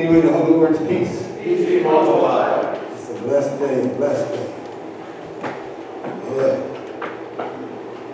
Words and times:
Can 0.00 0.08
you 0.08 0.14
read 0.14 0.24
the 0.30 0.32
holy 0.32 0.56
words, 0.58 0.78
peace? 0.78 1.28
Peace 1.42 1.66
be 1.66 1.82
multiplied. 1.82 2.80
It's 2.94 3.10
a 3.10 3.12
blessed 3.20 3.58
day, 3.58 3.84
a 3.84 3.88
blessed 3.96 4.32
day. 4.32 4.46
Yeah. 6.36 6.56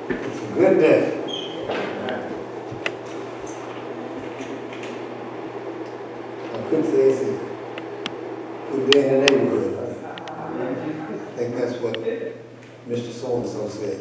It's 0.08 0.40
a 0.42 0.44
good 0.52 0.76
day. 0.80 0.98
I 6.52 6.56
could 6.68 6.84
say 6.86 7.02
it's 7.06 7.22
a 7.22 7.24
good 8.72 8.90
day 8.90 9.00
in 9.06 9.08
the 9.12 9.18
neighborhood. 9.30 9.72
I 10.02 10.04
think 11.36 11.54
that's 11.54 11.76
what 11.76 11.94
Mr. 12.88 13.12
So-and-so 13.12 13.68
said. 13.68 13.98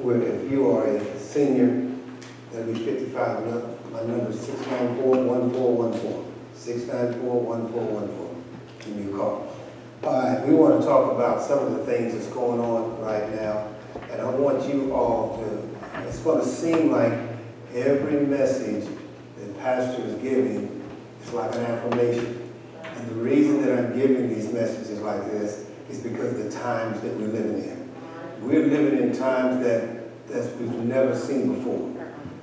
Well, 0.00 0.20
if 0.20 0.50
you 0.50 0.68
are 0.72 0.84
a 0.84 1.16
senior, 1.16 1.92
that'll 2.50 2.72
be 2.74 2.84
fifty-five 2.84 3.44
and 3.44 3.54
up, 3.54 3.64
my 3.92 4.02
number 4.02 4.30
is 4.30 4.40
six 4.40 4.66
nine 4.68 4.96
four 4.96 5.16
one 5.16 5.50
four 5.52 5.76
one 5.76 5.92
four. 5.98 6.24
Six 6.54 6.86
nine 6.86 7.12
four 7.20 7.40
one 7.40 7.72
four 7.72 7.82
one 7.82 8.08
four. 8.16 8.30
Give 8.78 8.94
me 8.96 9.12
a 9.12 9.16
call. 9.16 9.52
All 10.04 10.12
right, 10.12 10.46
we 10.46 10.54
want 10.54 10.80
to 10.80 10.86
talk 10.86 11.12
about 11.12 11.42
some 11.42 11.58
of 11.58 11.72
the 11.74 11.84
things 11.84 12.14
that's 12.14 12.28
going 12.28 12.60
on 12.60 13.00
right 13.00 13.28
now. 13.34 13.66
And 14.10 14.20
I 14.22 14.30
want 14.30 14.72
you 14.72 14.94
all 14.94 15.38
to, 15.38 16.09
it's 16.20 16.26
going 16.26 16.40
to 16.40 16.46
seem 16.46 16.92
like 16.92 17.14
every 17.74 18.26
message 18.26 18.86
that 19.38 19.58
pastor 19.58 20.02
is 20.02 20.14
giving 20.16 20.84
is 21.24 21.32
like 21.32 21.54
an 21.54 21.62
affirmation. 21.62 22.52
And 22.84 23.08
the 23.08 23.14
reason 23.14 23.62
that 23.62 23.78
I'm 23.78 23.98
giving 23.98 24.28
these 24.28 24.52
messages 24.52 25.00
like 25.00 25.24
this 25.30 25.66
is 25.88 26.00
because 26.00 26.38
of 26.38 26.44
the 26.44 26.50
times 26.50 27.00
that 27.00 27.16
we're 27.16 27.28
living 27.28 27.64
in. 27.64 27.90
We're 28.42 28.66
living 28.66 28.98
in 28.98 29.16
times 29.16 29.64
that, 29.64 30.28
that 30.28 30.54
we've 30.58 30.70
never 30.84 31.16
seen 31.16 31.54
before. 31.54 31.88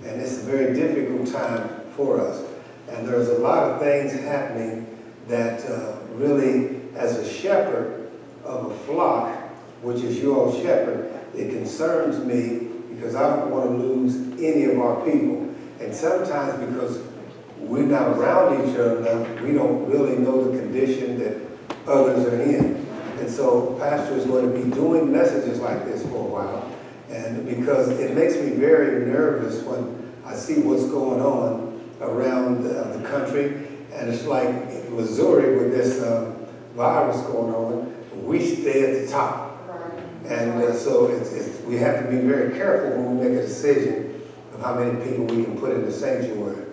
And 0.03 0.19
it's 0.21 0.39
a 0.39 0.45
very 0.45 0.73
difficult 0.73 1.31
time 1.31 1.69
for 1.95 2.19
us. 2.19 2.43
And 2.89 3.07
there's 3.07 3.29
a 3.29 3.37
lot 3.37 3.61
of 3.61 3.79
things 3.79 4.11
happening 4.13 4.87
that 5.27 5.63
uh, 5.69 5.97
really, 6.15 6.81
as 6.95 7.15
a 7.19 7.31
shepherd 7.31 8.09
of 8.43 8.71
a 8.71 8.77
flock, 8.85 9.37
which 9.83 10.01
is 10.01 10.19
your 10.19 10.51
shepherd, 10.63 11.13
it 11.35 11.51
concerns 11.51 12.25
me 12.25 12.66
because 12.97 13.15
I 13.15 13.35
don't 13.35 13.51
want 13.51 13.69
to 13.69 13.77
lose 13.77 14.15
any 14.41 14.65
of 14.65 14.79
our 14.79 15.05
people. 15.05 15.53
And 15.79 15.93
sometimes 15.93 16.65
because 16.65 17.03
we're 17.59 17.83
not 17.83 18.17
around 18.17 18.67
each 18.67 18.75
other 18.75 18.97
enough, 18.99 19.41
we 19.41 19.53
don't 19.53 19.85
really 19.87 20.17
know 20.17 20.51
the 20.51 20.57
condition 20.59 21.19
that 21.19 21.37
others 21.87 22.25
are 22.25 22.41
in. 22.41 22.87
And 23.19 23.29
so 23.29 23.77
pastor 23.79 24.15
is 24.15 24.25
going 24.25 24.51
to 24.51 24.65
be 24.65 24.71
doing 24.71 25.11
messages 25.11 25.59
like 25.59 25.85
this 25.85 26.01
for 26.03 26.17
a 26.17 26.29
while. 26.29 26.71
And 27.09 27.45
because 27.45 27.89
it 27.89 28.15
makes 28.15 28.35
me 28.35 28.51
very 28.51 29.05
nervous 29.05 29.61
when 29.63 30.13
I 30.25 30.33
see 30.33 30.59
what's 30.59 30.85
going 30.85 31.21
on 31.21 31.79
around 32.01 32.65
uh, 32.65 32.97
the 32.97 33.07
country. 33.07 33.67
And 33.93 34.09
it's 34.09 34.25
like 34.25 34.49
in 34.49 34.95
Missouri 34.95 35.57
with 35.57 35.71
this 35.71 36.01
uh, 36.01 36.35
virus 36.75 37.21
going 37.27 37.53
on, 37.53 38.25
we 38.25 38.43
stay 38.43 38.83
at 38.83 39.05
the 39.05 39.11
top. 39.11 39.45
And 40.25 40.61
uh, 40.61 40.73
so 40.73 41.07
it's, 41.07 41.31
it's, 41.31 41.56
we 41.67 41.77
have 41.77 42.05
to 42.05 42.09
be 42.09 42.17
very 42.17 42.57
careful 42.57 42.91
when 42.91 43.17
we 43.17 43.29
make 43.29 43.39
a 43.39 43.41
decision 43.41 44.21
of 44.53 44.61
how 44.61 44.75
many 44.75 45.03
people 45.03 45.25
we 45.25 45.43
can 45.43 45.59
put 45.59 45.71
in 45.71 45.85
the 45.85 45.91
sanctuary. 45.91 46.65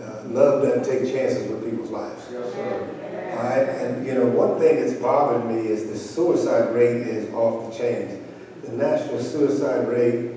Uh, 0.00 0.24
love 0.26 0.62
doesn't 0.62 0.84
take 0.84 1.12
chances 1.12 1.48
with 1.48 1.64
people's 1.64 1.90
lives. 1.90 2.26
Yes, 2.32 2.52
sir. 2.52 3.02
All 3.36 3.44
right, 3.44 3.68
and 3.68 4.06
you 4.06 4.14
know, 4.14 4.26
one 4.26 4.58
thing 4.58 4.80
that's 4.80 5.00
bothered 5.00 5.46
me 5.46 5.68
is 5.68 5.88
the 5.88 5.96
suicide 5.96 6.74
rate 6.74 7.06
is 7.06 7.32
off 7.32 7.72
the 7.72 7.78
chains. 7.78 8.18
The 8.64 8.72
national 8.72 9.20
suicide 9.20 9.88
rate 9.88 10.32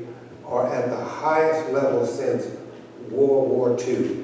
are 0.45 0.73
at 0.73 0.89
the 0.89 1.03
highest 1.03 1.71
level 1.71 2.05
since 2.05 2.45
World 3.09 3.49
War 3.49 3.71
II. 3.71 4.23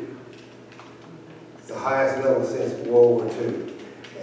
It's 1.57 1.67
the 1.67 1.77
highest 1.77 2.23
level 2.23 2.45
since 2.45 2.73
World 2.87 3.23
War 3.23 3.31
II. 3.41 3.73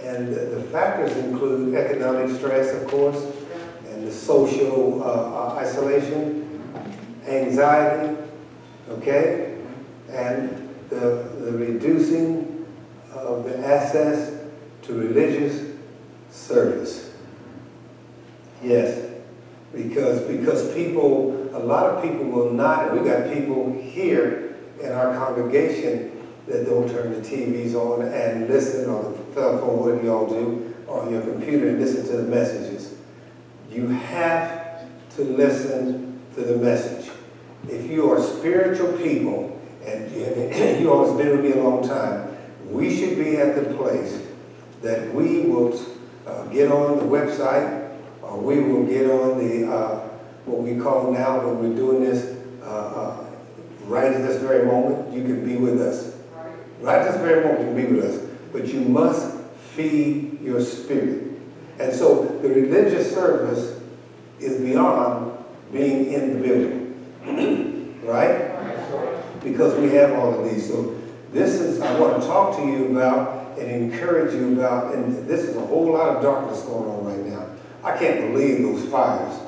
And 0.03 0.33
the, 0.33 0.39
the 0.45 0.63
factors 0.71 1.15
include 1.17 1.75
economic 1.75 2.35
stress, 2.37 2.73
of 2.73 2.87
course, 2.87 3.25
the 4.09 4.15
social 4.15 5.03
uh, 5.03 5.05
uh, 5.05 5.55
isolation, 5.59 6.73
anxiety, 7.27 8.17
okay, 8.89 9.55
and 10.09 10.49
the, 10.89 11.29
the 11.39 11.51
reducing 11.51 12.65
of 13.13 13.43
the 13.43 13.59
access 13.59 14.41
to 14.81 14.93
religious 14.95 15.77
service. 16.31 17.13
Yes, 18.63 19.11
because 19.73 20.21
because 20.21 20.73
people, 20.73 21.55
a 21.55 21.59
lot 21.59 21.85
of 21.85 22.01
people 22.01 22.25
will 22.25 22.51
not, 22.51 22.91
we 22.91 23.07
got 23.07 23.31
people 23.31 23.79
here 23.79 24.57
in 24.81 24.91
our 24.91 25.13
congregation 25.13 26.11
that 26.47 26.65
don't 26.65 26.89
turn 26.89 27.13
the 27.13 27.21
TVs 27.21 27.75
on 27.75 28.01
and 28.01 28.49
listen 28.49 28.89
on 28.89 29.13
the 29.13 29.35
cell 29.35 29.59
phone, 29.59 29.79
whatever 29.79 30.03
y'all 30.03 30.27
do, 30.27 30.73
on 30.87 31.11
your 31.11 31.21
computer 31.21 31.69
and 31.69 31.79
listen 31.79 32.03
to 32.07 32.17
the 32.17 32.23
messages. 32.23 32.68
You 33.79 33.87
have 33.87 34.81
to 35.15 35.23
listen 35.23 36.19
to 36.35 36.41
the 36.41 36.57
message. 36.57 37.09
If 37.69 37.89
you 37.89 38.11
are 38.11 38.21
spiritual 38.21 38.91
people, 38.97 39.57
and 39.85 40.11
you 40.81 40.91
all 40.91 41.07
have 41.07 41.17
been 41.23 41.29
with 41.29 41.45
me 41.45 41.53
a 41.53 41.63
long 41.63 41.87
time, 41.87 42.35
we 42.65 42.93
should 42.93 43.17
be 43.17 43.37
at 43.37 43.55
the 43.55 43.73
place 43.75 44.21
that 44.81 45.13
we 45.13 45.43
will 45.43 45.79
uh, 46.27 46.43
get 46.47 46.69
on 46.69 46.97
the 46.97 47.05
website, 47.05 47.89
or 48.21 48.37
we 48.37 48.59
will 48.59 48.83
get 48.83 49.09
on 49.09 49.37
the, 49.39 49.71
uh, 49.71 49.99
what 50.43 50.59
we 50.59 50.77
call 50.77 51.13
now, 51.13 51.47
when 51.47 51.59
we're 51.59 51.77
doing 51.77 52.03
this, 52.03 52.37
uh, 52.61 52.65
uh, 52.65 53.25
right 53.85 54.11
at 54.11 54.27
this 54.27 54.41
very 54.41 54.65
moment, 54.65 55.13
you 55.13 55.23
can 55.23 55.45
be 55.45 55.55
with 55.55 55.79
us. 55.79 56.17
Right 56.81 56.99
at 56.99 57.13
this 57.13 57.21
very 57.21 57.45
moment, 57.45 57.59
you 57.61 57.65
can 57.67 57.75
be 57.77 57.95
with 57.95 58.13
us. 58.13 58.29
But 58.51 58.67
you 58.67 58.81
must 58.81 59.37
feed 59.73 60.41
your 60.41 60.59
spirit. 60.59 61.28
And 61.79 61.93
so 61.93 62.25
the 62.41 62.49
religious 62.49 63.13
service 63.13 63.81
is 64.39 64.61
beyond 64.61 65.37
being 65.71 66.11
in 66.11 66.33
the 66.33 66.47
building. 66.47 67.99
right? 68.03 69.41
Because 69.41 69.79
we 69.79 69.89
have 69.91 70.11
all 70.13 70.33
of 70.33 70.49
these. 70.49 70.67
So 70.67 70.99
this 71.31 71.55
is, 71.55 71.79
I 71.79 71.97
want 71.99 72.21
to 72.21 72.27
talk 72.27 72.57
to 72.57 72.65
you 72.65 72.97
about 72.97 73.57
and 73.57 73.69
encourage 73.69 74.33
you 74.33 74.59
about, 74.59 74.93
and 74.93 75.27
this 75.27 75.41
is 75.41 75.55
a 75.55 75.61
whole 75.61 75.93
lot 75.93 76.15
of 76.15 76.21
darkness 76.21 76.61
going 76.61 76.89
on 76.89 77.05
right 77.05 77.25
now. 77.25 77.45
I 77.83 77.97
can't 77.97 78.31
believe 78.33 78.61
those 78.61 78.89
fires. 78.89 79.39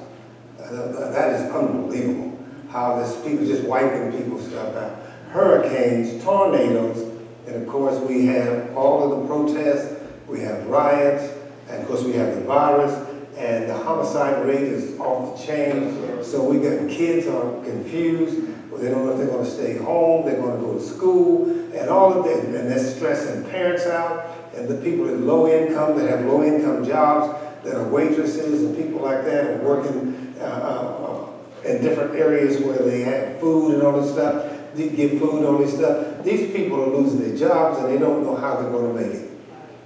Uh, 0.59 1.11
that 1.11 1.33
is 1.33 1.51
unbelievable. 1.51 2.37
How 2.69 2.99
this 2.99 3.15
people 3.23 3.45
just 3.45 3.63
wiping 3.63 4.11
people's 4.11 4.47
stuff 4.47 4.75
out. 4.75 4.97
Hurricanes, 5.29 6.23
tornadoes, 6.23 6.99
and 7.47 7.55
of 7.55 7.67
course 7.67 7.99
we 8.07 8.27
have 8.27 8.75
all 8.77 9.11
of 9.11 9.21
the 9.21 9.27
protests, 9.27 10.01
we 10.27 10.41
have 10.41 10.67
riots, 10.67 11.30
and 11.71 11.81
of 11.81 11.87
course 11.87 12.03
we 12.03 12.13
have 12.13 12.35
the 12.35 12.41
virus, 12.41 12.93
and 13.37 13.69
the 13.69 13.75
homicide 13.75 14.45
rate 14.45 14.63
is 14.63 14.99
off 14.99 15.39
the 15.39 15.45
chain. 15.47 16.23
So 16.23 16.43
we 16.43 16.59
got 16.59 16.89
kids 16.89 17.27
are 17.27 17.63
confused. 17.63 18.47
They 18.77 18.89
don't 18.89 19.05
know 19.05 19.11
if 19.11 19.17
they're 19.17 19.27
going 19.27 19.45
to 19.45 19.51
stay 19.51 19.77
home, 19.77 20.25
they're 20.25 20.41
going 20.41 20.59
to 20.59 20.65
go 20.65 20.73
to 20.73 20.81
school, 20.81 21.49
and 21.73 21.89
all 21.89 22.13
of 22.13 22.25
that, 22.25 22.45
and 22.45 22.71
that's 22.71 22.95
stressing 22.95 23.43
parents 23.51 23.85
out, 23.85 24.25
and 24.55 24.67
the 24.67 24.75
people 24.75 25.07
at 25.07 25.19
low 25.19 25.47
income 25.47 25.97
that 25.97 26.09
have 26.09 26.25
low 26.25 26.41
income 26.43 26.83
jobs 26.83 27.37
that 27.63 27.75
are 27.75 27.87
waitresses 27.89 28.63
and 28.63 28.75
people 28.75 29.01
like 29.01 29.23
that 29.25 29.45
are 29.45 29.57
working 29.57 30.33
uh, 30.39 30.43
uh, 30.43 31.27
in 31.67 31.81
different 31.83 32.15
areas 32.15 32.59
where 32.61 32.79
they 32.79 33.01
have 33.01 33.39
food 33.39 33.75
and 33.75 33.83
all 33.83 34.01
this 34.01 34.11
stuff, 34.11 34.51
they 34.73 34.89
get 34.89 35.19
food 35.19 35.39
and 35.39 35.45
all 35.45 35.57
this 35.59 35.75
stuff. 35.75 36.23
These 36.23 36.51
people 36.51 36.81
are 36.81 36.87
losing 36.87 37.19
their 37.19 37.37
jobs 37.37 37.79
and 37.79 37.93
they 37.93 37.99
don't 37.99 38.23
know 38.23 38.35
how 38.35 38.59
they're 38.59 38.71
going 38.71 38.95
to 38.95 39.01
make 39.01 39.13
it. 39.13 39.29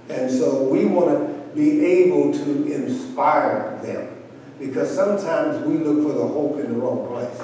And 0.08 0.30
so 0.30 0.62
we 0.62 0.86
want 0.86 1.10
to 1.10 1.25
be 1.56 1.84
able 1.84 2.32
to 2.32 2.72
inspire 2.72 3.80
them 3.82 4.16
because 4.58 4.94
sometimes 4.94 5.64
we 5.66 5.78
look 5.78 6.06
for 6.06 6.18
the 6.18 6.26
hope 6.26 6.58
in 6.58 6.72
the 6.72 6.78
wrong 6.78 7.06
place. 7.08 7.40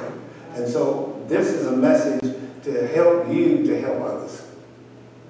And 0.54 0.68
so 0.68 1.24
this 1.28 1.48
is 1.48 1.66
a 1.66 1.76
message 1.76 2.36
to 2.64 2.86
help 2.88 3.28
you 3.32 3.66
to 3.66 3.80
help 3.80 4.02
others. 4.02 4.46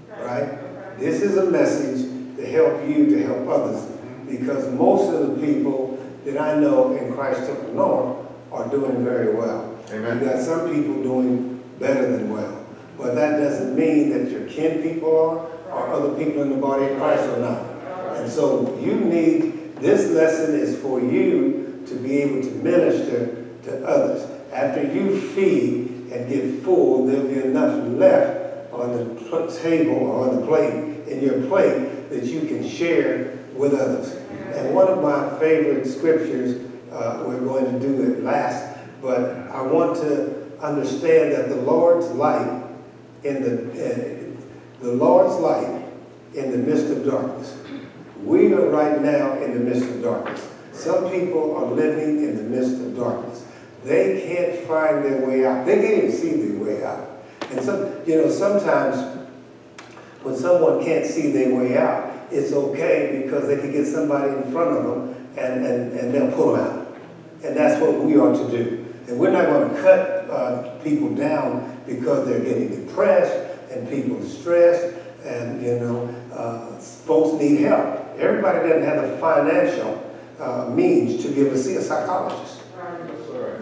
Right? 0.09 0.99
This 0.99 1.23
is 1.23 1.37
a 1.37 1.51
message 1.51 2.37
to 2.37 2.47
help 2.47 2.89
you 2.89 3.07
to 3.11 3.25
help 3.25 3.49
others 3.49 3.89
because 4.29 4.71
most 4.73 5.13
of 5.13 5.29
the 5.29 5.47
people 5.47 5.99
that 6.25 6.41
I 6.41 6.59
know 6.59 6.97
in 6.97 7.13
Christ 7.15 7.47
Temple 7.47 7.75
North 7.75 8.27
are 8.53 8.69
doing 8.69 9.05
very 9.05 9.35
well. 9.35 9.79
Amen. 9.91 10.21
You 10.21 10.27
got 10.27 10.41
some 10.41 10.73
people 10.73 11.03
doing 11.03 11.63
better 11.79 12.17
than 12.17 12.31
well. 12.31 12.65
But 12.97 13.15
that 13.15 13.39
doesn't 13.39 13.77
mean 13.77 14.11
that 14.11 14.31
your 14.31 14.47
kin 14.47 14.83
people 14.83 15.11
are 15.11 15.53
or 15.73 15.93
other 15.93 16.17
people 16.23 16.43
in 16.43 16.51
the 16.51 16.57
body 16.57 16.85
of 16.85 16.99
Christ 16.99 17.23
are 17.25 17.39
not. 17.39 17.72
And 18.17 18.31
so 18.31 18.79
you 18.79 18.95
need, 18.95 19.77
this 19.77 20.11
lesson 20.11 20.55
is 20.55 20.81
for 20.81 21.01
you 21.01 21.83
to 21.87 21.95
be 21.97 22.23
able 22.23 22.43
to 22.43 22.51
minister 22.57 23.47
to 23.65 23.85
others. 23.87 24.29
After 24.53 24.83
you 24.83 25.21
feed 25.21 26.13
and 26.13 26.29
get 26.29 26.63
full, 26.63 27.07
there'll 27.07 27.29
be 27.29 27.41
enough 27.43 27.89
left 27.89 28.73
on 28.73 28.93
the 28.93 29.59
table 29.63 29.95
or 29.95 30.29
on 30.29 30.41
the 30.41 30.47
plate, 30.47 31.09
in 31.09 31.23
your 31.23 31.47
plate, 31.49 32.11
that 32.11 32.25
you 32.25 32.41
can 32.43 32.67
share 32.69 33.39
with 33.55 33.75
others. 33.75 34.15
And 34.57 34.75
one 34.75 34.89
of 34.89 35.03
my 35.03 35.39
favorite 35.39 35.87
scriptures, 35.87 36.61
uh, 36.91 37.25
we're 37.27 37.41
going 37.41 37.65
to 37.73 37.81
do 37.81 38.13
it 38.13 38.23
last, 38.23 38.79
but 39.01 39.49
I 39.51 39.63
want 39.63 39.97
to 39.99 40.59
understand 40.61 41.33
that 41.33 41.49
the 41.49 41.57
Lord's 41.57 42.07
light 42.09 42.63
in 43.25 43.43
the, 43.43 43.71
in 43.73 44.43
the 44.81 44.93
Lord's 44.93 45.41
light 45.41 45.85
in 46.35 46.51
the 46.51 46.59
midst 46.59 46.91
of 46.91 47.05
darkness. 47.05 47.57
We 48.25 48.53
are 48.53 48.69
right 48.69 49.01
now 49.01 49.39
in 49.41 49.53
the 49.55 49.61
midst 49.61 49.89
of 49.89 50.03
darkness. 50.03 50.49
Some 50.73 51.11
people 51.11 51.57
are 51.57 51.67
living 51.67 52.25
in 52.25 52.37
the 52.37 52.43
midst 52.43 52.81
of 52.81 52.97
darkness. 52.97 53.45
They 53.85 54.23
can't 54.27 54.67
find 54.67 55.05
their 55.05 55.27
way 55.27 55.45
out. 55.45 55.67
They 55.67 55.77
can't 55.77 56.05
even 56.05 56.13
see 56.13 56.33
their 56.35 56.65
way 56.65 56.85
out. 56.85 57.09
And 57.51 57.61
some, 57.63 57.93
you 58.07 58.17
know, 58.17 58.31
sometimes 58.31 59.29
when 60.23 60.37
someone 60.37 60.85
can't 60.85 61.05
see 61.05 61.33
their 61.33 61.55
way 61.55 61.77
out, 61.77 62.13
it's 62.31 62.53
okay 62.53 63.23
because 63.25 63.49
they 63.49 63.57
can 63.57 63.73
get 63.73 63.87
somebody 63.87 64.33
in 64.33 64.53
front 64.53 64.79
of 64.79 64.85
them 64.85 65.29
and, 65.37 65.67
and, 65.67 65.93
and 65.93 66.15
they'll 66.15 66.33
pull 66.33 66.55
them 66.55 66.65
out. 66.65 66.97
And 67.45 67.57
that's 67.57 67.81
what 67.81 68.01
we 68.01 68.17
are 68.17 68.33
to 68.33 68.51
do. 68.51 68.87
And 69.09 69.19
we're 69.19 69.33
not 69.33 69.47
going 69.47 69.69
to 69.69 69.83
cut 69.83 70.31
uh, 70.31 70.79
people 70.79 71.15
down 71.15 71.81
because 71.87 72.27
they're 72.27 72.41
getting 72.41 72.87
depressed 72.87 73.35
and 73.73 73.89
people 73.89 74.23
are 74.23 74.29
stressed 74.29 74.97
and, 75.25 75.61
you 75.63 75.81
know, 75.81 76.15
uh, 76.33 76.79
folks 76.79 77.41
need 77.41 77.61
help. 77.61 78.02
Everybody 78.19 78.69
doesn't 78.69 78.85
have 78.85 79.11
the 79.11 79.17
financial 79.19 80.03
uh, 80.39 80.69
means 80.71 81.23
to 81.23 81.31
be 81.31 81.41
able 81.41 81.53
to 81.53 81.59
see 81.59 81.77
a 81.77 81.83
psychologist. 81.83 82.63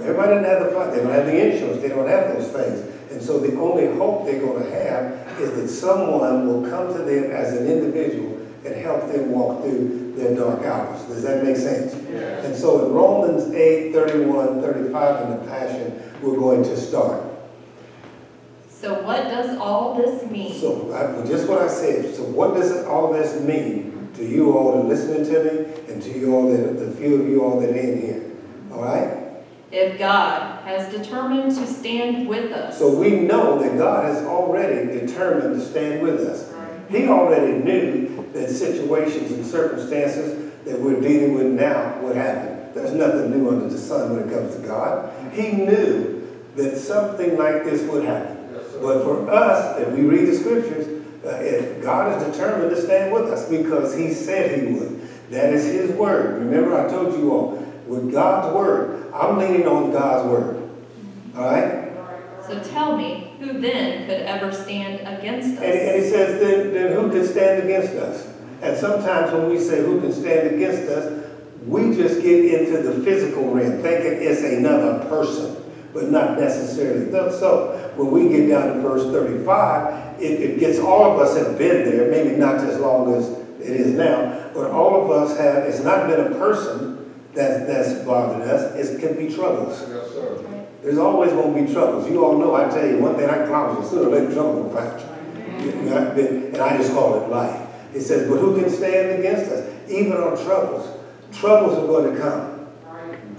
Everybody 0.01 0.31
doesn't 0.31 0.45
have 0.45 0.65
the, 0.65 0.91
they 0.97 1.03
don't 1.03 1.13
have 1.13 1.27
the 1.27 1.53
insurance, 1.53 1.83
they 1.83 1.89
don't 1.89 2.09
have 2.09 2.35
those 2.35 2.49
things. 2.49 3.13
And 3.13 3.21
so 3.21 3.39
the 3.39 3.59
only 3.61 3.87
hope 3.97 4.25
they're 4.25 4.41
going 4.41 4.63
to 4.63 4.71
have 4.71 5.41
is 5.41 5.53
that 5.53 5.69
someone 5.69 6.47
will 6.47 6.69
come 6.69 6.93
to 6.95 7.03
them 7.03 7.31
as 7.31 7.57
an 7.57 7.67
individual 7.67 8.39
and 8.65 8.75
help 8.77 9.11
them 9.11 9.31
walk 9.31 9.63
through 9.63 10.15
their 10.17 10.35
dark 10.35 10.65
hours. 10.65 11.03
Does 11.05 11.23
that 11.23 11.45
make 11.45 11.57
sense? 11.57 11.95
Yeah. 12.11 12.45
And 12.45 12.55
so 12.55 12.87
in 12.87 12.93
Romans 12.93 13.53
8, 13.53 13.93
31, 13.93 14.61
35 14.61 15.25
in 15.25 15.31
the 15.39 15.47
Passion, 15.47 16.03
we're 16.23 16.37
going 16.37 16.63
to 16.63 16.77
start. 16.77 17.25
So 18.69 19.03
what 19.03 19.25
does 19.25 19.59
all 19.59 19.95
this 19.95 20.31
mean? 20.31 20.59
So 20.59 20.93
I, 20.95 21.27
just 21.27 21.49
what 21.49 21.61
I 21.61 21.69
said. 21.69 22.15
So 22.15 22.23
what 22.23 22.55
does 22.55 22.85
all 22.87 23.13
this 23.13 23.41
mean 23.43 24.00
to 24.15 24.25
you 24.25 24.57
all 24.57 24.73
that 24.73 24.85
are 24.85 24.89
listening 24.89 25.25
to 25.25 25.45
me 25.45 25.93
and 25.93 26.03
to 26.03 26.19
you 26.19 26.35
all 26.35 26.51
that, 26.51 26.79
the 26.79 26.91
few 26.93 27.21
of 27.21 27.29
you 27.29 27.45
all 27.45 27.61
that 27.61 27.71
are 27.71 27.77
in 27.77 28.01
here? 28.01 28.31
All 28.73 28.83
right? 28.83 29.21
If 29.73 29.99
God 29.99 30.65
has 30.65 30.93
determined 30.93 31.55
to 31.57 31.67
stand 31.67 32.29
with 32.29 32.53
us, 32.53 32.79
So 32.79 32.99
we 32.99 33.21
know 33.21 33.63
that 33.63 33.79
God 33.79 34.05
has 34.05 34.25
already 34.25 34.99
determined 34.99 35.61
to 35.61 35.65
stand 35.65 36.03
with 36.03 36.21
us. 36.21 36.53
He 36.89 37.07
already 37.07 37.53
knew 37.53 38.29
that 38.33 38.51
situations 38.51 39.31
and 39.31 39.47
circumstances 39.47 40.53
that 40.65 40.81
we're 40.81 41.01
dealing 41.01 41.35
with 41.35 41.47
now 41.47 42.01
would 42.01 42.17
happen. 42.17 42.73
There's 42.75 42.93
nothing 42.93 43.31
new 43.31 43.49
under 43.49 43.69
the 43.69 43.79
sun 43.79 44.17
when 44.17 44.29
it 44.29 44.33
comes 44.35 44.57
to 44.57 44.63
God. 44.67 45.13
He 45.33 45.53
knew 45.53 46.21
that 46.57 46.77
something 46.77 47.37
like 47.37 47.65
this 47.65 47.83
would 47.83 48.05
happen. 48.05 48.37
But 48.81 49.05
for 49.05 49.31
us, 49.31 49.79
if 49.79 49.89
we 49.91 50.03
read 50.03 50.29
the 50.29 50.35
scriptures, 50.35 51.00
uh, 51.25 51.29
if 51.41 51.83
God 51.83 52.21
is 52.21 52.33
determined 52.33 52.71
to 52.71 52.81
stand 52.81 53.13
with 53.13 53.25
us 53.25 53.49
because 53.49 53.97
he 53.97 54.13
said 54.13 54.61
he 54.61 54.73
would. 54.75 55.09
That 55.31 55.53
is 55.53 55.65
his 55.65 55.91
word. 55.93 56.39
Remember 56.39 56.79
I 56.79 56.89
told 56.89 57.15
you 57.15 57.33
all, 57.33 57.51
with 57.87 58.13
God's 58.13 58.55
word, 58.55 59.13
I'm 59.13 59.39
leaning 59.39 59.67
on 59.67 59.93
God's 59.93 60.29
word. 60.29 60.71
All 61.37 61.45
right? 61.45 61.91
so 62.51 62.61
tell 62.63 62.97
me, 62.97 63.33
who 63.39 63.61
then 63.61 64.07
could 64.07 64.23
ever 64.23 64.53
stand 64.53 65.01
against 65.01 65.49
And, 65.49 65.65
and 65.65 66.03
he 66.03 66.11
says, 66.11 66.41
then, 66.41 66.75
then 66.75 66.93
who 66.93 67.11
can 67.11 67.27
stand 67.27 67.63
against 67.63 67.95
us? 67.95 68.27
And 68.61 68.77
sometimes 68.77 69.33
when 69.33 69.49
we 69.49 69.59
say 69.59 69.85
who 69.85 70.01
can 70.01 70.13
stand 70.13 70.55
against 70.55 70.91
us, 70.91 71.29
we 71.67 71.95
just 71.95 72.23
get 72.23 72.61
into 72.61 72.83
the 72.83 73.05
physical 73.05 73.51
realm, 73.53 73.81
thinking 73.83 74.23
it's 74.23 74.43
another 74.43 75.09
person, 75.09 75.60
but 75.93 76.11
not 76.11 76.39
necessarily 76.39 77.11
so. 77.11 77.93
When 77.97 78.11
we 78.11 78.29
get 78.29 78.49
down 78.49 78.77
to 78.77 78.81
verse 78.81 79.05
35, 79.13 80.21
it, 80.23 80.25
it 80.41 80.61
gets 80.61 80.79
all 80.79 81.13
of 81.13 81.19
us 81.21 81.37
have 81.37 81.59
been 81.59 81.85
there, 81.85 82.11
maybe 82.11 82.37
not 82.37 82.57
as 82.57 82.79
long 82.79 83.15
as 83.15 83.29
it 83.61 83.77
is 83.77 83.93
now, 83.95 84.51
but 84.55 84.71
all 84.71 85.05
of 85.05 85.11
us 85.11 85.37
have, 85.39 85.65
it's 85.65 85.83
not 85.83 86.09
been 86.09 86.21
a 86.21 86.31
person 86.37 87.13
that's, 87.35 87.67
that's 87.67 88.05
bothered 88.05 88.43
us, 88.49 88.75
it 88.75 89.01
can 89.01 89.17
be 89.17 89.33
troubles. 89.35 89.81
Yes, 89.89 90.11
sir. 90.13 90.47
There's 90.83 90.99
always 90.99 91.31
going 91.33 91.55
to 91.55 91.67
be 91.67 91.73
troubles. 91.73 92.09
You 92.09 92.25
all 92.25 92.39
know, 92.39 92.55
I 92.55 92.69
tell 92.71 92.87
you, 92.87 92.99
one 92.99 93.17
thing 93.17 93.29
I 93.29 93.45
promise 93.47 93.85
you, 93.85 93.91
sooner 93.91 94.09
or 94.09 94.13
later 94.19 94.33
trouble 94.33 94.63
will 94.63 94.71
find 94.71 95.01
you. 95.01 95.07
You- 95.67 95.73
you 95.83 95.91
been- 96.15 96.45
And 96.55 96.57
I 96.57 96.77
just 96.79 96.93
call 96.95 97.23
it 97.23 97.29
life. 97.29 97.61
It 97.95 98.01
says, 98.01 98.29
but 98.31 98.39
who 98.39 98.59
can 98.59 98.71
stand 98.71 99.19
against 99.19 99.51
us? 99.51 99.69
Even 99.91 100.13
our 100.13 100.37
troubles. 100.37 100.89
Troubles 101.33 101.77
are 101.79 101.87
going 101.87 102.15
to 102.15 102.21
come. 102.21 102.50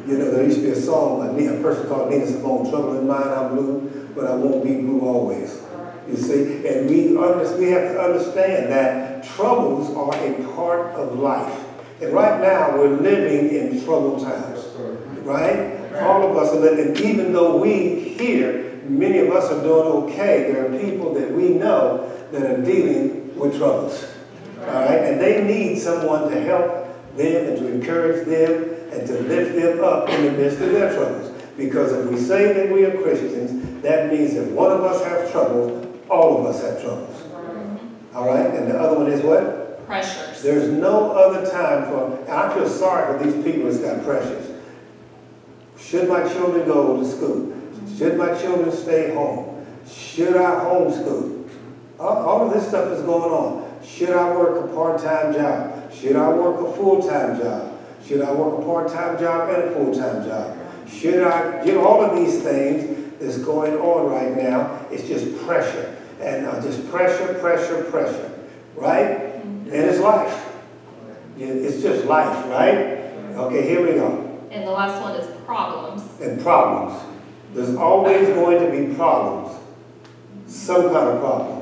You 0.07 0.17
know, 0.17 0.31
there 0.31 0.43
used 0.43 0.57
to 0.57 0.63
be 0.63 0.71
a 0.71 0.75
song, 0.75 1.35
Ne- 1.37 1.47
a 1.47 1.61
person 1.61 1.87
called 1.87 2.09
Nina 2.09 2.25
Simone, 2.27 2.69
Trouble 2.69 2.99
in 2.99 3.07
Mind, 3.07 3.29
I'm 3.29 3.55
blue, 3.55 4.09
but 4.15 4.25
I 4.25 4.35
won't 4.35 4.63
be 4.63 4.75
blue 4.75 5.01
always. 5.01 5.61
You 6.07 6.17
see, 6.17 6.67
and 6.67 6.89
we, 6.89 7.15
under- 7.17 7.57
we 7.57 7.69
have 7.71 7.93
to 7.93 8.01
understand 8.01 8.71
that 8.71 9.23
troubles 9.23 9.95
are 9.95 10.15
a 10.15 10.53
part 10.55 10.95
of 10.95 11.19
life. 11.19 11.65
And 12.01 12.13
right 12.13 12.41
now, 12.41 12.77
we're 12.77 12.97
living 12.97 13.55
in 13.55 13.83
troubled 13.85 14.23
times 14.23 14.65
right? 15.23 15.93
All 16.01 16.29
of 16.29 16.37
us 16.37 16.53
are 16.53 16.59
living, 16.59 16.95
even 17.05 17.33
though 17.33 17.57
we 17.57 17.99
here, 18.17 18.79
many 18.87 19.19
of 19.19 19.29
us 19.31 19.51
are 19.51 19.61
doing 19.63 19.87
okay, 20.09 20.51
there 20.51 20.65
are 20.65 20.79
people 20.79 21.13
that 21.13 21.31
we 21.31 21.49
know 21.49 22.11
that 22.31 22.43
are 22.43 22.61
dealing 22.61 23.37
with 23.37 23.57
troubles. 23.57 24.05
All 24.59 24.65
right? 24.65 25.03
And 25.03 25.21
they 25.21 25.43
need 25.43 25.79
someone 25.79 26.29
to 26.29 26.39
help 26.41 26.87
them 27.15 27.47
and 27.47 27.57
to 27.57 27.67
encourage 27.67 28.25
them 28.27 28.70
and 28.91 29.07
to 29.07 29.19
lift 29.21 29.55
them 29.55 29.83
up 29.83 30.09
in 30.09 30.25
the 30.25 30.31
midst 30.31 30.59
of 30.59 30.71
their 30.71 30.93
troubles. 30.93 31.31
Because 31.57 31.93
if 31.93 32.09
we 32.09 32.17
say 32.17 32.53
that 32.53 32.71
we 32.71 32.85
are 32.85 33.01
Christians, 33.01 33.81
that 33.81 34.11
means 34.11 34.35
if 34.35 34.49
one 34.49 34.71
of 34.71 34.83
us 34.83 35.03
have 35.05 35.31
troubles, 35.31 35.87
all 36.09 36.39
of 36.39 36.45
us 36.45 36.61
have 36.61 36.81
troubles. 36.81 37.23
All 38.13 38.27
right? 38.27 38.53
And 38.53 38.69
the 38.69 38.77
other 38.77 38.97
one 38.97 39.11
is 39.11 39.23
what? 39.23 39.85
Pressures. 39.85 40.41
There's 40.41 40.69
no 40.69 41.11
other 41.11 41.49
time 41.49 41.89
for, 41.89 42.17
and 42.21 42.29
I 42.29 42.53
feel 42.53 42.67
sorry 42.67 43.17
for 43.17 43.23
these 43.23 43.43
people 43.43 43.63
that's 43.63 43.77
got 43.77 44.03
pressures. 44.03 44.49
Should 45.77 46.07
my 46.07 46.27
children 46.31 46.65
go 46.65 46.97
to 46.97 47.05
school? 47.05 47.53
Should 47.97 48.17
my 48.17 48.37
children 48.39 48.71
stay 48.71 49.13
home? 49.13 49.65
Should 49.89 50.35
I 50.35 50.65
homeschool? 50.65 51.49
All, 51.99 52.17
all 52.17 52.47
of 52.47 52.53
this 52.53 52.67
stuff 52.67 52.91
is 52.91 53.03
going 53.03 53.31
on. 53.31 53.83
Should 53.85 54.11
I 54.11 54.35
work 54.35 54.63
a 54.63 54.73
part-time 54.73 55.33
job? 55.33 55.93
Should 55.93 56.15
I 56.15 56.29
work 56.29 56.61
a 56.61 56.77
full-time 56.77 57.39
job? 57.39 57.70
Should 58.05 58.21
I 58.21 58.31
work 58.33 58.59
a 58.59 58.65
part-time 58.65 59.19
job 59.19 59.49
and 59.49 59.63
a 59.63 59.71
full-time 59.71 60.25
job? 60.25 60.57
Should 60.89 61.23
I, 61.23 61.63
you 61.63 61.73
know, 61.73 61.85
all 61.85 62.03
of 62.03 62.15
these 62.17 62.41
things 62.41 63.19
that's 63.19 63.37
going 63.37 63.73
on 63.73 64.11
right 64.11 64.35
now, 64.35 64.85
it's 64.91 65.07
just 65.07 65.37
pressure. 65.45 65.97
And 66.19 66.45
uh, 66.45 66.61
just 66.61 66.89
pressure, 66.89 67.33
pressure, 67.35 67.83
pressure, 67.85 68.31
right? 68.75 69.35
And 69.43 69.73
it's 69.73 69.99
life. 69.99 70.47
It's 71.37 71.81
just 71.81 72.05
life, 72.05 72.45
right? 72.47 72.99
Okay, 73.35 73.67
here 73.67 73.85
we 73.85 73.93
go. 73.93 74.27
And 74.51 74.67
the 74.67 74.71
last 74.71 75.01
one 75.01 75.15
is 75.15 75.27
problems. 75.45 76.03
And 76.21 76.41
problems. 76.41 77.01
There's 77.53 77.75
always 77.75 78.27
going 78.29 78.59
to 78.59 78.71
be 78.71 78.93
problems. 78.95 79.57
Some 80.47 80.89
kind 80.89 81.09
of 81.09 81.19
problem. 81.21 81.61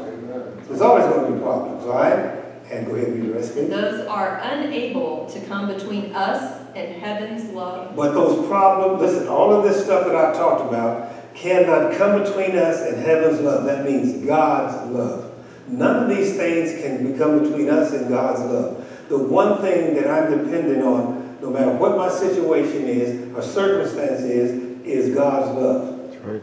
There's 0.68 0.82
always 0.82 1.06
going 1.06 1.28
to 1.28 1.34
be 1.34 1.40
problems, 1.42 1.86
all 1.86 1.94
right? 1.94 2.39
And 2.72 2.86
go 2.86 2.96
ahead 2.96 3.08
and 3.08 3.22
read 3.22 3.30
the 3.30 3.34
rest, 3.34 3.54
please. 3.54 3.70
Those 3.70 4.08
are 4.08 4.40
unable 4.44 5.26
to 5.28 5.40
come 5.42 5.68
between 5.68 6.14
us 6.14 6.68
and 6.76 7.02
heaven's 7.02 7.52
love. 7.52 7.96
But 7.96 8.14
those 8.14 8.48
problems, 8.48 9.02
listen, 9.02 9.28
all 9.28 9.52
of 9.52 9.64
this 9.64 9.84
stuff 9.84 10.06
that 10.06 10.16
I 10.16 10.34
talked 10.34 10.70
about 10.70 11.34
cannot 11.34 11.94
come 11.98 12.22
between 12.22 12.56
us 12.56 12.82
and 12.82 12.98
heaven's 12.98 13.40
love. 13.42 13.66
That 13.66 13.86
means 13.86 14.24
God's 14.26 14.92
love. 14.92 15.34
None 15.68 16.04
of 16.04 16.16
these 16.16 16.36
things 16.36 16.82
can 16.82 17.12
become 17.12 17.44
between 17.44 17.70
us 17.70 17.92
and 17.94 18.10
God's 18.10 18.42
love. 18.42 18.86
The 19.10 19.18
one 19.18 19.62
thing 19.62 19.96
that 19.96 20.08
I'm 20.08 20.44
dependent 20.44 20.84
on, 20.84 21.38
no 21.42 21.50
matter 21.50 21.72
what 21.72 21.98
my 21.98 22.10
situation 22.10 22.86
is 22.86 23.36
or 23.36 23.42
circumstance 23.42 24.22
is, 24.22 24.82
is 24.86 25.16
God's 25.16 25.58
love. 25.58 26.16
Amen. 26.24 26.42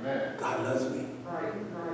Amen. 0.00 0.34
God 0.38 0.64
loves 0.64 0.90
me. 0.90 1.06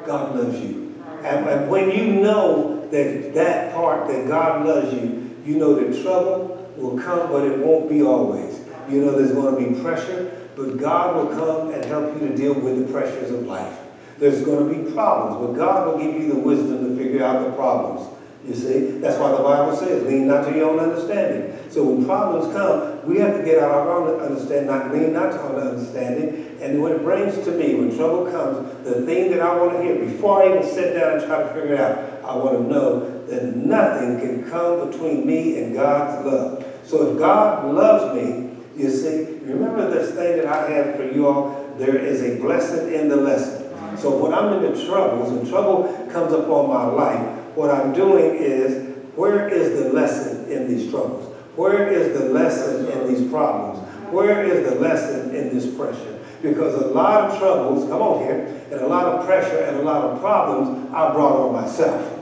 God 0.05 0.37
loves 0.37 0.59
you. 0.61 0.88
And, 1.25 1.69
when 1.69 1.91
you 1.91 2.07
know 2.07 2.89
that 2.91 3.35
that 3.35 3.75
part, 3.75 4.09
that 4.09 4.29
God 4.29 4.67
loves 4.67 4.93
you, 4.93 5.37
you 5.45 5.57
know 5.57 5.75
that 5.75 6.03
trouble 6.03 6.73
will 6.77 6.99
come, 6.99 7.31
but 7.31 7.45
it 7.45 7.59
won't 7.59 7.89
be 7.89 8.03
always. 8.03 8.61
You 8.89 9.05
know 9.05 9.19
there's 9.19 9.33
going 9.33 9.55
to 9.55 9.71
be 9.71 9.81
pressure, 9.81 10.49
but 10.57 10.77
God 10.79 11.17
will 11.17 11.37
come 11.37 11.73
and 11.73 11.85
help 11.85 12.15
you 12.15 12.29
to 12.29 12.37
deal 12.37 12.55
with 12.55 12.87
the 12.87 12.93
pressures 12.93 13.31
of 13.31 13.47
life. 13.47 13.79
There's 14.19 14.43
going 14.43 14.69
to 14.69 14.83
be 14.83 14.93
problems, 14.93 15.47
but 15.47 15.57
God 15.57 15.87
will 15.87 15.99
give 15.99 16.21
you 16.21 16.33
the 16.33 16.39
wisdom 16.39 16.89
to 16.89 17.03
figure 17.03 17.23
out 17.23 17.45
the 17.45 17.53
problems. 17.53 18.18
You 18.49 18.55
see, 18.55 18.79
that's 18.99 19.19
why 19.19 19.31
the 19.33 19.43
Bible 19.43 19.77
says, 19.77 20.05
lean 20.05 20.27
not 20.27 20.47
to 20.47 20.57
your 20.57 20.71
own 20.71 20.79
understanding. 20.79 21.55
So 21.71 21.85
when 21.85 22.07
problems 22.07 22.51
come, 22.55 23.07
we 23.07 23.19
have 23.19 23.37
to 23.37 23.45
get 23.45 23.63
out 23.63 23.71
of 23.73 23.87
our 23.87 24.09
own 24.09 24.21
understanding, 24.21 24.67
not 24.67 24.91
lean 24.91 25.13
not 25.13 25.33
to 25.33 25.41
our 25.41 25.55
own 25.55 25.69
understanding. 25.69 26.57
And 26.63 26.81
what 26.81 26.93
it 26.93 27.03
brings 27.03 27.35
to 27.45 27.51
me, 27.53 27.75
when 27.75 27.95
trouble 27.95 28.31
comes, 28.31 28.85
the 28.85 29.03
thing 29.05 29.31
that 29.33 29.41
I 29.41 29.55
want 29.55 29.77
to 29.77 29.83
hear, 29.83 29.97
before 29.97 30.43
I 30.43 30.49
even 30.49 30.63
sit 30.63 30.95
down 30.95 31.19
and 31.19 31.27
try 31.27 31.43
to 31.43 31.49
figure 31.49 31.75
it 31.75 31.81
out, 31.81 32.25
I 32.25 32.37
want 32.37 32.57
to 32.57 32.65
know 32.65 33.27
that 33.27 33.55
nothing 33.55 34.19
can 34.19 34.49
come 34.49 34.91
between 34.91 35.27
me 35.27 35.63
and 35.63 35.75
God's 35.75 36.25
love. 36.25 36.65
So 36.85 37.13
if 37.13 37.19
God 37.19 37.75
loves 37.75 38.15
me, 38.15 38.57
you 38.83 38.89
see, 38.91 39.41
remember 39.43 39.91
this 39.91 40.15
thing 40.15 40.39
that 40.39 40.47
I 40.47 40.71
have 40.71 40.97
for 40.97 41.05
you 41.05 41.27
all, 41.27 41.75
there 41.77 41.97
is 41.97 42.23
a 42.23 42.41
blessing 42.41 42.95
in 42.95 43.11
the 43.11 43.17
lesson. 43.17 43.67
So 43.99 44.17
when 44.17 44.33
I'm 44.33 44.55
in 44.55 44.73
the 44.73 44.87
troubles, 44.87 45.33
when 45.33 45.47
trouble 45.47 46.09
comes 46.11 46.33
upon 46.33 46.69
my 46.69 46.87
life, 46.87 47.45
what 47.59 47.71
I'm 47.75 47.93
doing 47.93 48.37
is, 48.37 48.97
where 49.17 49.49
is 49.49 49.83
the 49.83 49.93
lesson 49.93 50.49
in 50.49 50.69
these 50.69 50.91
troubles? 50.91 51.27
Where 51.57 51.89
is 51.91 52.17
the 52.17 52.27
lesson 52.29 52.87
in 52.87 53.13
these 53.13 53.29
problems? 53.29 53.81
Where 54.13 54.45
is 54.45 54.71
the 54.71 54.77
lesson 54.77 55.35
in 55.35 55.51
this 55.53 55.67
pressure? 55.75 56.21
Because 56.41 56.75
a 56.81 56.87
lot 56.87 57.29
of 57.33 57.39
troubles, 57.41 57.89
come 57.91 58.01
on 58.01 58.23
here, 58.23 58.47
and 58.71 58.81
a 58.81 58.87
lot 58.87 59.07
of 59.07 59.27
pressure 59.27 59.59
and 59.65 59.77
a 59.79 59.83
lot 59.83 60.05
of 60.05 60.21
problems 60.21 60.89
I 60.95 61.13
brought 61.13 61.33
on 61.35 61.53
myself. 61.53 62.15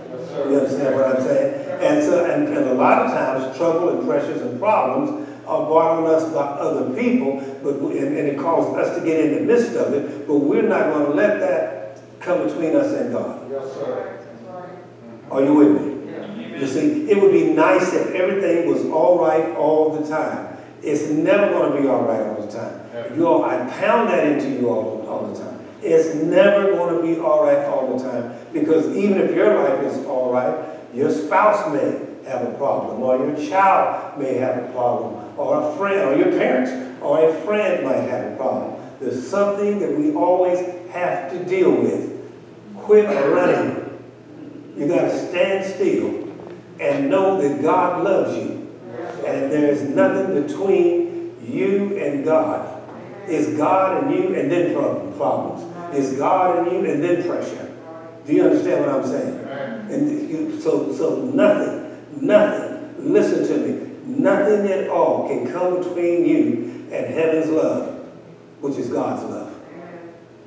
You 0.49 0.57
understand 0.57 0.95
what 0.97 1.05
I'm 1.17 1.23
saying? 1.23 1.81
And 1.83 2.03
so, 2.03 2.25
and, 2.25 2.49
and 2.49 2.69
a 2.69 2.75
lot 2.75 3.05
of 3.05 3.11
times, 3.13 3.55
trouble 3.59 3.91
and 3.91 4.09
pressures 4.09 4.41
and 4.41 4.59
problems 4.59 5.29
are 5.47 5.67
brought 5.67 5.99
on 5.99 6.07
us 6.07 6.25
by 6.33 6.41
other 6.47 6.95
people, 6.99 7.37
but, 7.63 7.79
we- 7.81 7.99
and, 7.99 8.17
and 8.17 8.27
it 8.27 8.39
causes 8.39 8.75
us 8.75 8.99
to 8.99 9.05
get 9.05 9.21
in 9.21 9.35
the 9.35 9.41
midst 9.43 9.77
of 9.77 9.93
it, 9.93 10.27
but 10.27 10.37
we're 10.39 10.63
not 10.63 10.91
gonna 10.95 11.11
let 11.11 11.41
that 11.41 12.01
come 12.21 12.47
between 12.49 12.75
us 12.75 12.91
and 12.95 13.13
God. 13.13 13.51
Yes, 13.51 13.71
sir. 13.75 14.16
Are 15.31 15.43
you 15.43 15.55
with 15.55 15.83
me? 15.83 16.61
You 16.61 16.67
see, 16.67 17.11
it 17.11 17.21
would 17.21 17.33
be 17.33 17.51
nice 17.53 17.93
if 17.93 18.15
everything 18.15 18.67
was 18.73 18.87
all 18.87 19.19
right 19.19 19.55
all 19.57 19.91
the 19.91 20.09
time. 20.09 20.57
It's 20.83 21.09
never 21.11 21.53
gonna 21.53 21.81
be 21.81 21.87
all 21.87 22.03
right 22.05 22.21
all 22.21 22.41
the 22.41 22.51
time. 22.51 22.81
You 23.15 23.27
all, 23.27 23.45
I 23.45 23.59
pound 23.79 24.09
that 24.09 24.27
into 24.27 24.49
you 24.49 24.71
all, 24.71 25.07
all 25.09 25.27
the 25.27 25.39
time. 25.39 25.59
It's 25.83 26.15
never 26.15 26.73
gonna 26.73 27.03
be 27.03 27.19
all 27.19 27.45
right 27.45 27.59
all 27.67 27.97
the 27.97 28.03
time, 28.03 28.33
because 28.53 28.97
even 28.97 29.19
if 29.19 29.35
your 29.35 29.55
life 29.55 29.85
is 29.85 30.07
all 30.07 30.33
right, 30.33 30.65
your 30.95 31.11
spouse 31.11 31.71
may 31.73 32.07
have 32.29 32.43
a 32.43 32.55
problem, 32.57 33.03
or 33.03 33.19
your 33.19 33.37
child 33.49 34.19
may 34.19 34.35
have 34.35 34.65
a 34.65 34.73
problem, 34.73 35.39
or 35.39 35.63
a 35.63 35.77
friend, 35.77 36.09
or 36.09 36.17
your 36.17 36.33
parents, 36.39 36.71
or 37.03 37.29
a 37.29 37.35
friend 37.43 37.85
might 37.85 38.09
have 38.09 38.33
a 38.33 38.37
problem. 38.37 38.81
There's 38.99 39.29
something 39.29 39.79
that 39.81 39.97
we 39.97 40.15
always 40.15 40.59
have 40.91 41.31
to 41.33 41.45
deal 41.45 41.71
with. 41.71 42.13
Quit 42.77 43.05
running. 43.05 43.76
You 44.77 44.89
gotta 44.89 45.17
stand 45.29 45.65
still 45.65 46.29
and 46.79 47.09
know 47.09 47.41
that 47.41 47.63
God 47.63 48.05
loves 48.05 48.37
you. 48.37 48.57
And 49.27 49.51
there's 49.51 49.83
nothing 49.83 50.43
between 50.43 51.35
you 51.43 51.97
and 51.97 52.25
God. 52.25 52.83
It's 53.27 53.57
God 53.57 54.05
and 54.05 54.15
you 54.15 54.35
and 54.35 54.51
then 54.51 54.75
prob- 54.75 55.17
problems. 55.17 55.97
It's 55.97 56.17
God 56.17 56.59
and 56.59 56.73
you 56.73 56.91
and 56.91 57.03
then 57.03 57.27
pressure. 57.27 57.75
Do 58.27 58.33
you 58.33 58.43
understand 58.45 58.85
what 58.85 58.95
I'm 58.95 59.07
saying? 59.07 59.39
And 59.91 60.31
you, 60.31 60.61
so, 60.61 60.93
so 60.93 61.23
nothing, 61.23 62.07
nothing, 62.21 63.13
listen 63.13 63.47
to 63.47 63.67
me, 63.67 63.91
nothing 64.05 64.71
at 64.71 64.89
all 64.89 65.29
can 65.29 65.51
come 65.51 65.79
between 65.79 66.27
you 66.27 66.89
and 66.93 67.07
heaven's 67.07 67.51
love, 67.51 68.05
which 68.61 68.77
is 68.77 68.89
God's 68.89 69.23
love. 69.25 69.55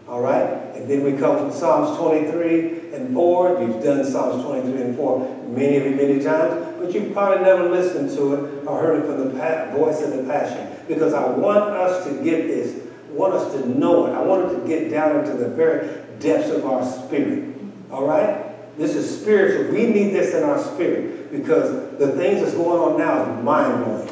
All 0.07 0.21
right? 0.21 0.43
And 0.75 0.89
then 0.89 1.03
we 1.03 1.13
come 1.13 1.37
from 1.37 1.51
Psalms 1.51 1.97
23 1.97 2.78
and 2.93 3.13
4. 3.13 3.61
You've 3.61 3.83
done 3.83 4.03
Psalms 4.03 4.43
23 4.43 4.81
and 4.81 4.95
4 4.95 5.47
many 5.49 5.89
many 5.89 6.23
times, 6.23 6.77
but 6.79 6.93
you've 6.93 7.13
probably 7.13 7.43
never 7.43 7.69
listened 7.69 8.09
to 8.17 8.33
it 8.33 8.67
or 8.67 8.79
heard 8.79 9.03
it 9.03 9.05
from 9.05 9.17
the 9.17 9.77
voice 9.77 10.01
of 10.01 10.11
the 10.15 10.23
passion. 10.23 10.75
Because 10.87 11.13
I 11.13 11.27
want 11.29 11.71
us 11.71 12.05
to 12.05 12.23
get 12.23 12.47
this, 12.47 12.83
I 13.09 13.13
want 13.13 13.33
us 13.33 13.53
to 13.53 13.67
know 13.67 14.07
it. 14.07 14.13
I 14.13 14.21
want 14.21 14.51
it 14.51 14.59
to 14.59 14.67
get 14.67 14.89
down 14.89 15.19
into 15.19 15.33
the 15.33 15.49
very 15.49 15.87
depths 16.19 16.49
of 16.49 16.65
our 16.65 16.85
spirit. 16.85 17.55
All 17.91 18.05
right? 18.05 18.45
This 18.77 18.95
is 18.95 19.21
spiritual. 19.21 19.73
We 19.73 19.87
need 19.87 20.13
this 20.13 20.33
in 20.33 20.43
our 20.43 20.57
spirit 20.57 21.31
because 21.31 21.97
the 21.97 22.13
things 22.13 22.41
that's 22.41 22.53
going 22.53 22.79
on 22.79 22.97
now 22.97 23.23
is 23.23 23.43
mind 23.43 23.83
blowing. 23.83 24.09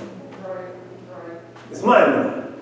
It's 1.71 1.83
mind 1.83 2.13
blowing. 2.13 2.53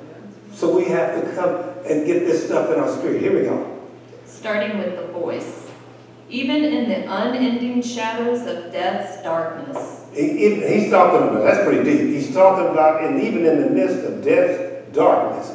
So 0.53 0.75
we 0.75 0.86
have 0.86 1.22
to 1.22 1.36
come 1.36 1.55
and 1.86 2.05
get 2.05 2.22
this 2.22 2.45
stuff 2.45 2.72
in 2.72 2.79
our 2.79 2.89
spirit. 2.89 3.22
Here 3.22 3.34
we 3.38 3.45
go. 3.45 3.81
Starting 4.25 4.77
with 4.77 4.98
the 4.98 5.07
voice. 5.07 5.64
Even 6.29 6.63
in 6.63 6.89
the 6.89 7.03
unending 7.12 7.82
shadows 7.82 8.41
of 8.48 8.72
death's 8.72 9.22
darkness, 9.24 10.01
He- 10.12 10.29
he- 10.29 10.55
he's 10.79 10.89
talking 10.91 11.27
about, 11.27 11.44
that's 11.44 11.63
pretty 11.65 11.84
deep. 11.84 12.01
He's 12.10 12.34
talking 12.34 12.67
about, 12.67 13.03
and 13.03 13.22
even 13.22 13.46
in 13.46 13.62
the 13.62 13.70
midst 13.70 14.03
of 14.05 14.24
death's 14.24 14.60
darkness, 14.94 15.51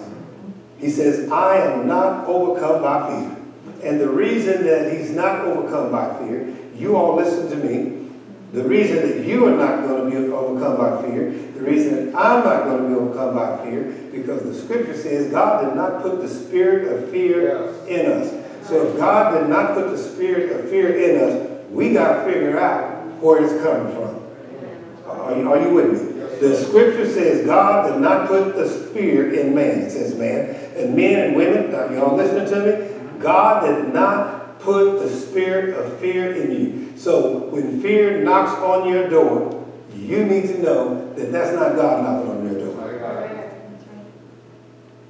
he 0.78 0.90
says, 0.90 1.30
I 1.32 1.56
am 1.56 1.86
not 1.88 2.26
overcome 2.28 2.82
by 2.82 3.08
fear. 3.08 3.36
And 3.82 4.00
the 4.00 4.08
reason 4.08 4.64
that 4.66 4.92
he's 4.92 5.10
not 5.10 5.46
overcome 5.46 5.90
by 5.90 6.10
fear, 6.20 6.46
you 6.76 6.94
all 6.96 7.16
listen 7.16 7.48
to 7.50 7.56
me. 7.56 7.92
The 8.52 8.64
reason 8.64 8.96
that 8.96 9.24
you 9.26 9.46
are 9.46 9.52
not 9.56 9.86
going 9.86 10.10
to 10.10 10.20
be 10.20 10.32
overcome 10.32 10.76
by 10.76 11.02
fear, 11.02 11.32
the 11.54 11.62
reason 11.62 11.94
that 12.12 12.18
I'm 12.20 12.44
not 12.44 12.64
going 12.64 12.82
to 12.82 12.88
be 12.88 12.94
overcome 12.94 13.34
by 13.34 13.64
fear, 13.64 13.92
because 14.12 14.42
the 14.42 14.54
scripture 14.54 14.94
says 14.96 15.30
God 15.30 15.64
did 15.64 15.76
not 15.76 16.02
put 16.02 16.20
the 16.20 16.28
spirit 16.28 16.92
of 16.92 17.08
fear 17.10 17.42
Yes. 17.88 17.88
in 17.88 18.12
us. 18.12 18.32
So 18.62 18.88
if 18.88 18.96
God 18.96 19.38
did 19.38 19.48
not 19.48 19.74
put 19.74 19.90
the 19.90 19.98
spirit 19.98 20.52
of 20.52 20.70
fear 20.70 20.96
in 20.96 21.20
us, 21.20 21.60
we 21.70 21.92
got 21.92 22.24
to 22.24 22.32
figure 22.32 22.58
out 22.58 23.06
where 23.20 23.42
it's 23.42 23.62
coming 23.62 23.92
from. 23.94 24.20
Are 25.06 25.36
you, 25.36 25.52
are 25.52 25.60
you 25.60 25.74
with 25.74 25.92
me? 25.92 26.20
The 26.40 26.56
scripture 26.56 27.10
says 27.10 27.44
God 27.44 27.90
did 27.90 28.00
not 28.00 28.28
put 28.28 28.56
the 28.56 28.68
fear 28.68 29.32
in 29.34 29.54
man. 29.54 29.80
It 29.80 29.90
says 29.90 30.14
man. 30.14 30.54
And 30.76 30.96
men 30.96 31.28
and 31.28 31.36
women, 31.36 31.70
now 31.70 31.90
y'all 31.90 32.16
listening 32.16 32.48
to 32.48 32.66
me? 32.66 33.18
God 33.20 33.66
did 33.66 33.92
not 33.92 34.58
put 34.60 35.00
the 35.00 35.08
spirit 35.08 35.76
of 35.76 35.98
fear 35.98 36.32
in 36.34 36.50
you. 36.52 36.96
So 36.96 37.46
when 37.48 37.82
fear 37.82 38.22
knocks 38.22 38.52
on 38.52 38.88
your 38.88 39.08
door, 39.08 39.66
you 39.94 40.24
need 40.24 40.46
to 40.48 40.62
know 40.62 41.14
that 41.14 41.32
that's 41.32 41.54
not 41.54 41.76
God 41.76 42.04
knocking 42.04 42.30
on 42.30 42.52
your 42.52 42.66
door. 42.66 42.80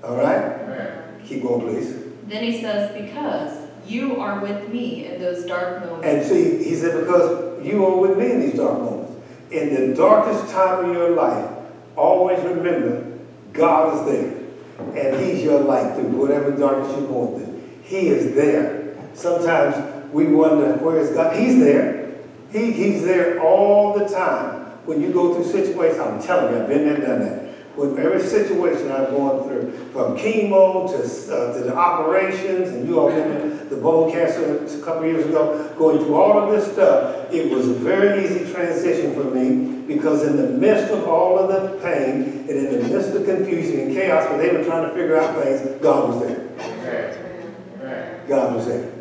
All 0.03 0.17
right? 0.17 1.25
Keep 1.27 1.43
going, 1.43 1.61
please. 1.61 2.10
Then 2.31 2.45
he 2.45 2.61
says, 2.61 2.93
Because 3.01 3.71
you 3.87 4.21
are 4.21 4.41
with 4.41 4.69
me 4.69 5.07
in 5.07 5.21
those 5.21 5.45
dark 5.45 5.85
moments. 5.85 6.07
And 6.07 6.25
see, 6.25 6.63
he 6.63 6.75
said, 6.77 7.01
because 7.01 7.65
you 7.67 7.85
are 7.85 7.97
with 7.97 8.17
me 8.19 8.31
in 8.31 8.41
these 8.41 8.55
dark 8.55 8.79
moments. 8.79 9.13
In 9.51 9.75
the 9.75 9.97
darkest 9.97 10.53
time 10.53 10.85
of 10.85 10.95
your 10.95 11.11
life, 11.11 11.51
always 11.97 12.41
remember 12.45 13.19
God 13.53 13.99
is 13.99 14.13
there. 14.13 14.37
And 14.79 15.21
he's 15.21 15.43
your 15.43 15.61
light 15.61 15.95
through 15.95 16.09
whatever 16.09 16.53
darkness 16.53 16.97
you're 16.97 17.09
going 17.09 17.45
through. 17.45 17.63
He 17.83 18.09
is 18.09 18.35
there. 18.35 18.95
Sometimes 19.15 20.13
we 20.13 20.27
wonder, 20.29 20.75
where 20.75 20.99
is 20.99 21.11
God? 21.11 21.37
He's 21.37 21.59
there. 21.59 22.15
He, 22.53 22.73
he's 22.73 23.05
there 23.05 23.41
all 23.43 23.99
the 23.99 24.09
time. 24.09 24.61
When 24.87 25.03
you 25.03 25.13
go 25.13 25.35
through 25.35 25.45
situations, 25.45 26.01
I'm 26.01 26.23
telling 26.23 26.55
you, 26.55 26.63
I've 26.63 26.69
been 26.69 26.85
there, 26.85 26.97
done 26.97 27.21
that. 27.21 27.50
With 27.77 27.99
every 27.99 28.21
situation 28.21 28.91
I've 28.91 29.11
gone 29.11 29.47
through, 29.47 29.71
from 29.93 30.17
chemo 30.17 30.91
to, 30.91 31.35
uh, 31.35 31.55
to 31.55 31.65
the 31.65 31.75
operations, 31.75 32.71
and 32.71 32.87
you 32.87 32.99
all 32.99 33.09
remember 33.09 33.65
the 33.65 33.77
bone 33.77 34.11
cancer 34.11 34.65
a 34.65 34.85
couple 34.85 35.07
years 35.07 35.25
ago, 35.25 35.73
going 35.79 35.99
through 35.99 36.17
all 36.17 36.39
of 36.39 36.51
this 36.51 36.73
stuff, 36.73 37.33
it 37.33 37.51
was 37.51 37.69
a 37.69 37.75
very 37.75 38.25
easy 38.25 38.53
transition 38.53 39.15
for 39.15 39.25
me 39.25 39.83
because 39.87 40.25
in 40.25 40.37
the 40.37 40.49
midst 40.49 40.93
of 40.93 41.09
all 41.09 41.39
of 41.39 41.49
the 41.49 41.79
pain 41.79 42.23
and 42.23 42.51
in 42.51 42.73
the 42.73 42.89
midst 42.89 43.15
of 43.15 43.25
confusion 43.25 43.81
and 43.81 43.95
chaos, 43.95 44.29
when 44.31 44.39
they 44.39 44.57
were 44.57 44.65
trying 44.65 44.89
to 44.89 44.95
figure 44.95 45.17
out 45.17 45.43
things, 45.43 45.81
God 45.81 46.11
was 46.11 46.27
there. 46.27 48.27
God 48.29 48.55
was 48.55 48.67
there. 48.67 48.93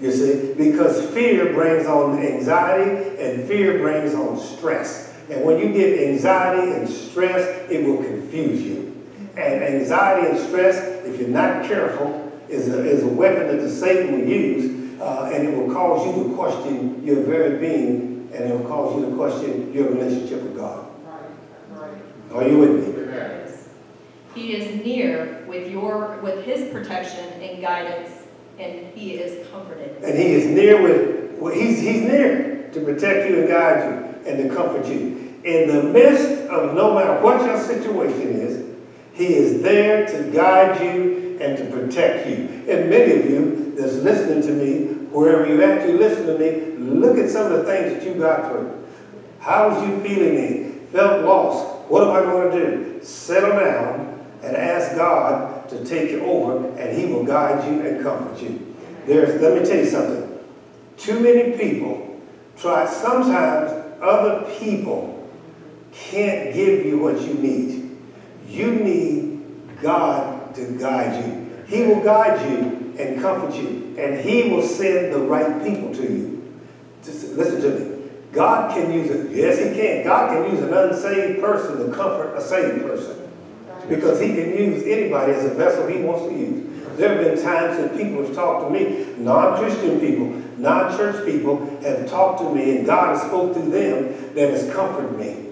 You 0.00 0.12
see, 0.12 0.54
because 0.54 1.10
fear 1.10 1.52
brings 1.52 1.86
on 1.86 2.18
anxiety 2.18 3.22
and 3.22 3.46
fear 3.46 3.80
brings 3.80 4.14
on 4.14 4.38
stress. 4.38 5.09
And 5.30 5.44
when 5.44 5.58
you 5.60 5.72
get 5.72 6.08
anxiety 6.08 6.72
and 6.72 6.88
stress, 6.88 7.70
it 7.70 7.84
will 7.84 7.98
confuse 7.98 8.62
you. 8.62 9.08
And 9.36 9.62
anxiety 9.62 10.28
and 10.28 10.38
stress, 10.38 10.76
if 11.06 11.20
you're 11.20 11.28
not 11.28 11.66
careful, 11.66 12.32
is 12.48 12.68
a, 12.68 12.84
is 12.84 13.04
a 13.04 13.08
weapon 13.08 13.46
that 13.46 13.60
the 13.60 13.70
Satan 13.70 14.12
will 14.12 14.28
use, 14.28 15.00
uh, 15.00 15.30
and 15.32 15.48
it 15.48 15.56
will 15.56 15.72
cause 15.72 16.04
you 16.04 16.24
to 16.24 16.34
question 16.34 17.04
your 17.04 17.22
very 17.22 17.58
being, 17.58 18.28
and 18.34 18.44
it 18.44 18.52
will 18.52 18.68
cause 18.68 18.98
you 18.98 19.08
to 19.08 19.16
question 19.16 19.72
your 19.72 19.88
relationship 19.88 20.42
with 20.42 20.56
God. 20.56 20.86
Are 22.32 22.46
you 22.46 22.58
with 22.58 22.88
me? 22.88 23.02
Amen. 23.02 23.48
He 24.34 24.54
is 24.54 24.84
near 24.84 25.44
with 25.48 25.70
your 25.70 26.20
with 26.22 26.44
his 26.44 26.72
protection 26.72 27.24
and 27.40 27.60
guidance, 27.60 28.10
and 28.58 28.86
he 28.94 29.14
is 29.14 29.48
comforted. 29.48 29.96
And 30.02 30.16
he 30.16 30.34
is 30.34 30.46
near 30.46 30.80
with, 30.80 31.38
well, 31.38 31.52
he's, 31.52 31.80
he's 31.80 32.02
near 32.02 32.70
to 32.72 32.80
protect 32.80 33.28
you 33.28 33.40
and 33.40 33.48
guide 33.48 33.84
you 33.84 34.30
and 34.30 34.48
to 34.48 34.54
comfort 34.54 34.86
you. 34.86 35.19
In 35.44 35.68
the 35.68 35.82
midst 35.84 36.50
of 36.50 36.74
no 36.74 36.94
matter 36.94 37.22
what 37.22 37.44
your 37.44 37.58
situation 37.58 38.28
is, 38.28 38.76
he 39.14 39.34
is 39.34 39.62
there 39.62 40.06
to 40.06 40.30
guide 40.30 40.80
you 40.82 41.38
and 41.40 41.56
to 41.56 41.64
protect 41.66 42.28
you. 42.28 42.36
And 42.68 42.90
many 42.90 43.12
of 43.20 43.30
you 43.30 43.74
that's 43.76 43.94
listening 43.94 44.42
to 44.42 44.52
me, 44.52 44.94
wherever 45.10 45.46
you're 45.46 45.62
at, 45.62 45.88
you 45.88 45.98
listen 45.98 46.26
to 46.26 46.38
me, 46.38 46.76
look 46.78 47.16
at 47.18 47.30
some 47.30 47.50
of 47.50 47.58
the 47.58 47.64
things 47.64 47.94
that 47.94 48.02
you 48.06 48.20
got 48.20 48.50
through. 48.50 48.86
How 49.40 49.70
was 49.70 49.88
you 49.88 50.00
feeling 50.02 50.34
it? 50.36 50.90
Felt 50.90 51.24
lost. 51.24 51.90
What 51.90 52.04
am 52.04 52.10
I 52.10 52.20
going 52.20 52.50
to 52.50 52.70
do? 52.70 53.04
Settle 53.04 53.58
down 53.58 54.26
and 54.42 54.56
ask 54.56 54.96
God 54.96 55.68
to 55.70 55.84
take 55.84 56.10
you 56.10 56.24
over, 56.24 56.68
and 56.78 56.96
He 56.96 57.06
will 57.06 57.24
guide 57.24 57.66
you 57.70 57.80
and 57.86 58.02
comfort 58.02 58.40
you. 58.42 58.74
There's, 59.06 59.40
let 59.40 59.60
me 59.60 59.68
tell 59.68 59.78
you 59.78 59.86
something. 59.86 60.38
Too 60.96 61.20
many 61.20 61.56
people 61.56 62.20
try, 62.56 62.86
sometimes 62.86 63.70
other 64.02 64.50
people 64.58 65.19
can't 65.92 66.54
give 66.54 66.84
you 66.84 66.98
what 66.98 67.20
you 67.20 67.34
need. 67.34 67.96
You 68.48 68.72
need 68.72 69.80
God 69.82 70.54
to 70.54 70.78
guide 70.78 71.24
you. 71.24 71.64
He 71.66 71.84
will 71.84 72.02
guide 72.02 72.50
you 72.50 72.94
and 72.98 73.20
comfort 73.20 73.54
you. 73.54 73.96
And 73.98 74.20
he 74.20 74.50
will 74.50 74.62
send 74.62 75.12
the 75.12 75.18
right 75.18 75.62
people 75.62 75.94
to 75.94 76.02
you. 76.02 76.60
Just 77.04 77.28
listen 77.30 77.60
to 77.62 77.78
me. 77.78 78.10
God 78.32 78.72
can 78.74 78.92
use 78.92 79.10
it. 79.10 79.30
Yes, 79.34 79.58
he 79.58 79.74
can. 79.80 80.04
God 80.04 80.30
can 80.30 80.54
use 80.54 80.62
an 80.62 80.72
unsaved 80.72 81.40
person 81.40 81.78
to 81.78 81.96
comfort 81.96 82.36
a 82.36 82.40
saved 82.40 82.82
person. 82.82 83.28
Because 83.88 84.20
he 84.20 84.28
can 84.28 84.56
use 84.56 84.84
anybody 84.84 85.32
as 85.32 85.44
a 85.44 85.54
vessel 85.54 85.86
he 85.86 86.02
wants 86.02 86.28
to 86.28 86.32
use. 86.32 86.66
There 86.96 87.14
have 87.14 87.24
been 87.24 87.42
times 87.42 87.78
that 87.78 87.96
people 87.96 88.24
have 88.24 88.34
talked 88.34 88.68
to 88.68 88.70
me, 88.70 89.06
non-Christian 89.16 90.00
people, 90.00 90.26
non-church 90.58 91.24
people 91.24 91.66
have 91.80 92.08
talked 92.08 92.40
to 92.40 92.54
me 92.54 92.76
and 92.76 92.86
God 92.86 93.16
has 93.16 93.26
spoke 93.26 93.54
to 93.54 93.60
them 93.60 94.34
that 94.34 94.50
has 94.50 94.70
comforted 94.72 95.18
me 95.18 95.49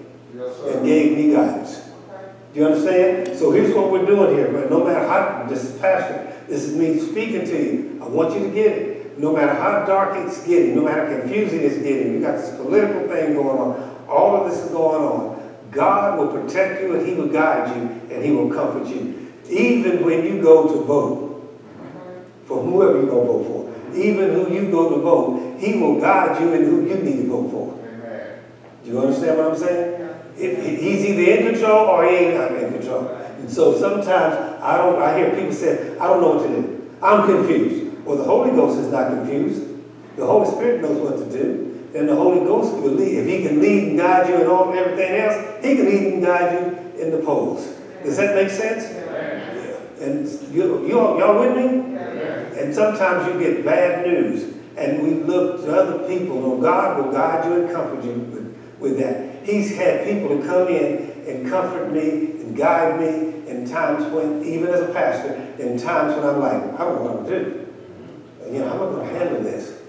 and 0.65 0.85
gave 0.85 1.17
me 1.17 1.33
guidance. 1.33 1.89
Do 2.53 2.59
you 2.59 2.65
understand? 2.65 3.37
So 3.37 3.51
here's 3.51 3.73
what 3.75 3.91
we're 3.91 4.05
doing 4.05 4.35
here. 4.35 4.51
But 4.51 4.69
no 4.69 4.83
matter 4.83 5.07
how, 5.07 5.45
this 5.47 5.63
is 5.63 5.79
passion, 5.79 6.27
this 6.47 6.63
is 6.63 6.75
me 6.75 6.99
speaking 6.99 7.45
to 7.45 7.63
you. 7.63 7.99
I 8.03 8.07
want 8.07 8.33
you 8.33 8.47
to 8.47 8.53
get 8.53 8.77
it. 8.77 9.19
No 9.19 9.33
matter 9.33 9.53
how 9.53 9.85
dark 9.85 10.15
it's 10.25 10.45
getting, 10.47 10.75
no 10.75 10.83
matter 10.83 11.05
how 11.05 11.19
confusing 11.19 11.61
it's 11.61 11.77
getting, 11.77 12.13
you 12.13 12.21
got 12.21 12.37
this 12.37 12.55
political 12.55 13.07
thing 13.07 13.33
going 13.33 13.59
on. 13.59 14.05
All 14.07 14.35
of 14.35 14.49
this 14.49 14.59
is 14.63 14.71
going 14.71 15.03
on. 15.03 15.39
God 15.71 16.17
will 16.17 16.41
protect 16.41 16.81
you 16.81 16.95
and 16.95 17.05
He 17.05 17.13
will 17.13 17.27
guide 17.27 17.75
you 17.75 18.15
and 18.15 18.23
He 18.23 18.31
will 18.31 18.49
comfort 18.49 18.87
you. 18.87 19.31
Even 19.49 20.03
when 20.03 20.25
you 20.25 20.41
go 20.41 20.67
to 20.67 20.83
vote, 20.83 21.27
for 22.45 22.63
whoever 22.63 22.93
you're 22.93 23.09
going 23.09 23.27
to 23.27 23.33
vote 23.33 23.45
for, 23.45 23.95
even 23.95 24.33
who 24.33 24.51
you 24.51 24.71
go 24.71 24.89
to 24.89 25.01
vote, 25.01 25.59
He 25.59 25.77
will 25.77 25.99
guide 25.99 26.41
you 26.41 26.53
in 26.53 26.65
who 26.65 26.87
you 26.87 26.95
need 26.95 27.23
to 27.23 27.27
vote 27.27 27.51
for. 27.51 27.79
Amen. 27.85 28.39
Do 28.83 28.89
you 28.89 28.99
understand 28.99 29.37
what 29.37 29.51
I'm 29.51 29.57
saying? 29.57 30.08
He's 30.39 31.05
either 31.05 31.31
in 31.31 31.51
control 31.51 31.87
or 31.87 32.05
he 32.05 32.15
ain't 32.15 32.37
not 32.37 32.51
in 32.53 32.71
control. 32.73 33.09
And 33.09 33.49
so 33.51 33.77
sometimes 33.77 34.61
I 34.61 34.77
don't, 34.77 35.01
I 35.01 35.17
hear 35.17 35.35
people 35.35 35.51
say, 35.51 35.97
I 35.97 36.07
don't 36.07 36.21
know 36.21 36.35
what 36.35 36.47
to 36.47 36.61
do. 36.61 36.91
I'm 37.01 37.25
confused. 37.25 38.05
Well, 38.05 38.17
the 38.17 38.23
Holy 38.23 38.51
Ghost 38.51 38.79
is 38.79 38.87
not 38.87 39.09
confused. 39.09 39.63
The 40.15 40.25
Holy 40.25 40.49
Spirit 40.49 40.81
knows 40.81 40.97
what 40.97 41.17
to 41.17 41.37
do. 41.37 41.91
And 41.95 42.07
the 42.07 42.15
Holy 42.15 42.39
Ghost 42.45 42.73
will 42.73 42.91
lead. 42.91 43.17
If 43.17 43.27
he 43.27 43.47
can 43.47 43.61
lead 43.61 43.89
and 43.89 43.97
guide 43.97 44.29
you 44.29 44.35
and 44.35 44.47
all 44.47 44.69
and 44.69 44.77
everything 44.77 45.15
else, 45.19 45.65
he 45.65 45.75
can 45.75 45.85
lead 45.85 46.13
and 46.13 46.23
guide 46.23 46.53
you 46.53 47.01
in 47.01 47.11
the 47.11 47.19
polls. 47.19 47.65
Does 48.03 48.17
that 48.17 48.35
make 48.35 48.49
sense? 48.49 48.85
And 49.99 50.27
you, 50.53 50.87
you, 50.87 50.89
y'all 50.89 51.39
with 51.39 51.57
me? 51.57 51.97
And 52.61 52.73
sometimes 52.73 53.27
you 53.27 53.39
get 53.39 53.65
bad 53.65 54.05
news, 54.05 54.53
and 54.77 55.01
we 55.03 55.15
look 55.23 55.61
to 55.61 55.73
other 55.73 56.07
people, 56.07 56.53
and 56.53 56.61
God 56.61 57.03
will 57.03 57.11
guide 57.11 57.45
you 57.45 57.61
and 57.63 57.71
comfort 57.71 58.03
you 58.03 58.13
with, 58.13 58.57
with 58.79 58.99
that. 58.99 59.28
He's 59.43 59.75
had 59.75 60.05
people 60.05 60.29
to 60.29 60.45
come 60.45 60.67
in 60.67 61.23
and 61.27 61.49
comfort 61.49 61.91
me 61.91 62.09
and 62.41 62.55
guide 62.55 62.99
me 62.99 63.47
in 63.49 63.67
times 63.69 64.05
when, 64.13 64.43
even 64.43 64.67
as 64.69 64.81
a 64.81 64.93
pastor, 64.93 65.33
in 65.57 65.77
times 65.77 66.15
when 66.15 66.25
I'm 66.25 66.39
like, 66.39 66.79
I 66.79 66.83
don't 66.85 67.03
know 67.03 67.11
what 67.11 67.25
gonna 67.25 67.29
do. 67.29 67.67
You 68.51 68.59
know, 68.59 68.71
I'm 68.71 68.75
I 68.75 68.97
gonna 68.97 69.19
handle 69.19 69.43
this? 69.43 69.79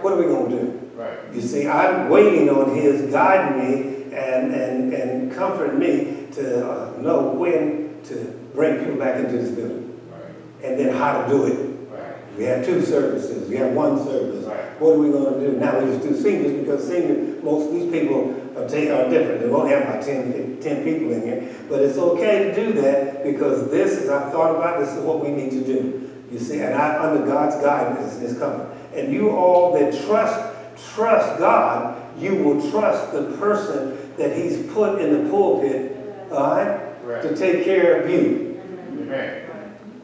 What 0.00 0.12
are 0.14 0.16
we 0.16 0.24
gonna 0.24 0.48
do? 0.48 0.90
Right. 0.94 1.18
You 1.32 1.40
see, 1.40 1.68
I'm 1.68 2.08
waiting 2.08 2.48
on 2.48 2.74
His 2.74 3.10
guiding 3.12 3.58
me 3.58 4.16
and, 4.16 4.54
and, 4.54 4.92
and 4.92 5.32
comforting 5.32 5.78
me 5.78 6.26
to 6.32 6.70
uh, 6.70 6.96
know 6.98 7.30
when 7.30 8.00
to 8.04 8.14
bring 8.54 8.78
people 8.78 8.96
back 8.96 9.16
into 9.16 9.32
this 9.38 9.50
building, 9.50 10.00
Right. 10.10 10.64
and 10.64 10.78
then 10.78 10.94
how 10.96 11.22
to 11.22 11.28
do 11.28 11.46
it. 11.46 11.78
Right. 11.90 12.36
We 12.36 12.44
have 12.44 12.64
two 12.64 12.80
services. 12.82 13.48
We 13.48 13.56
have 13.56 13.72
one 13.72 14.02
service. 14.04 14.44
Right. 14.46 14.80
What 14.80 14.94
are 14.94 14.98
we 14.98 15.10
going 15.10 15.34
to 15.34 15.50
do? 15.50 15.58
Now 15.58 15.78
we 15.80 15.86
just 15.92 16.02
do 16.02 16.16
seniors 16.20 16.52
because 16.64 16.86
senior, 16.88 17.42
most 17.42 17.68
of 17.68 17.72
these 17.74 17.90
people 17.90 18.47
are, 18.58 18.68
ta- 18.68 18.94
are 19.06 19.10
different. 19.10 19.40
They 19.40 19.48
won't 19.48 19.68
have 19.70 19.82
about 19.82 20.02
10, 20.02 20.58
10 20.60 20.84
people 20.84 21.12
in 21.12 21.22
here. 21.22 21.56
But 21.68 21.82
it's 21.82 21.98
okay 21.98 22.44
to 22.44 22.54
do 22.54 22.72
that 22.80 23.24
because 23.24 23.70
this 23.70 23.92
is, 23.92 24.08
I 24.10 24.30
thought 24.30 24.56
about, 24.56 24.80
this 24.80 24.90
is 24.90 25.02
what 25.04 25.20
we 25.22 25.30
need 25.30 25.50
to 25.50 25.64
do. 25.64 26.10
You 26.30 26.38
see, 26.38 26.60
and 26.60 26.74
I, 26.74 27.08
under 27.10 27.24
God's 27.26 27.56
guidance 27.56 28.14
is 28.16 28.38
coming. 28.38 28.66
And 28.94 29.12
you 29.12 29.30
all 29.30 29.72
that 29.78 29.92
trust, 30.06 30.54
trust 30.94 31.38
God, 31.38 31.96
you 32.18 32.34
will 32.36 32.70
trust 32.70 33.12
the 33.12 33.36
person 33.38 34.14
that 34.16 34.36
He's 34.36 34.70
put 34.72 35.00
in 35.00 35.24
the 35.24 35.30
pulpit, 35.30 35.96
all 36.32 36.50
right, 36.56 36.84
Right. 37.04 37.22
to 37.22 37.34
take 37.34 37.64
care 37.64 38.02
of 38.02 38.10
you 38.10 38.60
Amen. 38.92 39.48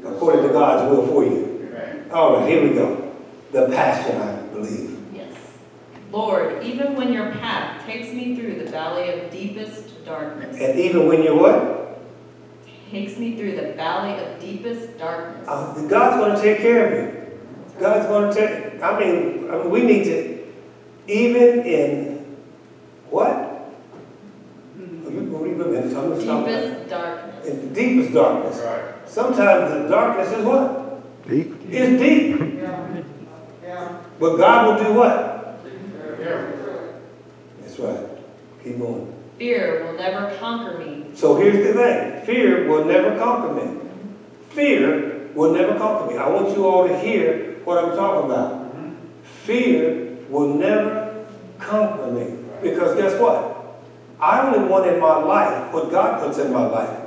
according 0.07 0.46
to 0.46 0.52
God's 0.55 0.90
will 0.90 1.07
for 1.09 1.24
you. 1.24 1.68
Amen. 1.68 2.07
All 2.11 2.38
right, 2.38 2.48
here 2.48 2.62
we 2.66 2.74
go. 2.74 3.12
The 3.52 3.66
passion, 3.66 4.16
I 4.20 4.37
believe. 4.55 4.93
Yes. 6.14 6.22
Lord, 6.22 6.62
even 6.62 6.94
when 6.94 7.12
your 7.12 7.31
path 7.33 7.85
takes 7.87 8.12
me 8.12 8.37
through 8.37 8.64
the 8.64 8.70
valley 8.70 9.11
of 9.11 9.31
deepest 9.31 10.05
darkness, 10.05 10.57
And 10.61 10.79
even 10.79 11.09
when 11.09 11.22
you're 11.22 11.37
what? 11.38 11.81
takes 12.90 13.18
me 13.18 13.37
through 13.37 13.57
the 13.57 13.72
valley 13.72 14.22
of 14.24 14.38
deepest 14.40 14.96
darkness. 14.98 15.48
Uh, 15.48 15.74
God's 15.88 16.16
going 16.16 16.37
to 16.37 16.40
take 16.40 16.59
care 16.59 16.87
of 16.87 16.92
you. 16.92 17.40
God's 17.81 18.07
going 18.07 18.33
to 18.33 18.35
take, 18.35 18.81
I 18.81 19.00
mean, 19.00 19.50
I 19.50 19.57
mean, 19.57 19.70
we 19.70 19.83
need 19.83 20.05
to, 20.05 20.46
even 21.09 21.61
in 21.66 22.37
what? 23.11 23.33
Oh, 23.35 25.11
You 25.11 25.11
can 25.11 25.40
read 25.42 25.59
them 25.59 25.74
in, 25.74 25.83
I'm 25.88 25.92
going 25.94 26.14
to 26.14 26.22
stop. 26.22 26.46
Deepest 26.46 26.88
darkness. 26.88 27.46
In 27.48 27.68
the 27.68 27.74
deepest 27.74 28.14
darkness. 28.14 28.61
Right. 28.64 29.09
Sometimes 29.09 29.72
the 29.72 29.88
darkness 29.88 30.31
is 30.38 30.44
what? 30.44 31.29
Deep. 31.29 31.53
It's 31.68 32.00
deep. 32.00 32.62
Yeah. 33.64 33.98
But 34.20 34.37
God 34.37 34.66
will 34.79 34.85
do 34.85 34.94
what? 34.94 35.34
Yeah. 37.78 37.87
That's 37.87 38.00
right. 38.00 38.18
Keep 38.62 38.78
going. 38.78 39.14
Fear 39.38 39.84
will 39.84 39.94
never 39.94 40.37
conquer 40.37 40.78
me. 40.78 41.06
So 41.14 41.37
here's 41.37 41.66
the 41.66 41.74
thing 41.74 42.24
fear 42.24 42.68
will 42.68 42.84
never 42.84 43.18
conquer 43.18 43.54
me. 43.54 43.80
Fear 44.50 45.30
will 45.34 45.52
never 45.52 45.76
conquer 45.76 46.12
me. 46.12 46.18
I 46.18 46.28
want 46.28 46.56
you 46.56 46.66
all 46.66 46.87
to 46.87 46.98
hear 46.98 47.60
what 47.64 47.84
I'm 47.84 47.96
talking 47.96 48.30
about. 48.30 48.74
Fear 49.42 50.18
will 50.28 50.54
never 50.54 51.26
conquer 51.58 52.12
me. 52.12 52.38
Because 52.62 52.96
guess 52.96 53.20
what? 53.20 53.80
I 54.20 54.46
only 54.46 54.68
want 54.68 54.87
in 54.87 55.00
my 55.00 55.18
life 55.18 55.72
what 55.72 55.90
God 55.90 56.24
puts 56.24 56.38
in 56.38 56.52
my 56.52 56.66
life. 56.66 57.00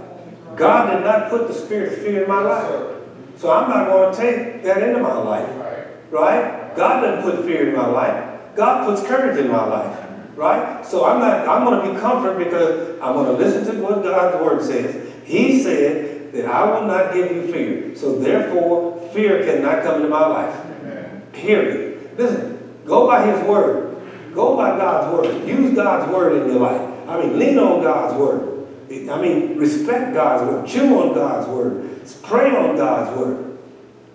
God 0.55 0.93
did 0.93 1.03
not 1.03 1.29
put 1.29 1.47
the 1.47 1.53
spirit 1.53 1.93
of 1.93 1.99
fear 1.99 2.23
in 2.23 2.29
my 2.29 2.41
life. 2.41 2.95
So 3.37 3.51
I'm 3.51 3.69
not 3.69 3.87
going 3.87 4.13
to 4.13 4.19
take 4.19 4.63
that 4.63 4.83
into 4.83 4.99
my 4.99 5.17
life. 5.17 5.47
Right. 5.57 6.11
Right? 6.11 6.75
God 6.75 7.01
doesn't 7.01 7.23
put 7.23 7.45
fear 7.45 7.69
in 7.69 7.75
my 7.75 7.87
life. 7.87 8.55
God 8.55 8.85
puts 8.85 9.07
courage 9.07 9.37
in 9.37 9.49
my 9.49 9.65
life. 9.65 10.06
Right? 10.37 10.85
So 10.85 11.03
I'm 11.03 11.19
not, 11.19 11.47
I'm 11.47 11.65
going 11.65 11.87
to 11.87 11.93
be 11.93 11.99
comforted 11.99 12.37
because 12.37 13.01
I'm 13.01 13.15
going 13.15 13.25
to 13.25 13.43
listen 13.43 13.65
to 13.73 13.81
what 13.81 14.03
God's 14.03 14.41
word 14.41 14.63
says. 14.63 15.11
He 15.25 15.61
said 15.61 16.31
that 16.31 16.45
I 16.45 16.71
will 16.71 16.87
not 16.87 17.13
give 17.13 17.31
you 17.31 17.51
fear. 17.51 17.95
So 17.95 18.19
therefore, 18.19 19.09
fear 19.13 19.43
cannot 19.43 19.83
come 19.83 19.95
into 19.95 20.09
my 20.09 20.27
life. 20.27 20.55
Amen. 20.79 21.23
Period. 21.33 22.17
Listen, 22.17 22.81
go 22.85 23.07
by 23.07 23.25
his 23.25 23.43
word. 23.47 23.97
Go 24.35 24.55
by 24.55 24.77
God's 24.77 25.11
word. 25.11 25.47
Use 25.47 25.73
God's 25.73 26.13
word 26.13 26.43
in 26.43 26.51
your 26.51 26.59
life. 26.59 27.09
I 27.09 27.19
mean, 27.19 27.39
lean 27.39 27.57
on 27.57 27.81
God's 27.81 28.15
word. 28.15 28.67
I 28.91 29.19
mean, 29.19 29.57
respect 29.57 30.13
God's 30.13 30.43
word. 30.43 30.67
Chew 30.67 31.01
on 31.01 31.15
God's 31.15 31.47
word. 31.47 32.01
Pray 32.21 32.55
on 32.55 32.77
God's 32.77 33.17
word. 33.17 33.57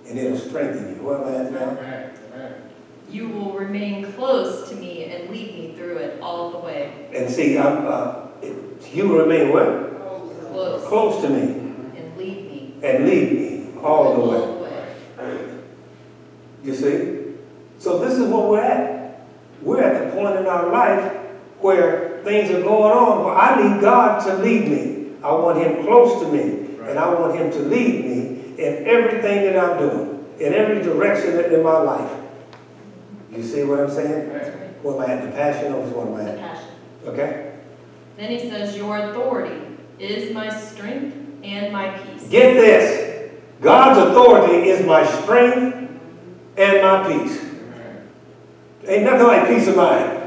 And 0.06 0.18
it'll 0.18 0.38
strengthen 0.38 0.94
you. 0.96 1.02
What 1.02 1.22
am 1.22 1.26
I 1.26 1.36
at 1.36 1.52
now? 1.52 1.70
Amen. 1.70 2.18
Amen. 2.32 2.54
You 3.10 3.28
will 3.28 3.52
remain 3.52 4.12
close 4.12 4.68
to 4.70 4.76
me 4.76 5.04
and 5.04 5.30
lead 5.30 5.54
me 5.54 5.74
through 5.76 5.96
it 5.96 6.11
all 6.22 6.50
the 6.50 6.58
way. 6.58 7.08
And 7.14 7.30
see, 7.30 7.58
I'm, 7.58 7.86
uh, 7.86 8.26
you 8.92 9.18
remain 9.18 9.52
what? 9.52 10.00
Close. 10.52 10.86
Close 10.86 11.22
to 11.22 11.28
me 11.30 11.40
And 11.96 12.16
lead 12.16 12.50
me. 12.50 12.74
and 12.82 13.04
lead 13.06 13.32
me 13.32 13.80
all 13.82 14.14
the 14.14 14.20
way. 14.30 14.40
The 15.16 15.22
way. 15.22 15.58
You 16.62 16.74
see? 16.74 17.18
So 17.78 17.98
this 17.98 18.18
is 18.18 18.28
what 18.28 18.48
we're 18.48 18.60
at. 18.60 19.26
We're 19.62 19.82
at 19.82 20.04
the 20.04 20.16
point 20.16 20.36
in 20.36 20.46
our 20.46 20.70
life 20.70 21.12
where 21.60 22.20
things 22.24 22.50
are 22.50 22.60
going 22.62 22.92
on, 22.92 23.24
but 23.24 23.34
I 23.36 23.62
need 23.62 23.80
God 23.80 24.24
to 24.26 24.38
lead 24.42 24.68
me. 24.68 25.12
I 25.22 25.32
want 25.32 25.58
Him 25.58 25.84
close 25.84 26.20
to 26.22 26.30
me, 26.32 26.76
and 26.88 26.98
I 26.98 27.14
want 27.14 27.36
Him 27.38 27.50
to 27.52 27.58
lead 27.60 28.04
me 28.04 28.54
in 28.58 28.86
everything 28.86 29.44
that 29.44 29.56
I'm 29.58 29.78
doing, 29.78 30.24
in 30.40 30.52
every 30.52 30.82
direction 30.82 31.38
in 31.52 31.62
my 31.62 31.78
life. 31.78 32.10
You 33.30 33.42
see 33.42 33.62
what 33.64 33.80
I'm 33.80 33.90
saying? 33.90 34.71
What 34.82 34.96
am 34.96 35.00
I 35.00 35.14
at? 35.14 35.24
The 35.24 35.30
passion 35.30 35.72
or 35.72 35.82
what 35.86 36.08
am 36.08 36.14
I 36.14 36.30
at? 36.30 36.36
The 36.36 36.40
passion. 36.40 36.68
Okay? 37.06 37.58
Then 38.16 38.30
he 38.30 38.38
says, 38.38 38.76
Your 38.76 38.96
authority 38.98 39.66
is 39.98 40.34
my 40.34 40.48
strength 40.48 41.16
and 41.42 41.72
my 41.72 41.96
peace. 41.98 42.28
Get 42.28 42.54
this. 42.54 43.32
God's 43.60 44.10
authority 44.10 44.68
is 44.68 44.84
my 44.84 45.04
strength 45.04 45.90
and 46.56 46.82
my 46.82 47.12
peace. 47.12 47.44
Ain't 48.86 49.04
nothing 49.04 49.26
like 49.26 49.46
peace 49.46 49.68
of 49.68 49.76
mind. 49.76 50.18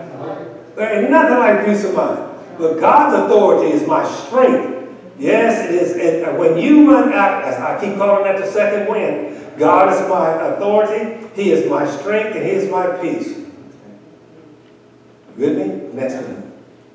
There 0.75 1.01
ain't 1.01 1.11
nothing 1.11 1.37
like 1.37 1.65
peace 1.65 1.83
of 1.83 1.93
mind. 1.93 2.31
But 2.57 2.79
God's 2.79 3.25
authority 3.25 3.71
is 3.71 3.85
my 3.85 4.07
strength. 4.07 4.89
Yes, 5.17 5.69
it 5.69 5.75
is. 5.75 5.91
And 5.93 6.25
uh, 6.25 6.39
when 6.39 6.57
you 6.57 6.91
run 6.91 7.13
out, 7.13 7.43
as 7.43 7.55
I 7.55 7.79
keep 7.79 7.97
calling 7.97 8.23
that 8.25 8.37
the 8.37 8.49
second 8.49 8.89
wind, 8.89 9.57
God 9.57 9.93
is 9.93 10.09
my 10.09 10.47
authority, 10.47 11.27
He 11.35 11.51
is 11.51 11.69
my 11.69 11.85
strength, 11.85 12.35
and 12.35 12.45
He 12.45 12.51
is 12.51 12.69
my 12.69 12.87
peace. 12.97 13.44
You 15.37 15.45
with 15.45 15.57
me? 15.57 15.93
Next 15.93 16.15
one. 16.15 16.51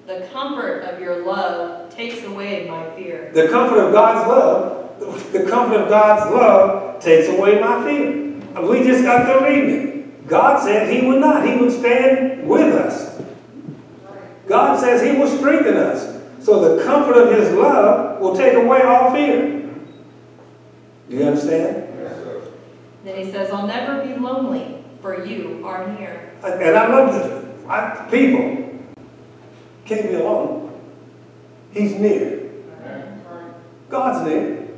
The 0.07 0.27
comfort 0.33 0.83
of 0.83 1.01
your 1.01 1.25
love 1.25 1.95
takes 1.95 2.25
away 2.25 2.69
my 2.69 2.91
fear. 2.97 3.31
The 3.33 3.49
comfort 3.49 3.79
of 3.79 3.93
God's 3.93 4.29
love, 4.29 5.33
the 5.33 5.49
comfort 5.49 5.77
of 5.77 5.89
God's 5.89 6.35
love 6.35 7.03
takes 7.03 7.29
away 7.29 7.61
my 7.61 7.85
fear. 7.85 8.69
We 8.69 8.83
just 8.83 9.05
got 9.05 9.27
through 9.27 9.49
reading 9.49 9.71
it. 9.71 10.27
God 10.27 10.63
said 10.63 10.93
he 10.93 11.07
would 11.07 11.21
not. 11.21 11.47
He 11.47 11.57
would 11.57 11.71
stand 11.73 12.49
with 12.49 12.75
us. 12.75 13.23
God 14.47 14.81
says 14.81 15.03
he 15.03 15.19
will 15.19 15.29
strengthen 15.29 15.77
us. 15.77 16.21
So 16.41 16.77
the 16.77 16.83
comfort 16.83 17.17
of 17.17 17.33
his 17.33 17.53
love 17.55 18.21
will 18.21 18.35
take 18.37 18.55
away 18.55 18.83
all 18.83 19.13
fear. 19.13 19.71
Do 21.09 21.17
you 21.17 21.25
understand? 21.25 21.87
Then 23.05 23.25
he 23.25 23.31
says, 23.31 23.51
I'll 23.51 23.67
never 23.67 24.05
be 24.05 24.15
lonely, 24.15 24.85
for 25.01 25.25
you 25.25 25.63
are 25.65 25.87
near. 25.93 26.33
And 26.43 26.77
I 26.77 26.89
love 26.89 27.15
this. 27.15 27.40
I, 27.71 28.09
people 28.11 28.81
can't 29.85 30.09
be 30.09 30.15
alone. 30.15 30.77
He's 31.71 31.95
near. 31.95 32.51
God's 33.89 34.29
near. 34.29 34.69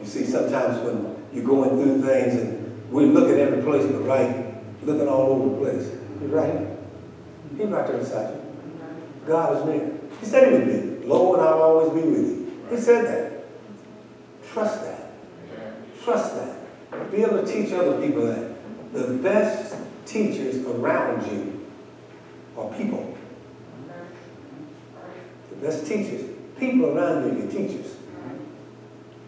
You 0.00 0.06
see, 0.06 0.24
sometimes 0.24 0.78
when 0.78 1.16
you're 1.34 1.44
going 1.44 1.70
through 1.70 2.00
things 2.02 2.34
and 2.34 2.90
we 2.90 3.04
look 3.04 3.28
at 3.28 3.38
every 3.38 3.62
place 3.62 3.84
but 3.84 4.06
right, 4.06 4.54
looking 4.82 5.06
all 5.06 5.32
over 5.32 5.50
the 5.50 5.56
place. 5.56 5.92
He's 6.18 6.30
right 6.30 6.50
here. 6.50 6.76
He's 7.58 7.66
right 7.66 7.86
there 7.86 7.98
beside 7.98 8.34
you. 8.34 8.42
God 9.26 9.58
is 9.58 9.64
near. 9.66 9.92
He 10.20 10.26
said 10.26 10.48
he 10.48 10.58
would 10.58 11.02
be. 11.02 11.06
Lord, 11.06 11.40
I'll 11.40 11.62
always 11.62 11.90
be 11.90 12.08
with 12.08 12.20
you. 12.20 12.62
He 12.70 12.76
said 12.78 13.04
that. 13.04 13.44
Trust 14.50 14.80
that. 14.80 15.10
Trust 16.02 16.36
that. 16.36 17.10
Be 17.10 17.22
able 17.22 17.44
to 17.44 17.46
teach 17.46 17.70
other 17.74 18.00
people 18.00 18.26
that. 18.26 18.54
The 18.94 19.14
best 19.14 19.76
teachers 20.06 20.64
around 20.64 21.30
you 21.30 21.53
are 22.56 22.72
people. 22.74 23.16
The 25.50 25.56
best 25.56 25.86
teachers. 25.86 26.30
People 26.58 26.96
around 26.96 27.24
you 27.24 27.42
your 27.42 27.50
teachers. 27.50 27.96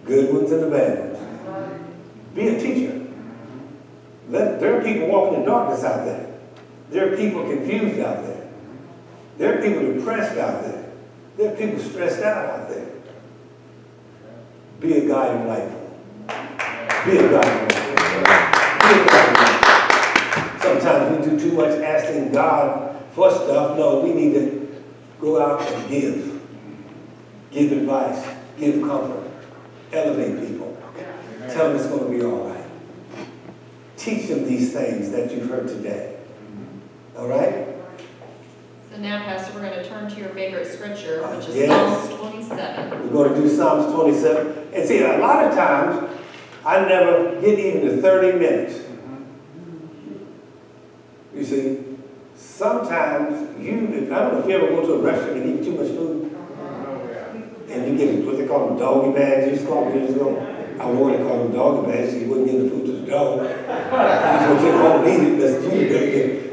Good 0.05 0.33
ones 0.33 0.53
and 0.53 0.62
the 0.62 0.71
bad 0.71 1.12
ones. 1.12 1.83
Be 2.35 2.49
a 2.49 2.61
teacher. 2.61 3.07
Let, 4.29 4.61
there 4.61 4.79
are 4.79 4.83
people 4.83 5.09
walking 5.09 5.41
in 5.41 5.47
darkness 5.47 5.85
out 5.85 6.05
there. 6.05 6.35
There 6.91 7.12
are 7.12 7.17
people 7.17 7.43
confused 7.45 7.99
out 8.01 8.23
there. 8.25 8.49
There 9.39 9.59
are 9.59 9.62
people 9.62 9.93
depressed 9.93 10.39
out 10.39 10.62
there. 10.62 10.93
There 11.37 11.53
are 11.53 11.57
people 11.57 11.79
stressed 11.81 12.23
out 12.23 12.49
out 12.49 12.69
there. 12.69 12.87
Be 14.81 14.99
a 14.99 15.09
guiding 15.09 15.47
light. 15.49 15.69
Be 17.05 17.19
a 17.19 17.29
guiding 17.31 17.69
light. 17.69 17.87
Sometimes 20.61 21.19
we 21.19 21.31
do 21.31 21.39
too 21.39 21.53
much 21.53 21.81
asking 21.81 22.33
God 22.33 22.96
for 23.17 23.31
stuff. 23.31 23.79
No, 23.79 24.01
we 24.01 24.13
need 24.13 24.35
to 24.35 24.83
go 25.19 25.43
out 25.43 25.63
and 25.63 25.89
give. 25.89 26.41
Give 27.51 27.73
advice. 27.73 28.25
Give 28.59 28.83
comfort. 28.83 29.31
Elevate 29.93 30.47
people. 30.47 30.77
Tell 31.49 31.69
them 31.69 31.77
it's 31.77 31.87
going 31.87 32.05
to 32.05 32.19
be 32.19 32.23
all 32.23 32.51
right. 32.51 32.67
Teach 33.97 34.29
them 34.29 34.47
these 34.47 34.73
things 34.73 35.11
that 35.13 35.33
you've 35.33 35.49
heard 35.49 35.67
today. 35.67 36.19
All 37.17 37.27
right? 37.29 37.67
So 38.91 38.99
now, 38.99 39.25
Pastor, 39.25 39.55
we're 39.55 39.71
going 39.71 39.83
to 39.83 39.89
turn 39.89 40.11
to 40.11 40.17
your 40.21 40.29
favorite 40.31 40.67
scripture, 40.67 41.27
which 41.29 41.49
is 41.49 41.57
Yes. 41.57 42.09
Psalms 42.09 42.21
27. 42.21 42.91
We're 42.91 43.09
going 43.11 43.35
to 43.35 43.41
do 43.41 43.49
Psalms 43.57 43.95
27. 43.95 44.69
And 44.75 44.87
see, 44.87 45.03
a 45.03 45.17
lot 45.19 45.45
of 45.45 45.55
times, 45.55 46.11
I 46.67 46.81
never 46.87 47.41
get 47.41 47.59
even 47.59 47.83
to 47.83 48.03
30 48.03 48.39
minutes. 48.39 48.81
You 51.35 51.45
see, 51.45 51.86
sometimes 52.57 53.61
you, 53.61 54.09
I 54.11 54.19
don't 54.19 54.33
know 54.33 54.40
if 54.40 54.49
you 54.49 54.57
ever 54.57 54.69
go 54.69 54.81
to 54.87 54.92
a 54.95 54.99
restaurant 55.03 55.37
and 55.37 55.61
eat 55.61 55.64
too 55.64 55.77
much 55.77 55.88
food, 55.88 56.33
and 57.69 57.87
you 57.87 57.99
get 57.99 58.25
what 58.25 58.38
they 58.38 58.47
call 58.47 58.69
them 58.69 58.79
doggy 58.79 59.12
bags, 59.12 59.45
you 59.45 59.53
used 59.53 59.64
to 59.64 59.69
call 59.69 59.85
them 59.85 59.99
years 59.99 60.14
ago. 60.14 60.40
I 60.81 60.87
wanted 60.87 61.19
to 61.19 61.25
call 61.25 61.45
them 61.45 61.53
doggy 61.53 61.92
bags, 61.92 62.12
so 62.12 62.16
you 62.16 62.29
wouldn't 62.29 62.51
give 62.51 62.62
the 62.62 62.71
food 62.71 62.87
to 62.87 62.92
the 62.92 63.07
dog. 63.07 63.42
You 63.42 63.49
just 64.49 64.64
take 64.64 64.73
home 64.73 65.05
and 65.05 65.12
eat 65.12 65.21
it, 65.29 65.37
that's 65.37 65.64
what 65.64 65.75
you. 65.77 65.85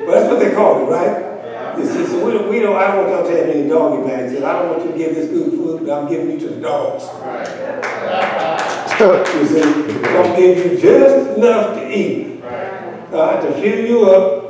But 0.06 0.12
that's 0.12 0.28
what 0.30 0.40
they 0.40 0.52
call 0.54 0.84
it, 0.84 0.88
right? 0.92 1.16
You 1.80 1.86
see, 1.86 2.06
so 2.06 2.26
we 2.26 2.34
don't, 2.34 2.50
we 2.50 2.60
don't, 2.60 2.76
I 2.76 2.88
don't 2.88 2.98
want 2.98 3.10
y'all 3.10 3.24
to 3.24 3.38
have 3.38 3.48
any 3.56 3.70
doggy 3.70 4.04
bags, 4.06 4.34
and 4.34 4.44
I 4.44 4.60
don't 4.60 4.70
want 4.72 4.84
you 4.84 4.92
to 4.92 4.98
give 4.98 5.16
this 5.16 5.30
good 5.30 5.52
food, 5.52 5.88
but 5.88 5.90
I'm 5.90 6.10
giving 6.10 6.32
you 6.32 6.40
to 6.40 6.50
the 6.50 6.60
dogs. 6.60 7.04
You 9.00 9.46
see, 9.48 9.64
I'm 9.64 10.36
giving 10.36 10.72
you 10.72 10.78
just 10.82 11.38
enough 11.38 11.76
to 11.76 11.82
eat, 11.90 12.44
uh, 12.44 13.40
to 13.40 13.54
fill 13.54 13.86
you 13.86 14.10
up, 14.10 14.44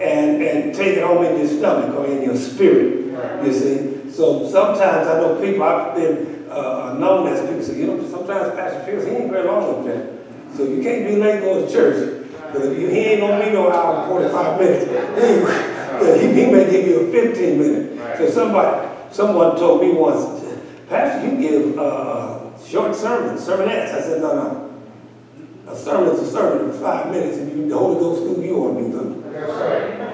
and, 0.00 0.42
and 0.42 0.55
take 0.76 0.98
it 0.98 1.02
home 1.02 1.24
in 1.24 1.38
your 1.38 1.48
stomach 1.48 1.94
or 1.96 2.06
in 2.06 2.22
your 2.22 2.36
spirit, 2.36 3.44
you 3.44 3.52
see. 3.52 4.10
So 4.10 4.48
sometimes 4.48 5.08
I 5.08 5.20
know 5.20 5.40
people, 5.40 5.62
I've 5.62 5.94
been 5.94 6.48
uh, 6.50 6.96
known 6.98 7.26
as 7.28 7.40
people 7.40 7.62
say, 7.62 7.78
you 7.78 7.86
know, 7.86 8.08
sometimes 8.08 8.54
Pastor 8.54 8.84
feels 8.84 9.04
he 9.04 9.10
ain't 9.10 9.30
very 9.30 9.46
long 9.46 9.84
with 9.84 9.94
that. 9.94 10.56
So 10.56 10.64
you 10.64 10.82
can't 10.82 11.06
be 11.06 11.16
late 11.16 11.40
going 11.40 11.66
to 11.66 11.72
church, 11.72 12.28
but 12.52 12.62
if 12.62 12.78
you, 12.78 12.88
he 12.88 12.98
ain't 12.98 13.20
gonna 13.20 13.44
be 13.44 13.50
no 13.50 13.70
hour 13.70 14.02
and 14.02 14.08
45 14.08 14.60
minutes. 14.60 15.72
Anyway, 15.96 16.20
he, 16.20 16.44
he 16.44 16.50
may 16.50 16.70
give 16.70 16.86
you 16.86 17.08
a 17.08 17.10
15 17.10 17.58
minute. 17.58 18.18
So 18.18 18.28
somebody, 18.28 18.86
someone 19.10 19.56
told 19.56 19.80
me 19.80 19.92
once, 19.92 20.44
Pastor, 20.90 21.26
you 21.26 21.38
give 21.38 21.78
uh, 21.78 22.56
short 22.62 22.94
sermons, 22.94 23.40
sermonettes. 23.40 23.94
I 23.94 24.00
said, 24.02 24.20
no, 24.20 24.34
no. 24.34 25.72
A 25.72 25.76
sermon 25.76 26.14
is 26.14 26.20
a 26.20 26.30
sermon 26.30 26.70
for 26.70 26.78
five 26.78 27.10
minutes, 27.10 27.38
and 27.38 27.50
you, 27.50 27.68
the 27.68 27.78
Holy 27.78 27.98
Ghost 27.98 28.22
through 28.22 28.44
you 28.44 28.64
on 28.64 28.76
me, 28.76 28.90
good. 28.90 29.32
That's 29.32 29.52
right. 29.52 30.05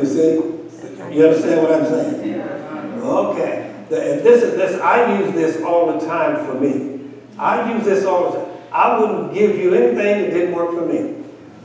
You 0.00 0.06
see? 0.06 1.14
You 1.14 1.26
understand 1.26 1.62
what 1.62 1.72
I'm 1.72 1.86
saying? 1.86 2.40
Okay. 3.02 3.74
The- 3.88 4.12
And 4.12 4.20
this 4.22 4.42
is 4.42 4.54
this, 4.56 4.80
I 4.80 5.18
use 5.20 5.32
this 5.32 5.62
all 5.62 5.92
the 5.98 6.04
time 6.06 6.44
for 6.46 6.54
me. 6.54 7.00
I 7.38 7.72
use 7.74 7.84
this 7.84 8.04
all 8.04 8.30
the 8.30 8.38
time. 8.38 8.48
I 8.72 8.98
wouldn't 8.98 9.32
give 9.32 9.56
you 9.56 9.74
anything 9.74 10.22
that 10.22 10.30
didn't 10.30 10.54
work 10.54 10.72
for 10.74 10.84
me. 10.84 11.14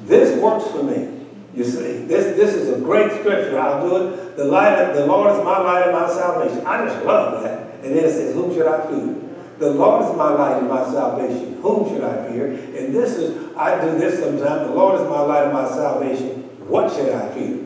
This 0.05 0.39
works 0.41 0.65
for 0.71 0.83
me. 0.83 1.09
You 1.55 1.63
see, 1.63 2.05
this 2.05 2.35
this 2.35 2.53
is 2.55 2.69
a 2.69 2.79
great 2.79 3.11
scripture. 3.11 3.59
I'll 3.59 3.87
do 3.87 3.95
it. 3.97 4.37
The 4.37 4.45
light 4.45 4.73
of 4.79 4.95
the 4.95 5.05
Lord 5.05 5.31
is 5.37 5.43
my 5.43 5.59
light 5.59 5.83
and 5.83 5.91
my 5.91 6.07
salvation. 6.09 6.65
I 6.65 6.85
just 6.85 7.05
love 7.05 7.43
that. 7.43 7.75
And 7.83 7.95
then 7.95 8.05
it 8.05 8.11
says, 8.11 8.33
Whom 8.33 8.53
should 8.53 8.65
I 8.67 8.87
fear? 8.87 9.15
The 9.59 9.69
Lord 9.71 10.03
is 10.03 10.17
my 10.17 10.33
light 10.33 10.57
and 10.59 10.69
my 10.69 10.83
salvation. 10.83 11.59
Whom 11.61 11.87
should 11.89 12.03
I 12.03 12.27
fear? 12.31 12.47
And 12.47 12.93
this 12.95 13.17
is, 13.17 13.55
I 13.55 13.79
do 13.83 13.97
this 13.99 14.19
sometimes. 14.19 14.67
The 14.67 14.73
Lord 14.73 14.99
is 14.99 15.07
my 15.07 15.19
light 15.21 15.43
and 15.45 15.53
my 15.53 15.67
salvation. 15.69 16.43
What 16.67 16.91
should 16.91 17.09
I 17.13 17.29
fear? 17.33 17.59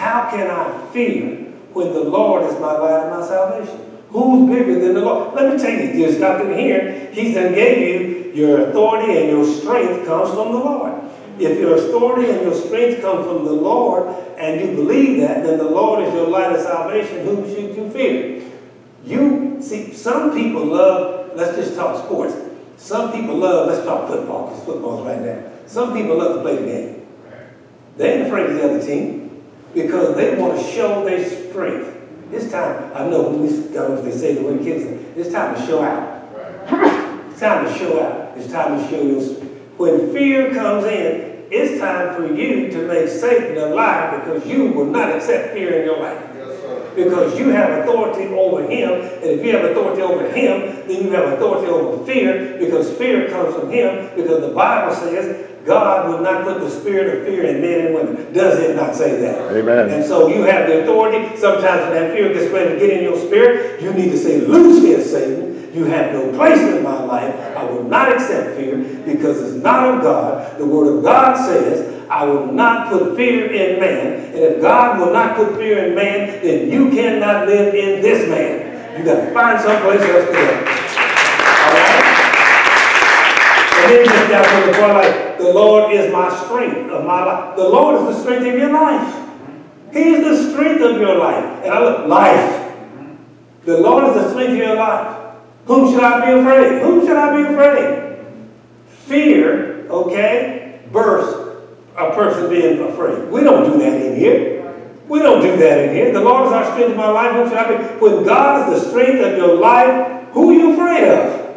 How 0.00 0.30
can 0.30 0.50
I 0.50 0.86
fear 0.92 1.36
when 1.74 1.92
the 1.92 2.04
Lord 2.04 2.44
is 2.44 2.58
my 2.58 2.72
light 2.72 3.02
and 3.02 3.10
my 3.10 3.26
salvation? 3.26 4.00
Who's 4.08 4.48
bigger 4.48 4.80
than 4.80 4.94
the 4.94 5.02
Lord? 5.02 5.34
Let 5.34 5.52
me 5.52 5.60
tell 5.60 5.70
you, 5.70 6.12
stop 6.12 6.40
in 6.40 6.58
here. 6.58 7.10
He 7.12 7.34
then 7.34 7.52
gave 7.52 7.78
you 7.86 8.32
your 8.32 8.70
authority 8.70 9.18
and 9.18 9.28
your 9.28 9.44
strength 9.44 10.06
comes 10.06 10.30
from 10.30 10.52
the 10.52 10.58
Lord. 10.58 10.94
If 11.38 11.58
your 11.58 11.74
authority 11.74 12.30
and 12.30 12.40
your 12.40 12.54
strength 12.54 13.02
come 13.02 13.24
from 13.24 13.44
the 13.44 13.52
Lord 13.52 14.08
and 14.38 14.62
you 14.62 14.74
believe 14.74 15.20
that, 15.20 15.44
then 15.44 15.58
the 15.58 15.68
Lord 15.68 16.02
is 16.02 16.14
your 16.14 16.28
light 16.28 16.56
of 16.56 16.62
salvation. 16.62 17.26
Whom 17.26 17.46
should 17.46 17.76
you 17.76 17.90
fear? 17.90 18.42
You 19.04 19.58
see, 19.60 19.92
some 19.92 20.32
people 20.32 20.64
love, 20.64 21.36
let's 21.36 21.58
just 21.58 21.74
talk 21.74 22.02
sports. 22.06 22.34
Some 22.78 23.12
people 23.12 23.36
love, 23.36 23.68
let's 23.68 23.84
talk 23.84 24.08
football, 24.08 24.48
because 24.48 24.64
football's 24.64 25.06
right 25.06 25.20
now. 25.20 25.42
Some 25.66 25.92
people 25.92 26.16
love 26.16 26.36
to 26.36 26.40
play 26.40 26.56
the 26.56 26.66
game. 26.66 27.06
They 27.98 28.14
ain't 28.14 28.28
afraid 28.28 28.48
of 28.48 28.56
the 28.56 28.64
other 28.64 28.82
team 28.82 29.19
because 29.74 30.16
they 30.16 30.36
want 30.36 30.58
to 30.58 30.64
show 30.64 31.04
their 31.04 31.24
strength. 31.24 31.96
It's 32.32 32.50
time, 32.50 32.92
I 32.94 33.08
know 33.08 33.30
we, 33.30 33.48
don't 33.48 33.74
know 33.74 33.96
if 33.96 34.04
they 34.04 34.12
say 34.12 34.34
the 34.34 34.42
when 34.42 34.62
kids, 34.62 34.84
it's 35.16 35.32
time 35.32 35.54
to 35.54 35.66
show 35.66 35.82
out. 35.82 36.20
It's 37.30 37.40
time 37.40 37.64
to 37.66 37.78
show 37.78 38.02
out. 38.02 38.38
It's 38.38 38.52
time 38.52 38.78
to 38.78 38.88
show 38.88 39.02
your, 39.02 39.20
when 39.76 40.12
fear 40.12 40.54
comes 40.54 40.84
in, 40.84 41.46
it's 41.50 41.80
time 41.80 42.14
for 42.14 42.32
you 42.32 42.70
to 42.70 42.86
make 42.86 43.08
Satan 43.08 43.58
a 43.58 43.74
lie 43.74 44.18
because 44.18 44.46
you 44.46 44.66
will 44.66 44.86
not 44.86 45.10
accept 45.10 45.52
fear 45.52 45.80
in 45.80 45.86
your 45.86 45.98
life. 45.98 46.39
Because 46.94 47.38
you 47.38 47.50
have 47.50 47.80
authority 47.80 48.26
over 48.34 48.62
him, 48.62 48.90
and 48.90 49.24
if 49.24 49.44
you 49.44 49.56
have 49.56 49.64
authority 49.70 50.02
over 50.02 50.28
him, 50.30 50.86
then 50.86 51.04
you 51.04 51.10
have 51.12 51.32
authority 51.32 51.68
over 51.68 52.04
fear, 52.04 52.58
because 52.58 52.90
fear 52.96 53.28
comes 53.28 53.54
from 53.54 53.70
him, 53.70 54.10
because 54.16 54.40
the 54.40 54.54
Bible 54.54 54.94
says 54.94 55.48
God 55.64 56.08
will 56.08 56.20
not 56.20 56.44
put 56.44 56.60
the 56.60 56.70
spirit 56.70 57.18
of 57.18 57.26
fear 57.26 57.44
in 57.44 57.60
men 57.60 57.86
and 57.86 57.94
women. 57.94 58.32
Does 58.32 58.58
it 58.58 58.76
not 58.76 58.94
say 58.94 59.20
that? 59.20 59.52
Amen. 59.52 59.90
And 59.90 60.04
so 60.04 60.28
you 60.28 60.42
have 60.42 60.66
the 60.66 60.82
authority. 60.82 61.36
Sometimes 61.36 61.82
when 61.82 61.92
that 61.92 62.12
fear 62.12 62.32
gets 62.32 62.50
ready 62.50 62.74
to 62.74 62.80
get 62.80 62.90
in 62.96 63.02
your 63.04 63.18
spirit, 63.18 63.82
you 63.82 63.92
need 63.92 64.10
to 64.10 64.18
say, 64.18 64.40
Loose 64.40 64.82
here, 64.82 65.02
Satan. 65.02 65.49
You 65.72 65.84
have 65.84 66.12
no 66.12 66.32
place 66.32 66.58
in 66.58 66.82
my 66.82 67.02
life. 67.04 67.34
I 67.56 67.64
will 67.64 67.84
not 67.84 68.12
accept 68.12 68.56
fear 68.56 68.76
because 69.04 69.40
it's 69.40 69.62
not 69.62 69.94
of 69.94 70.02
God. 70.02 70.58
The 70.58 70.66
Word 70.66 70.98
of 70.98 71.04
God 71.04 71.36
says, 71.36 72.04
I 72.10 72.24
will 72.24 72.50
not 72.50 72.88
put 72.88 73.14
fear 73.14 73.46
in 73.52 73.78
man. 73.78 74.34
And 74.34 74.36
if 74.36 74.60
God 74.60 74.98
will 74.98 75.12
not 75.12 75.36
put 75.36 75.56
fear 75.56 75.86
in 75.86 75.94
man, 75.94 76.42
then 76.42 76.68
you 76.70 76.90
cannot 76.90 77.46
live 77.46 77.72
in 77.72 78.02
this 78.02 78.28
man. 78.28 78.98
You 78.98 79.04
got 79.04 79.26
to 79.26 79.32
find 79.32 79.60
someplace 79.60 80.00
else 80.00 80.26
to 80.26 80.32
go. 80.32 80.40
All 81.60 81.72
right? 81.72 82.10
And 83.78 83.92
then 83.92 84.04
just 84.04 84.28
down 84.28 84.44
to 84.44 84.66
the 84.66 84.72
point 84.76 84.92
like, 84.94 85.38
the 85.38 85.52
Lord 85.52 85.92
is 85.94 86.12
my 86.12 86.28
strength 86.44 86.90
of 86.90 87.06
my 87.06 87.24
life. 87.24 87.56
The 87.56 87.68
Lord 87.68 88.00
is 88.00 88.16
the 88.16 88.22
strength 88.22 88.46
of 88.46 88.54
your 88.58 88.72
life. 88.72 89.28
He 89.92 90.00
is 90.00 90.24
the 90.24 90.50
strength 90.50 90.82
of 90.82 91.00
your 91.00 91.16
life. 91.16 91.64
And 91.64 91.72
I 91.72 91.80
look, 91.80 92.08
life. 92.08 92.74
The 93.64 93.78
Lord 93.78 94.08
is 94.08 94.14
the 94.22 94.30
strength 94.30 94.50
of 94.50 94.56
your 94.56 94.74
life. 94.74 95.19
Whom 95.70 95.92
should 95.92 96.02
I 96.02 96.26
be 96.26 96.40
afraid? 96.40 96.82
Whom 96.82 97.06
should 97.06 97.16
I 97.16 97.36
be 97.36 97.42
afraid? 97.48 98.26
Fear 99.06 99.86
okay, 99.88 100.80
burst 100.90 101.62
a 101.96 102.12
person 102.12 102.50
being 102.50 102.80
afraid. 102.80 103.30
We 103.30 103.42
don't 103.42 103.70
do 103.70 103.78
that 103.78 104.00
in 104.04 104.16
here. 104.16 104.74
We 105.06 105.20
don't 105.20 105.40
do 105.40 105.56
that 105.58 105.78
in 105.84 105.94
here. 105.94 106.12
The 106.12 106.22
Lord 106.22 106.48
is 106.48 106.52
our 106.52 106.64
strength 106.72 106.90
of 106.90 106.96
my 106.96 107.10
life. 107.10 107.36
Who 107.36 107.48
should 107.48 107.56
I 107.56 107.68
be? 107.68 107.84
When 108.00 108.24
God 108.24 108.72
is 108.72 108.82
the 108.82 108.90
strength 108.90 109.24
of 109.24 109.36
your 109.36 109.60
life, 109.60 110.26
who 110.32 110.50
are 110.50 110.54
you 110.54 110.72
afraid 110.72 111.04
of? 111.08 111.56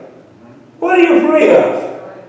What 0.77 0.99
are 0.99 1.01
you 1.01 1.25
afraid 1.25 1.49
of? 1.49 2.23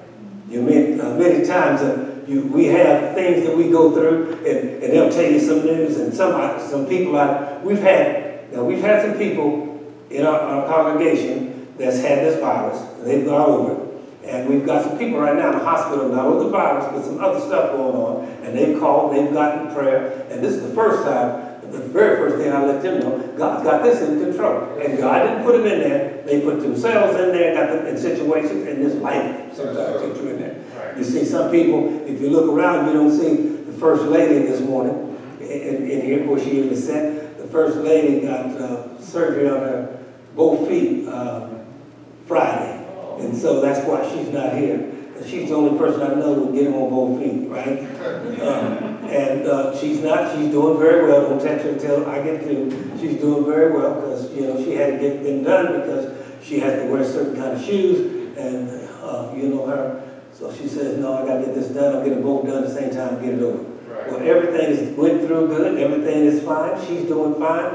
You 0.48 0.62
mean, 0.62 0.98
uh, 0.98 1.10
many 1.18 1.46
times 1.46 1.82
uh, 1.82 2.24
you, 2.26 2.46
we 2.46 2.64
have 2.68 3.14
things 3.14 3.46
that 3.46 3.54
we 3.54 3.70
go 3.70 3.92
through, 3.92 4.36
and, 4.46 4.82
and 4.82 4.90
they'll 4.90 5.10
tell 5.10 5.30
you 5.30 5.38
some 5.38 5.66
news, 5.66 5.98
and 5.98 6.14
some 6.14 6.34
uh, 6.34 6.58
some 6.66 6.86
people 6.86 7.14
I, 7.18 7.58
we've 7.58 7.82
had 7.82 8.50
now 8.54 8.64
we've 8.64 8.80
had 8.80 9.02
some 9.02 9.18
people 9.18 9.92
in 10.08 10.24
our, 10.24 10.40
our 10.40 10.66
congregation 10.66 11.53
that's 11.76 12.00
had 12.00 12.18
this 12.20 12.40
virus, 12.40 12.80
and 12.98 13.06
they've 13.06 13.24
gone 13.24 13.50
over 13.50 13.72
it. 13.72 13.94
And 14.24 14.48
we've 14.48 14.64
got 14.64 14.84
some 14.84 14.96
people 14.96 15.18
right 15.18 15.36
now 15.36 15.52
in 15.52 15.58
the 15.58 15.64
hospital, 15.64 16.08
not 16.08 16.30
with 16.30 16.44
the 16.44 16.48
virus, 16.48 16.86
but 16.90 17.04
some 17.04 17.22
other 17.22 17.38
stuff 17.40 17.72
going 17.72 17.94
on. 17.94 18.24
And 18.42 18.56
they've 18.56 18.78
called, 18.80 19.14
they've 19.14 19.30
gotten 19.32 19.74
prayer. 19.74 20.26
And 20.30 20.42
this 20.42 20.54
is 20.54 20.62
the 20.62 20.74
first 20.74 21.04
time, 21.04 21.60
the 21.70 21.80
very 21.80 22.16
first 22.16 22.42
thing 22.42 22.50
I 22.50 22.64
let 22.64 22.82
them 22.82 23.00
know, 23.00 23.18
God's 23.36 23.64
got 23.64 23.82
this 23.82 24.00
in 24.00 24.20
control. 24.20 24.78
And 24.80 24.96
God 24.96 25.24
didn't 25.24 25.44
put 25.44 25.58
them 25.58 25.66
in 25.66 25.80
there. 25.80 26.22
They 26.24 26.40
put 26.40 26.60
themselves 26.60 27.20
in 27.20 27.32
there, 27.32 27.54
got 27.54 27.76
them 27.76 27.86
in 27.86 27.98
situations, 27.98 28.66
and 28.66 28.82
this 28.82 28.94
life 28.94 29.54
sometimes 29.54 30.00
gets 30.00 30.20
you 30.20 30.28
in 30.30 30.38
there. 30.38 30.94
You 30.96 31.04
see 31.04 31.24
some 31.26 31.50
people, 31.50 32.06
if 32.06 32.18
you 32.18 32.30
look 32.30 32.48
around, 32.48 32.86
you 32.86 32.94
don't 32.94 33.12
see 33.12 33.34
the 33.34 33.72
first 33.72 34.04
lady 34.04 34.46
this 34.46 34.60
morning 34.60 35.18
in, 35.40 35.90
in 35.90 36.00
here, 36.00 36.26
where 36.26 36.40
she 36.40 36.62
even 36.62 36.76
said, 36.76 37.36
the 37.36 37.46
first 37.48 37.76
lady 37.78 38.26
got 38.26 38.46
uh, 38.46 38.98
surgery 39.02 39.50
on 39.50 39.58
her 39.58 40.00
both 40.34 40.66
feet 40.68 41.06
uh, 41.06 41.53
Friday. 42.26 42.80
And 43.20 43.36
so 43.36 43.60
that's 43.60 43.86
why 43.86 44.08
she's 44.10 44.28
not 44.28 44.54
here. 44.54 44.90
She's 45.26 45.48
the 45.48 45.54
only 45.54 45.78
person 45.78 46.02
I 46.02 46.14
know 46.14 46.34
who 46.34 46.46
can 46.46 46.54
get 46.54 46.66
him 46.66 46.74
on 46.74 46.90
both 46.90 47.22
feet, 47.22 47.48
right? 47.48 47.78
Um, 48.40 49.04
and 49.06 49.46
uh, 49.46 49.78
she's 49.78 50.00
not, 50.00 50.34
she's 50.34 50.50
doing 50.50 50.78
very 50.78 51.06
well. 51.06 51.28
Don't 51.28 51.40
text 51.40 51.64
her 51.64 51.70
until 51.70 52.06
I 52.06 52.22
get 52.22 52.42
through. 52.42 52.70
She's 52.98 53.20
doing 53.20 53.44
very 53.44 53.72
well 53.72 53.94
because, 54.00 54.32
you 54.32 54.42
know, 54.42 54.56
she 54.62 54.72
had 54.72 54.92
to 54.92 54.98
get 54.98 55.22
them 55.22 55.44
done 55.44 55.80
because 55.80 56.16
she 56.42 56.58
has 56.60 56.82
to 56.82 56.90
wear 56.90 57.04
certain 57.04 57.36
kind 57.36 57.56
of 57.56 57.64
shoes. 57.64 58.36
And, 58.36 58.68
uh, 59.02 59.32
you 59.36 59.48
know, 59.48 59.66
her. 59.66 60.02
So 60.32 60.52
she 60.52 60.66
says, 60.66 60.98
no, 60.98 61.22
I 61.22 61.26
got 61.26 61.38
to 61.38 61.46
get 61.46 61.54
this 61.54 61.68
done. 61.68 61.94
I'll 61.94 62.04
get 62.04 62.10
them 62.10 62.22
both 62.22 62.46
done 62.46 62.64
at 62.64 62.68
the 62.68 62.74
same 62.74 62.90
time, 62.90 63.22
get 63.22 63.34
it 63.34 63.42
over. 63.42 63.74
Well, 64.08 64.20
everything 64.20 64.70
is, 64.70 64.96
went 64.96 65.26
through 65.26 65.46
good, 65.48 65.78
everything 65.78 66.24
is 66.24 66.42
fine, 66.42 66.78
she's 66.86 67.06
doing 67.06 67.34
fine. 67.36 67.66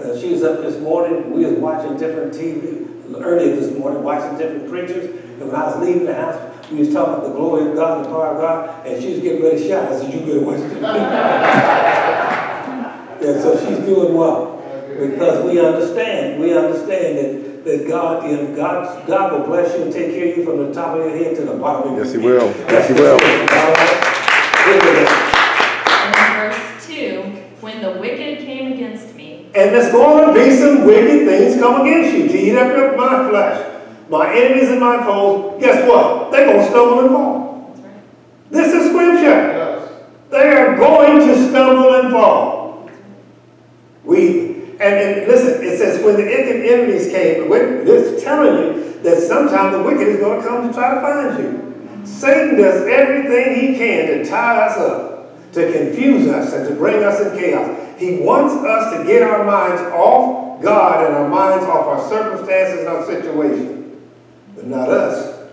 Uh, 0.00 0.18
she 0.18 0.30
was 0.30 0.42
up 0.42 0.60
this 0.62 0.80
morning, 0.80 1.32
we 1.32 1.44
was 1.44 1.58
watching 1.58 1.96
different 1.96 2.32
TV, 2.32 2.93
early 3.22 3.50
this 3.54 3.76
morning, 3.78 4.02
watching 4.02 4.36
different 4.38 4.68
preachers. 4.68 5.10
And 5.40 5.46
when 5.48 5.54
I 5.54 5.66
was 5.66 5.76
leaving 5.84 6.06
the 6.06 6.14
house, 6.14 6.36
we 6.70 6.78
was 6.78 6.92
talking 6.92 7.14
about 7.14 7.26
the 7.28 7.34
glory 7.34 7.68
of 7.68 7.74
God, 7.76 8.04
the 8.04 8.08
power 8.08 8.28
of 8.28 8.38
God, 8.40 8.86
and 8.86 9.02
she 9.02 9.10
was 9.10 9.20
getting 9.20 9.42
ready 9.42 9.58
to 9.58 9.68
shout. 9.68 9.92
I 9.92 9.94
said, 9.98 10.14
you 10.14 10.20
better 10.20 10.40
watch 10.40 10.60
it. 10.60 10.72
And 13.24 13.40
so 13.40 13.56
she's 13.58 13.78
doing 13.84 14.14
well. 14.14 14.52
Because 14.98 15.44
we 15.44 15.58
understand, 15.60 16.40
we 16.40 16.52
understand 16.56 17.18
that, 17.18 17.64
that 17.64 17.88
God, 17.88 18.30
you 18.30 18.36
know, 18.36 18.54
God, 18.54 19.06
God 19.08 19.32
will 19.32 19.46
bless 19.46 19.76
you 19.76 19.82
and 19.84 19.92
take 19.92 20.12
care 20.14 20.30
of 20.30 20.36
you 20.38 20.44
from 20.44 20.58
the 20.58 20.72
top 20.72 20.96
of 20.96 21.04
your 21.04 21.10
head 21.10 21.34
to 21.36 21.42
the 21.44 21.54
bottom 21.54 21.90
of 21.92 21.96
your 21.96 22.04
Yes, 22.04 22.14
he 22.14 22.18
will. 22.18 22.46
Yes, 22.68 22.88
he 22.88 22.94
will. 22.94 23.12
All 23.12 23.18
right? 23.18 24.00
Look 24.66 24.84
at 24.84 24.94
that. 24.94 25.10
And 25.88 26.14
in 26.16 26.32
verse 26.38 26.86
two, 26.86 27.42
when 27.60 27.80
the 27.82 27.98
wicked 28.00 28.38
came 28.44 28.72
against 28.72 29.14
me, 29.16 29.43
And 29.54 29.72
there's 29.72 29.92
going 29.92 30.26
to 30.26 30.32
be 30.34 30.56
some 30.56 30.84
wicked 30.84 31.28
things 31.28 31.60
come 31.60 31.82
against 31.82 32.16
you 32.16 32.28
to 32.28 32.36
eat 32.36 32.56
up 32.56 32.96
my 32.96 33.28
flesh. 33.28 33.82
My 34.10 34.34
enemies 34.34 34.68
and 34.70 34.80
my 34.80 35.02
foes, 35.04 35.60
guess 35.60 35.88
what? 35.88 36.32
They're 36.32 36.46
going 36.46 36.58
to 36.58 36.70
stumble 36.70 37.00
and 37.00 37.08
fall. 37.10 37.76
This 38.50 38.72
is 38.72 38.90
scripture. 38.90 39.24
Yes. 39.24 39.92
They 40.30 40.52
are 40.52 40.76
going 40.76 41.20
to 41.20 41.48
stumble 41.48 41.94
and 41.94 42.10
fall. 42.10 42.90
We, 44.04 44.54
and, 44.80 44.82
and 44.82 45.26
listen, 45.28 45.62
it 45.64 45.78
says 45.78 46.04
when 46.04 46.16
the 46.16 46.24
enemies 46.24 47.08
came, 47.10 47.50
it's 47.50 48.22
telling 48.22 48.76
you 48.76 49.00
that 49.02 49.22
sometime 49.22 49.72
the 49.72 49.82
wicked 49.82 50.08
is 50.08 50.18
going 50.18 50.42
to 50.42 50.48
come 50.48 50.66
to 50.66 50.74
try 50.74 50.94
to 50.94 51.00
find 51.00 51.38
you. 51.38 52.06
Satan 52.06 52.56
does 52.56 52.86
everything 52.86 53.54
he 53.54 53.78
can 53.78 54.06
to 54.08 54.24
tie 54.28 54.66
us 54.66 54.76
up, 54.76 55.13
to 55.54 55.72
confuse 55.72 56.28
us, 56.28 56.52
and 56.52 56.68
to 56.68 56.74
bring 56.74 57.02
us 57.04 57.20
in 57.20 57.38
chaos. 57.38 57.80
He 57.98 58.18
wants 58.20 58.54
us 58.54 58.96
to 58.96 59.04
get 59.04 59.22
our 59.22 59.44
minds 59.44 59.80
off 59.94 60.60
God 60.62 61.06
and 61.06 61.14
our 61.14 61.28
minds 61.28 61.64
off 61.64 61.86
our 61.86 62.08
circumstances 62.08 62.80
and 62.80 62.88
our 62.88 63.06
situation. 63.06 64.00
But 64.56 64.66
not 64.66 64.88
us. 64.88 65.48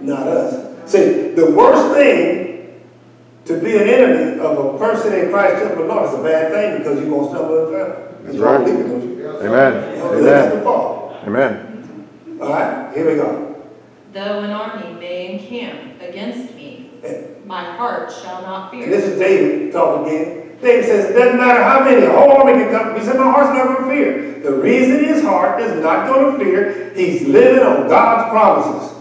Not 0.00 0.26
us. 0.28 0.90
See, 0.90 1.30
the 1.32 1.50
worst 1.50 1.94
thing 1.94 2.80
to 3.46 3.60
be 3.60 3.76
an 3.76 3.88
enemy 3.88 4.40
of 4.40 4.74
a 4.74 4.78
person 4.78 5.12
in 5.14 5.30
Christ 5.30 5.62
Temple 5.62 5.82
of 5.84 5.88
Lord 5.88 6.08
is 6.12 6.20
a 6.20 6.22
bad 6.22 6.52
thing 6.52 6.78
because 6.78 7.00
you're 7.00 7.08
going 7.10 7.24
to 7.24 7.34
stumble 7.34 7.58
and 7.64 7.72
fall. 7.72 8.08
That's 8.22 8.34
You 8.34 8.40
don't 8.40 8.54
right. 8.54 8.64
believe 8.64 8.84
it, 8.84 8.88
don't 8.88 9.02
you? 9.02 9.22
Yes. 9.22 9.42
Amen. 9.42 9.96
You 9.96 10.02
don't 10.02 10.18
Amen. 10.18 10.56
the 10.56 10.62
fall. 10.62 11.20
Amen. 11.26 11.64
All 12.40 12.48
right, 12.50 12.94
here 12.94 13.10
we 13.10 13.16
go. 13.16 13.64
Though 14.12 14.40
an 14.40 14.50
army 14.50 14.98
may 15.00 15.32
encamp 15.34 16.00
against 16.00 16.54
me, 16.54 16.87
my 17.46 17.64
heart 17.76 18.12
shall 18.12 18.42
not 18.42 18.72
And 18.72 18.84
fear. 18.84 18.90
this 18.90 19.04
is 19.04 19.18
David 19.18 19.72
talking 19.72 20.06
again. 20.06 20.58
David 20.60 20.84
says, 20.86 21.10
it 21.10 21.12
doesn't 21.14 21.38
matter 21.38 21.62
how 21.62 21.84
many, 21.84 22.04
whole 22.06 22.32
army 22.32 22.54
can 22.54 22.70
come. 22.72 22.98
He 22.98 23.04
said, 23.04 23.16
my 23.16 23.30
heart's 23.30 23.56
not 23.56 23.78
going 23.78 23.88
to 23.88 23.94
fear. 23.94 24.40
The 24.42 24.56
reason 24.56 25.04
his 25.04 25.22
heart 25.22 25.60
is 25.60 25.80
not 25.82 26.08
going 26.08 26.36
to 26.38 26.44
fear, 26.44 26.92
he's 26.94 27.26
living 27.28 27.62
on 27.64 27.88
God's 27.88 28.30
promises. 28.30 28.96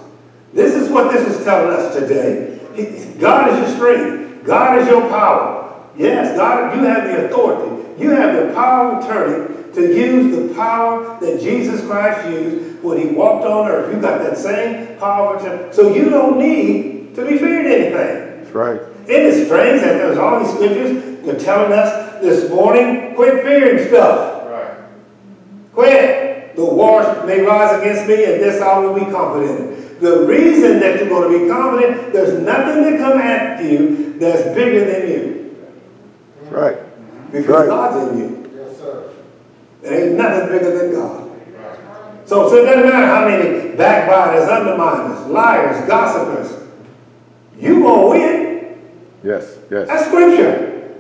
This 0.53 0.75
is 0.75 0.89
what 0.89 1.11
this 1.11 1.27
is 1.27 1.43
telling 1.43 1.75
us 1.75 1.95
today. 1.95 2.59
God 3.19 3.49
is 3.51 3.59
your 3.59 3.75
strength. 3.75 4.45
God 4.45 4.79
is 4.79 4.87
your 4.87 5.01
power. 5.09 5.83
Yes, 5.97 6.37
God, 6.37 6.75
you 6.75 6.83
have 6.83 7.03
the 7.05 7.25
authority. 7.25 8.01
You 8.01 8.11
have 8.11 8.47
the 8.47 8.53
power 8.53 8.95
of 8.95 9.03
attorney 9.03 9.73
to 9.73 9.81
use 9.95 10.35
the 10.35 10.53
power 10.53 11.19
that 11.19 11.41
Jesus 11.41 11.85
Christ 11.85 12.29
used 12.29 12.83
when 12.83 12.99
he 12.99 13.07
walked 13.07 13.45
on 13.45 13.67
earth. 13.69 13.93
You 13.93 13.99
got 13.99 14.19
that 14.19 14.37
same 14.37 14.97
power. 14.99 15.39
So 15.73 15.93
you 15.93 16.09
don't 16.09 16.37
need 16.37 16.96
to 17.17 17.25
be 17.25 17.37
feared 17.39 17.65
anything. 17.65 18.43
That's 18.43 18.51
right. 18.51 18.79
It 19.07 19.23
is 19.23 19.47
strange 19.47 19.81
that 19.81 19.93
there's 19.93 20.17
all 20.17 20.39
these 20.39 20.53
scriptures 20.53 21.25
that 21.25 21.35
are 21.35 21.39
telling 21.39 21.73
us 21.73 22.21
this 22.21 22.49
morning, 22.49 23.15
quit 23.15 23.43
fearing 23.43 23.87
stuff. 23.87 24.45
Right. 24.45 24.77
Quit. 25.73 26.55
The 26.55 26.65
wars 26.65 27.25
may 27.25 27.41
rise 27.41 27.79
against 27.79 28.07
me, 28.07 28.23
and 28.25 28.41
this 28.41 28.61
I 28.61 28.77
will 28.79 28.93
be 28.93 29.05
confident. 29.11 29.99
The 29.99 30.25
reason 30.25 30.79
that 30.79 30.99
you're 30.99 31.09
going 31.09 31.31
to 31.31 31.39
be 31.39 31.49
confident, 31.49 32.13
there's 32.13 32.39
nothing 32.43 32.83
to 32.83 32.97
come 32.97 33.17
at 33.19 33.63
you 33.63 34.19
that's 34.19 34.43
bigger 34.55 34.85
than 34.85 35.09
you. 35.09 35.55
That's 36.41 36.53
right. 36.53 37.31
Because 37.31 37.47
Right. 37.47 37.67
God's 37.67 38.11
in 38.11 38.17
you. 38.19 38.51
Yes, 38.55 38.77
sir. 38.77 39.13
There 39.81 40.07
ain't 40.07 40.17
nothing 40.17 40.49
bigger 40.49 40.77
than 40.77 40.93
God. 40.93 41.29
Right. 41.29 42.27
So, 42.27 42.49
so 42.49 42.57
it 42.57 42.65
doesn't 42.65 42.89
matter 42.89 43.07
how 43.07 43.27
many 43.27 43.75
backbiters, 43.75 44.47
underminers, 44.47 45.29
liars, 45.29 45.87
gossipers. 45.87 46.56
You 47.57 47.81
gonna 47.81 48.07
win. 48.07 48.79
Yes. 49.23 49.57
Yes. 49.69 49.87
That's 49.87 50.05
scripture. 50.05 50.95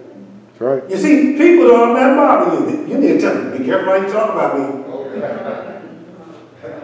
That's 0.47 0.61
right. 0.61 0.89
You 0.89 0.97
see, 0.97 1.37
people 1.37 1.67
don't 1.67 1.93
let 1.93 2.15
bother 2.15 2.71
you. 2.71 2.87
You 2.87 2.97
need 2.97 3.13
to 3.13 3.21
tell 3.21 3.35
them, 3.35 3.57
be 3.57 3.63
careful 3.63 3.93
how 3.93 3.95
you 3.95 4.11
talk 4.11 4.31
about 4.31 4.57
me. 4.59 4.83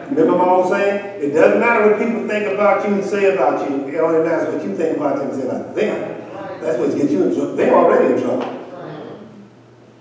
Remember 0.09 0.37
my 0.37 0.45
old 0.45 0.69
saying? 0.69 1.23
It 1.23 1.33
doesn't 1.33 1.59
matter 1.59 1.89
what 1.89 1.99
people 1.99 2.27
think 2.27 2.53
about 2.53 2.87
you 2.87 2.93
and 2.95 3.03
say 3.03 3.33
about 3.33 3.67
you. 3.67 3.87
It 3.87 3.99
only 3.99 4.27
matters 4.27 4.53
what 4.53 4.63
you 4.63 4.75
think 4.75 4.97
about 4.97 5.17
them 5.17 5.29
and 5.29 5.41
say 5.41 5.47
about 5.47 5.75
them. 5.75 6.61
That's 6.61 6.77
what 6.77 6.95
gets 6.95 7.11
you 7.11 7.23
in 7.23 7.35
trouble. 7.35 7.55
They're 7.55 7.73
already 7.73 8.13
in 8.13 8.21
trouble. 8.21 8.59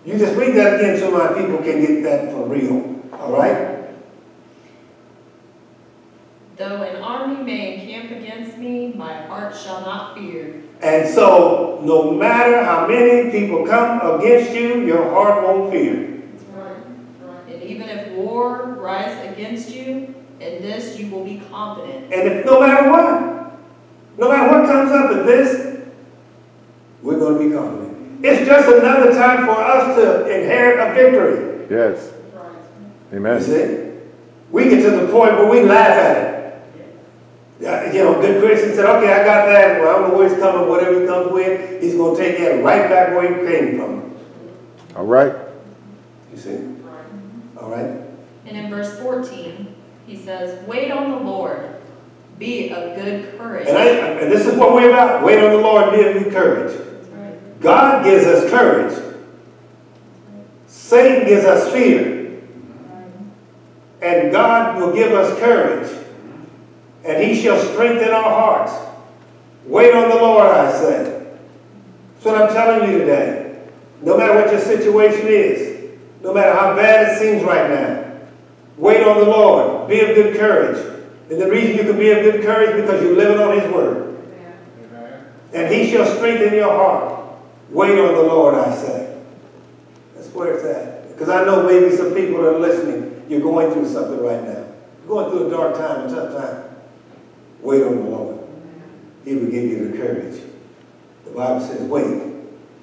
You 0.04 0.18
just 0.18 0.36
read 0.36 0.54
that 0.56 0.80
again 0.80 0.98
so 0.98 1.10
my 1.10 1.28
people 1.28 1.58
can 1.58 1.80
get 1.80 2.02
that 2.02 2.32
for 2.32 2.46
real. 2.46 3.00
All 3.14 3.32
right? 3.32 3.71
Though 6.62 6.82
an 6.82 7.02
army 7.02 7.42
may 7.42 7.74
encamp 7.74 8.12
against 8.12 8.56
me, 8.56 8.92
my 8.92 9.12
heart 9.26 9.56
shall 9.56 9.80
not 9.80 10.16
fear. 10.16 10.62
And 10.80 11.08
so, 11.12 11.80
no 11.82 12.12
matter 12.12 12.62
how 12.62 12.86
many 12.86 13.32
people 13.32 13.66
come 13.66 14.20
against 14.20 14.52
you, 14.52 14.86
your 14.86 15.10
heart 15.10 15.42
won't 15.42 15.72
fear. 15.72 16.22
And 17.48 17.62
even 17.64 17.88
if 17.88 18.12
war 18.12 18.76
rise 18.78 19.28
against 19.32 19.70
you, 19.70 20.14
in 20.38 20.62
this 20.62 20.96
you 21.00 21.10
will 21.10 21.24
be 21.24 21.42
confident. 21.50 22.12
And 22.12 22.28
if 22.28 22.46
no 22.46 22.60
matter 22.60 22.88
what, 22.88 23.58
no 24.16 24.28
matter 24.28 24.52
what 24.52 24.70
comes 24.70 24.92
up 24.92 25.10
in 25.10 25.26
this, 25.26 25.80
we're 27.02 27.18
going 27.18 27.42
to 27.42 27.48
be 27.48 27.56
confident. 27.56 28.24
It's 28.24 28.46
just 28.46 28.68
another 28.68 29.12
time 29.12 29.46
for 29.46 29.60
us 29.60 29.96
to 29.96 30.32
inherit 30.32 30.78
a 30.78 30.94
victory. 30.94 31.66
Yes. 31.68 32.12
You 33.10 33.18
Amen. 33.18 33.42
see? 33.42 33.98
We 34.52 34.68
get 34.68 34.82
to 34.82 34.90
the 34.92 35.10
point 35.10 35.32
where 35.32 35.50
we 35.50 35.62
laugh 35.62 35.98
at 35.98 36.16
it. 36.18 36.31
Yeah, 37.62 37.92
You 37.92 38.02
know, 38.02 38.20
good 38.20 38.42
Christian 38.42 38.74
said, 38.74 38.86
okay, 38.86 39.12
I 39.12 39.24
got 39.24 39.46
that. 39.46 39.80
Well, 39.80 39.88
I 39.88 40.00
don't 40.00 40.10
know 40.10 40.18
where 40.18 40.28
he's 40.28 40.36
coming. 40.36 40.68
Whatever 40.68 41.00
he 41.00 41.06
comes 41.06 41.32
with, 41.32 41.80
he's 41.80 41.94
going 41.94 42.16
to 42.16 42.20
take 42.20 42.38
that 42.38 42.64
right 42.64 42.90
back 42.90 43.10
where 43.10 43.28
he 43.28 43.46
came 43.46 43.78
from. 43.78 44.16
All 44.96 45.06
right. 45.06 45.32
You 46.32 46.38
see? 46.38 46.58
All 47.56 47.70
right? 47.70 48.00
And 48.46 48.56
in 48.56 48.68
verse 48.68 48.98
14, 48.98 49.76
he 50.08 50.16
says, 50.16 50.66
Wait 50.66 50.90
on 50.90 51.12
the 51.12 51.18
Lord, 51.18 51.76
Be 52.36 52.70
of 52.70 52.96
good 52.96 53.38
courage. 53.38 53.68
And 53.68 53.78
I, 53.78 53.84
and 53.84 54.32
this 54.32 54.44
is 54.44 54.58
what 54.58 54.74
we're 54.74 54.90
about. 54.90 55.22
Wait 55.22 55.38
on 55.38 55.52
the 55.52 55.58
Lord 55.58 55.92
be 55.92 56.02
of 56.02 56.14
good 56.14 56.32
courage. 56.32 56.76
Right. 57.12 57.60
God 57.60 58.04
gives 58.04 58.26
us 58.26 58.50
courage. 58.50 59.00
Satan 60.66 61.28
gives 61.28 61.44
us 61.44 61.72
fear. 61.72 62.42
And 64.02 64.32
God 64.32 64.80
will 64.80 64.92
give 64.92 65.12
us 65.12 65.38
courage. 65.38 66.01
And 67.04 67.22
he 67.22 67.40
shall 67.40 67.58
strengthen 67.58 68.10
our 68.10 68.22
hearts. 68.22 68.72
Wait 69.66 69.94
on 69.94 70.08
the 70.08 70.16
Lord, 70.16 70.46
I 70.46 70.70
say. 70.72 71.34
That's 72.14 72.24
what 72.24 72.40
I'm 72.40 72.54
telling 72.54 72.90
you 72.90 72.98
today. 72.98 73.64
No 74.02 74.16
matter 74.16 74.34
what 74.34 74.50
your 74.50 74.60
situation 74.60 75.26
is, 75.26 75.90
no 76.22 76.32
matter 76.32 76.52
how 76.52 76.76
bad 76.76 77.12
it 77.12 77.18
seems 77.18 77.42
right 77.42 77.70
now, 77.70 78.12
wait 78.76 79.02
on 79.06 79.18
the 79.18 79.26
Lord. 79.26 79.88
Be 79.88 80.00
of 80.00 80.14
good 80.14 80.36
courage. 80.36 80.78
And 81.30 81.40
the 81.40 81.48
reason 81.48 81.76
you 81.76 81.84
can 81.84 81.98
be 81.98 82.10
of 82.10 82.22
good 82.22 82.42
courage 82.42 82.76
is 82.76 82.82
because 82.82 83.02
you're 83.02 83.16
living 83.16 83.38
on 83.38 83.58
his 83.58 83.72
word. 83.72 84.18
Amen. 84.92 85.26
And 85.52 85.72
he 85.72 85.90
shall 85.90 86.06
strengthen 86.16 86.54
your 86.54 86.70
heart. 86.72 87.38
Wait 87.70 87.98
on 87.98 88.14
the 88.14 88.22
Lord, 88.22 88.54
I 88.54 88.74
say. 88.74 89.18
That's 90.14 90.28
where 90.28 90.54
it's 90.54 90.64
at. 90.64 91.08
Because 91.08 91.28
I 91.28 91.44
know 91.44 91.66
maybe 91.66 91.96
some 91.96 92.14
people 92.14 92.42
that 92.42 92.54
are 92.54 92.58
listening, 92.58 93.24
you're 93.28 93.40
going 93.40 93.72
through 93.72 93.88
something 93.88 94.22
right 94.22 94.42
now. 94.42 94.66
You're 94.98 95.08
going 95.08 95.30
through 95.30 95.46
a 95.46 95.50
dark 95.50 95.76
time, 95.76 96.06
a 96.06 96.10
tough 96.10 96.32
time. 96.36 96.71
Wait 97.62 97.82
on 97.82 97.96
the 97.96 98.02
Lord. 98.02 98.38
He 99.24 99.36
will 99.36 99.50
give 99.50 99.64
you 99.64 99.88
the 99.88 99.96
courage. 99.96 100.40
The 101.24 101.30
Bible 101.30 101.60
says, 101.60 101.80
wait. 101.82 102.32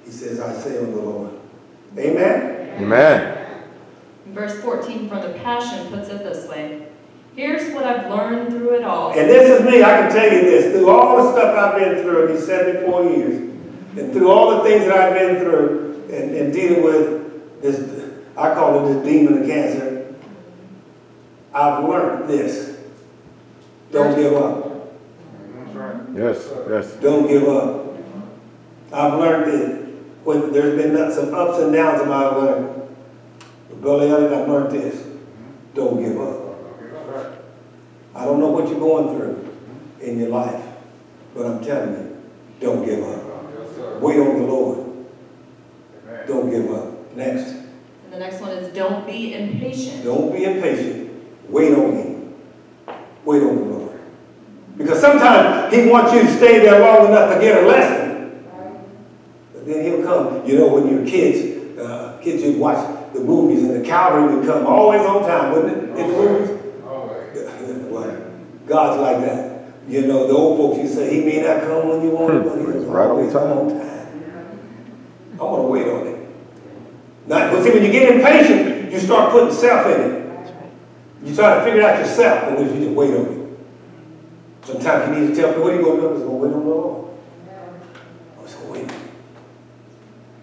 He 0.04 0.10
says, 0.10 0.40
I 0.40 0.52
say 0.54 0.78
on 0.78 0.90
the 0.92 1.00
Lord. 1.00 1.38
Amen? 1.96 2.82
Amen. 2.82 3.64
Verse 4.26 4.60
14 4.60 5.08
from 5.08 5.20
the 5.22 5.38
Passion 5.38 5.88
puts 5.88 6.08
it 6.08 6.24
this 6.24 6.48
way. 6.48 6.86
Here's 7.36 7.72
what 7.74 7.84
I've 7.84 8.10
learned 8.10 8.50
through 8.50 8.76
it 8.76 8.84
all. 8.84 9.12
And 9.12 9.28
this 9.28 9.60
is 9.60 9.66
me, 9.66 9.82
I 9.82 10.00
can 10.00 10.10
tell 10.10 10.32
you 10.32 10.42
this. 10.42 10.74
Through 10.74 10.90
all 10.90 11.22
the 11.22 11.32
stuff 11.32 11.56
I've 11.56 11.78
been 11.78 12.02
through 12.02 12.26
in 12.26 12.34
these 12.34 12.46
74 12.46 13.04
years, 13.04 13.36
and 13.98 14.12
through 14.12 14.30
all 14.30 14.56
the 14.56 14.68
things 14.68 14.84
that 14.86 14.96
I've 14.96 15.14
been 15.14 15.40
through 15.40 16.04
and, 16.12 16.34
and 16.34 16.52
dealing 16.52 16.82
with 16.82 17.62
this, 17.62 18.10
I 18.36 18.54
call 18.54 18.84
it 18.84 18.94
this 18.94 19.04
demon 19.04 19.42
of 19.42 19.46
cancer, 19.46 20.14
I've 21.52 21.84
learned 21.84 22.28
this. 22.28 22.78
Don't 23.90 24.14
give 24.14 24.32
up. 24.34 24.69
That's. 26.14 26.38
Yes, 26.48 26.50
yes. 26.68 26.92
Don't 27.00 27.26
give 27.28 27.48
up. 27.48 27.86
I've 28.92 29.18
learned 29.18 29.52
that 29.52 29.80
when 30.24 30.52
there's 30.52 30.80
been 30.80 31.12
some 31.12 31.34
ups 31.34 31.58
and 31.58 31.72
downs 31.72 32.02
in 32.02 32.08
my 32.08 32.24
life. 32.26 32.66
But 33.68 33.80
Brother 33.80 34.08
Elliot, 34.08 34.32
I've 34.32 34.48
learned 34.48 34.72
this. 34.72 35.06
Don't 35.74 36.02
give 36.02 36.20
up. 36.20 36.40
I 38.14 38.24
don't 38.24 38.40
know 38.40 38.48
what 38.50 38.68
you're 38.68 38.80
going 38.80 39.16
through 39.16 39.56
in 40.00 40.18
your 40.18 40.30
life, 40.30 40.62
but 41.34 41.46
I'm 41.46 41.62
telling 41.64 41.92
you, 41.92 42.22
don't 42.60 42.84
give 42.84 43.02
up. 43.04 44.00
Wait 44.02 44.18
on 44.18 44.40
the 44.40 44.46
Lord. 44.46 45.06
Don't 46.26 46.50
give 46.50 46.70
up. 46.72 47.14
Next, 47.16 47.48
And 47.50 48.12
the 48.12 48.18
next 48.18 48.40
one 48.40 48.50
is 48.50 48.72
don't 48.74 49.06
be 49.06 49.34
impatient. 49.34 50.04
don't 50.04 50.32
be 50.32 50.44
impatient. 50.44 51.10
Wait 51.48 51.72
on 51.72 51.92
Him. 51.96 52.34
Wait 53.24 53.42
on 53.42 53.56
the 53.56 53.62
Lord. 53.62 53.69
Because 54.80 55.00
sometimes 55.00 55.74
He 55.74 55.86
wants 55.88 56.12
you 56.14 56.22
to 56.22 56.36
stay 56.36 56.60
there 56.60 56.80
long 56.80 57.08
enough 57.08 57.34
to 57.34 57.40
get 57.40 57.62
a 57.62 57.66
lesson. 57.66 58.44
But 59.52 59.66
then 59.66 59.84
He'll 59.84 60.02
come. 60.02 60.46
You 60.46 60.58
know, 60.58 60.68
when 60.74 60.88
you're 60.88 61.06
kids, 61.06 61.78
uh, 61.78 62.18
kids 62.22 62.42
would 62.44 62.56
watch 62.58 63.12
the 63.12 63.20
movies 63.20 63.62
and 63.64 63.78
the 63.78 63.86
cavalry 63.86 64.36
would 64.36 64.46
come 64.46 64.66
always 64.66 65.02
on 65.02 65.22
time, 65.22 65.52
wouldn't 65.52 65.72
it? 65.76 65.98
In 65.98 66.08
the 66.08 66.16
movies? 66.16 66.82
Always. 66.86 67.20
God's 68.66 69.00
like 69.00 69.20
that. 69.26 69.64
You 69.88 70.06
know, 70.06 70.28
the 70.28 70.32
old 70.32 70.56
folks 70.56 70.78
used 70.78 70.94
to 70.94 71.00
say, 71.00 71.14
He 71.20 71.24
may 71.26 71.42
not 71.42 71.62
come 71.62 71.88
when 71.88 72.02
you 72.02 72.10
want 72.10 72.34
him, 72.34 72.42
but 72.44 72.56
He's 72.56 72.84
Right 72.84 73.04
on 73.04 73.10
always 73.10 73.32
time. 73.32 73.58
on 73.58 73.68
time. 73.68 73.90
I 75.40 75.42
want 75.42 75.62
to 75.62 75.68
wait 75.68 75.88
on 75.88 76.06
Him. 76.06 76.26
Now, 77.26 77.50
but 77.52 77.62
see, 77.64 77.70
when 77.70 77.84
you 77.84 77.90
get 77.92 78.14
impatient, 78.14 78.92
you 78.92 78.98
start 79.00 79.32
putting 79.32 79.52
self 79.52 79.86
in 79.86 80.00
it. 80.00 80.54
You 81.24 81.34
try 81.34 81.56
to 81.58 81.64
figure 81.64 81.80
it 81.80 81.84
out 81.84 81.98
yourself, 81.98 82.50
but 82.50 82.60
if 82.66 82.72
you 82.74 82.84
just 82.84 82.96
wait 82.96 83.10
on 83.10 83.26
Him. 83.26 83.39
Sometimes 84.70 85.16
you 85.18 85.24
need 85.24 85.34
to 85.34 85.40
tell 85.40 85.52
me, 85.52 85.58
what 85.62 85.72
are 85.72 85.76
you 85.76 85.82
going 85.82 86.00
to 86.00 86.02
do? 86.02 86.14
I'm 86.14 86.20
going 86.20 86.28
to 86.28 86.36
wait 86.36 86.52
on 86.54 86.60
the 86.60 86.70
Lord. 86.70 87.10
I'm 88.38 88.44
going 88.46 88.86
to 88.86 88.92
wait. 88.92 88.98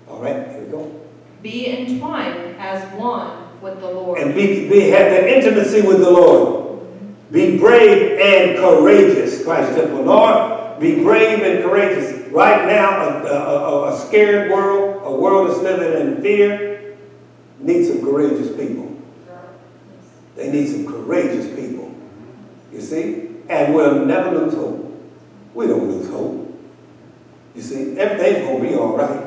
All 0.10 0.20
right, 0.22 0.48
here 0.52 0.62
we 0.64 0.72
go. 0.72 1.02
Be 1.42 1.68
entwined 1.68 2.56
as 2.60 2.92
one 2.98 3.62
with 3.62 3.80
the 3.80 3.88
Lord. 3.90 4.20
and 4.20 4.34
be, 4.36 4.68
be 4.70 4.90
have 4.90 5.10
that 5.12 5.28
intimacy 5.30 5.82
with 5.82 6.00
the 6.00 6.10
Lord. 6.12 6.82
Mm-hmm. 6.82 7.34
Be 7.34 7.58
brave 7.58 8.20
and 8.20 8.58
courageous, 8.58 9.44
Christ 9.44 9.76
Temple. 9.78 10.04
Lord, 10.04 10.80
be 10.80 11.02
brave 11.04 11.42
and 11.44 11.64
courageous. 11.64 12.32
Right 12.32 12.68
now, 12.68 13.00
a, 13.02 13.24
a- 13.28 13.94
a 13.96 14.00
scared 14.00 14.52
world, 14.52 15.02
a 15.06 15.12
world 15.16 15.50
that's 15.50 15.62
living 15.62 16.08
in 16.16 16.22
fear, 16.22 16.98
needs 17.60 17.88
some 17.88 18.02
courageous 18.04 18.56
people. 18.56 18.96
They 20.36 20.52
need 20.52 20.68
some 20.68 20.86
courageous 20.86 21.48
people. 21.56 21.96
You 22.72 22.82
see? 22.82 23.27
And 23.50 23.74
we'll 23.74 24.06
never 24.06 24.38
lose 24.38 24.54
hope. 24.54 24.84
We 25.54 25.68
don't 25.68 25.90
lose 25.90 26.10
hope. 26.10 26.44
You 27.56 27.62
see? 27.62 27.98
Everything's 27.98 28.46
going 28.46 28.62
to 28.62 28.70
be 28.70 28.76
all 28.76 28.98
right. 28.98 29.24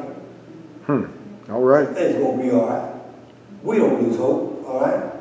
Hmm. 0.86 1.04
All 1.50 1.62
right. 1.62 1.88
Everything's 1.88 2.16
going 2.16 2.38
to 2.38 2.44
be 2.44 2.50
all 2.50 2.66
right. 2.68 2.94
We 3.62 3.78
don't 3.78 4.02
lose 4.02 4.16
hope, 4.16 4.64
all 4.66 4.80
right? 4.80 5.12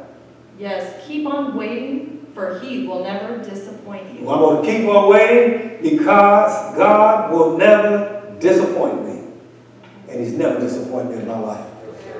Yes, 0.58 1.06
keep 1.08 1.26
on 1.26 1.56
waiting, 1.56 2.28
for 2.34 2.60
he 2.60 2.88
will 2.88 3.04
never 3.04 3.38
disappoint 3.38 4.14
you. 4.14 4.26
Well, 4.26 4.36
I'm 4.36 4.42
going 4.42 4.66
to 4.66 4.72
keep 4.72 4.90
on 4.90 5.10
waiting 5.10 5.82
because 5.82 6.76
God 6.76 7.32
will 7.32 7.58
never 7.58 8.36
disappoint 8.40 9.06
me. 9.06 9.24
And 10.10 10.20
He's 10.22 10.34
never 10.34 10.60
disappointed 10.60 11.16
me 11.16 11.22
in 11.22 11.28
my 11.28 11.40
life. 11.40 11.66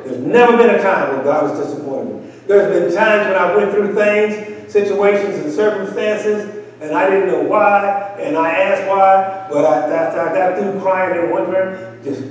There's 0.04 0.20
never 0.20 0.58
been 0.58 0.76
a 0.76 0.82
time 0.82 1.15
when 1.15 1.26
God 1.26 1.50
has 1.50 1.68
disappointed 1.68 2.15
me. 2.15 2.32
There's 2.48 2.74
been 2.74 2.96
times 2.96 3.28
when 3.28 3.36
I 3.36 3.56
went 3.56 3.72
through 3.72 3.96
things, 3.96 4.72
situations 4.72 5.38
and 5.44 5.52
circumstances, 5.52 6.59
and 6.82 6.92
I 6.96 7.10
didn't 7.10 7.28
know 7.28 7.44
why, 7.44 8.15
and 8.20 8.38
I 8.38 8.50
asked 8.52 8.88
why, 8.88 9.48
but 9.50 9.65
I, 9.65 9.96
after 9.96 10.22
I 10.22 10.34
got 10.34 10.58
through 10.60 10.80
crying 10.82 11.20
and 11.20 11.32
wondering, 11.32 12.04
just 12.04 12.24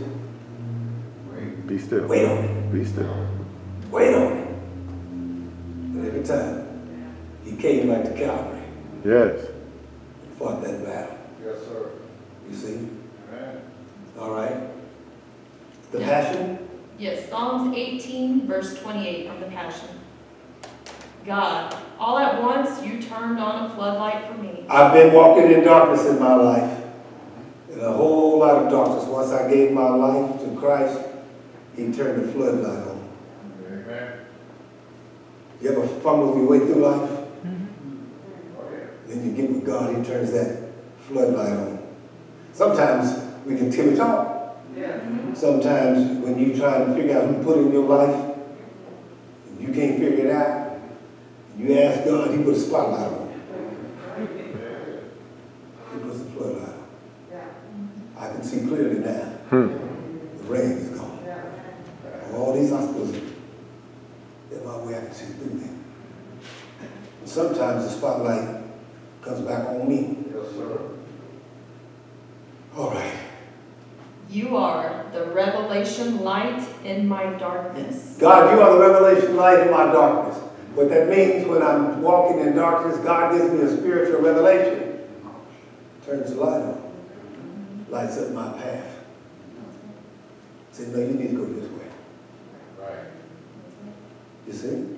Be 1.66 1.78
still. 1.78 2.06
wait 2.06 2.24
on 2.26 2.44
it, 2.44 2.72
Be 2.72 2.84
still. 2.84 3.26
wait 3.90 4.14
on 4.14 4.32
it. 4.32 4.48
And 4.48 6.06
every 6.06 6.22
time, 6.22 6.64
He 7.44 7.56
came 7.56 7.88
back 7.88 8.04
to 8.04 8.10
Calvary 8.12 8.62
Yes. 9.04 9.40
and 9.46 10.34
fought 10.38 10.62
that 10.62 10.84
battle. 10.84 11.16
Yes, 11.44 11.56
sir. 11.66 11.90
You 12.48 12.54
see? 12.56 12.74
Amen. 13.32 13.60
All 14.20 14.30
right? 14.32 14.56
The 15.92 16.00
Yeah. 16.00 16.06
passion? 16.08 16.58
Yes, 16.98 17.28
Psalms 17.30 17.74
18, 17.76 18.46
verse 18.46 18.78
28 18.80 19.28
from 19.28 19.40
the 19.40 19.46
Passion. 19.46 19.88
God, 21.24 21.74
all 21.98 22.18
at 22.18 22.42
once 22.42 22.82
you 22.84 23.00
turned 23.28 23.40
on 23.40 23.70
a 23.70 23.74
floodlight 23.74 24.26
for 24.26 24.42
me. 24.42 24.64
I've 24.68 24.92
been 24.92 25.12
walking 25.12 25.50
in 25.50 25.64
darkness 25.64 26.06
in 26.06 26.18
my 26.18 26.34
life. 26.34 26.84
In 27.70 27.80
a 27.80 27.92
whole 27.92 28.38
lot 28.38 28.64
of 28.64 28.70
darkness. 28.70 29.04
Once 29.04 29.30
I 29.30 29.50
gave 29.50 29.72
my 29.72 29.88
life 29.88 30.40
to 30.40 30.56
Christ, 30.58 31.00
He 31.76 31.92
turned 31.92 32.24
the 32.24 32.32
floodlight 32.32 32.88
on. 32.88 33.08
Amen. 33.66 34.20
You 35.60 35.72
ever 35.72 35.86
fumble 36.00 36.36
your 36.36 36.48
way 36.48 36.58
through 36.60 36.86
life? 36.86 37.10
Mm-hmm. 37.10 38.04
Oh, 38.58 38.70
yeah. 38.72 38.86
Then 39.06 39.24
you 39.26 39.32
get 39.32 39.50
with 39.50 39.66
God, 39.66 39.96
He 39.96 40.02
turns 40.02 40.32
that 40.32 40.70
floodlight 41.06 41.52
on. 41.52 41.78
Sometimes 42.52 43.24
we 43.44 43.56
can 43.56 43.70
tip 43.70 43.86
it 43.86 44.00
off. 44.00 44.56
Mm-hmm. 44.74 45.34
Sometimes 45.34 46.24
when 46.24 46.38
you 46.38 46.56
try 46.56 46.84
to 46.84 46.94
figure 46.94 47.18
out 47.18 47.28
who 47.28 47.42
put 47.42 47.58
in 47.58 47.72
your 47.72 47.86
life, 47.86 48.36
and 49.48 49.60
you 49.60 49.72
can't 49.72 49.98
figure 49.98 50.26
it 50.26 50.30
out, 50.30 50.68
you 51.58 51.76
ask 51.76 52.04
God, 52.04 52.30
He 52.30 52.42
put 52.42 52.54
a 52.54 52.58
spotlight 52.58 53.12
on 53.12 53.28
you. 53.28 54.26
He 55.92 55.98
puts 55.98 56.20
a 56.20 56.24
floodlight 56.24 56.68
on. 56.68 56.74
I 58.16 58.28
can 58.30 58.37
see 58.48 58.66
clearly 58.66 59.00
now. 59.00 59.24
Hmm. 59.50 59.68
The 60.38 60.44
rain 60.44 60.70
is 60.72 60.88
gone. 60.98 61.18
All 62.34 62.54
these 62.54 62.72
obstacles, 62.72 63.16
in 63.16 64.64
my 64.64 64.76
way, 64.78 64.96
I 64.96 65.00
can 65.00 65.12
see 65.12 65.26
through 65.26 65.58
them. 65.58 65.84
And 67.20 67.28
sometimes 67.28 67.84
the 67.84 67.90
spotlight 67.90 68.62
comes 69.22 69.40
back 69.40 69.68
on 69.68 69.88
me. 69.88 70.18
Yes, 70.34 70.52
sir. 70.52 70.80
All 72.76 72.90
right. 72.90 73.14
You 74.30 74.56
are 74.56 75.06
the 75.12 75.26
revelation 75.26 76.22
light 76.22 76.62
in 76.84 77.08
my 77.08 77.24
darkness. 77.38 78.16
God, 78.20 78.54
you 78.54 78.60
are 78.60 78.74
the 78.74 78.80
revelation 78.80 79.36
light 79.36 79.60
in 79.66 79.70
my 79.70 79.86
darkness. 79.86 80.36
What 80.74 80.90
that 80.90 81.08
means 81.08 81.46
when 81.46 81.62
I'm 81.62 82.02
walking 82.02 82.40
in 82.40 82.54
darkness, 82.54 82.98
God 82.98 83.32
gives 83.32 83.50
me 83.52 83.62
a 83.62 83.76
spiritual 83.76 84.20
revelation. 84.20 85.00
Turns 86.04 86.30
the 86.30 86.40
light 86.40 86.60
on. 86.60 86.87
Lights 87.90 88.18
up 88.18 88.32
my 88.32 88.52
path. 88.52 88.96
Say, 90.72 90.86
no, 90.86 90.98
you 90.98 91.14
need 91.14 91.30
to 91.30 91.36
go 91.36 91.44
this 91.46 91.70
way. 91.70 91.86
Right. 92.78 93.04
You 94.46 94.52
see? 94.52 94.96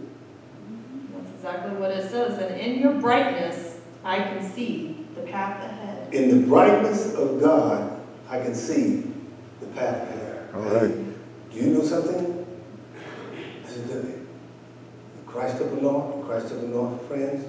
That's 1.15 1.31
exactly 1.37 1.77
what 1.77 1.91
it 1.93 2.11
says. 2.11 2.39
And 2.39 2.61
in 2.61 2.81
your 2.81 2.95
brightness, 2.95 3.79
I 4.05 4.19
can 4.19 4.43
see. 4.43 5.07
The 5.15 5.23
path 5.23 5.65
ahead. 5.65 6.15
In 6.15 6.41
the 6.41 6.47
brightness 6.47 7.15
of 7.15 7.41
God, 7.41 8.01
I 8.29 8.41
can 8.41 8.55
see 8.55 9.13
the 9.61 9.67
path 9.67 10.09
ahead. 10.09 10.49
All 10.55 10.63
right. 10.63 10.95
Do 11.51 11.57
you 11.57 11.67
know 11.75 11.83
something? 11.83 12.47
Listen 13.65 13.89
to 13.89 13.95
me. 14.07 14.15
Christ 15.27 15.61
of 15.61 15.71
the 15.71 15.83
North, 15.83 16.25
Christ 16.27 16.53
of 16.53 16.61
the 16.63 16.69
North, 16.69 17.07
friends, 17.07 17.45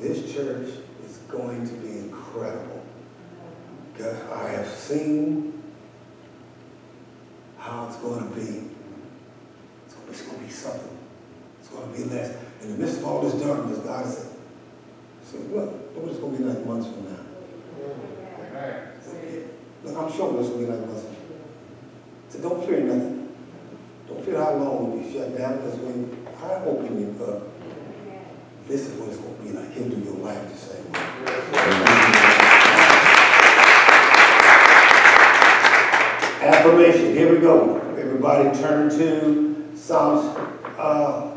this 0.00 0.32
church 0.34 0.68
is 1.04 1.18
going 1.28 1.66
to 1.66 1.74
be 1.74 1.98
incredible. 1.98 2.82
God, 3.96 4.16
I 4.32 4.48
have 4.50 4.66
seen 4.94 5.62
how 7.58 7.86
it's 7.88 7.96
going 7.96 8.28
to 8.28 8.34
be. 8.34 8.70
It's 9.86 9.94
going 9.94 10.06
to 10.06 10.12
be, 10.12 10.12
it's 10.12 10.22
going 10.22 10.38
to 10.38 10.44
be 10.44 10.50
something. 10.50 10.98
It's 11.60 11.68
going 11.68 11.92
to 11.92 11.98
be 11.98 12.04
less. 12.04 12.36
In 12.62 12.72
the 12.72 12.78
midst 12.78 12.98
of 12.98 13.04
all 13.04 13.20
this 13.22 13.34
darkness, 13.34 13.78
God 13.78 14.06
said, 14.06 14.30
so 15.24 15.38
look, 15.38 15.72
look 15.94 15.96
what 15.96 16.10
it's 16.10 16.20
going 16.20 16.36
to 16.36 16.42
be 16.42 16.48
like 16.48 16.66
months 16.66 16.86
from 16.86 17.04
now. 17.04 17.24
Amen. 18.38 18.92
Look, 19.82 19.96
I'm 19.96 20.12
sure 20.12 20.40
it's 20.40 20.48
going 20.48 20.66
to 20.66 20.66
be 20.66 20.72
like 20.72 20.86
months 20.86 21.02
from 21.02 21.12
now. 21.12 21.18
So 22.28 22.38
don't 22.40 22.66
fear 22.66 22.80
nothing. 22.80 23.34
Don't 24.08 24.24
fear 24.24 24.38
how 24.38 24.54
long 24.54 25.02
we 25.02 25.12
shut 25.12 25.36
down, 25.36 25.56
because 25.56 25.76
when 25.76 26.26
I 26.42 26.64
open 26.64 27.00
you 27.00 27.24
up, 27.24 27.42
this 28.68 28.86
is 28.88 28.98
what 28.98 29.08
it's 29.08 29.18
going 29.18 29.36
to 29.36 29.42
be 29.42 29.50
like. 29.52 29.72
He'll 29.72 29.88
do 29.88 29.96
your 29.96 30.16
life 30.16 30.48
the 30.50 30.56
same 30.56 30.92
way. 30.92 31.00
Affirmation, 36.44 37.14
here 37.14 37.34
we 37.34 37.40
go. 37.40 37.78
Everybody 37.98 38.50
turn 38.58 38.90
to 38.90 39.72
Psalms, 39.74 40.36
uh, 40.78 41.36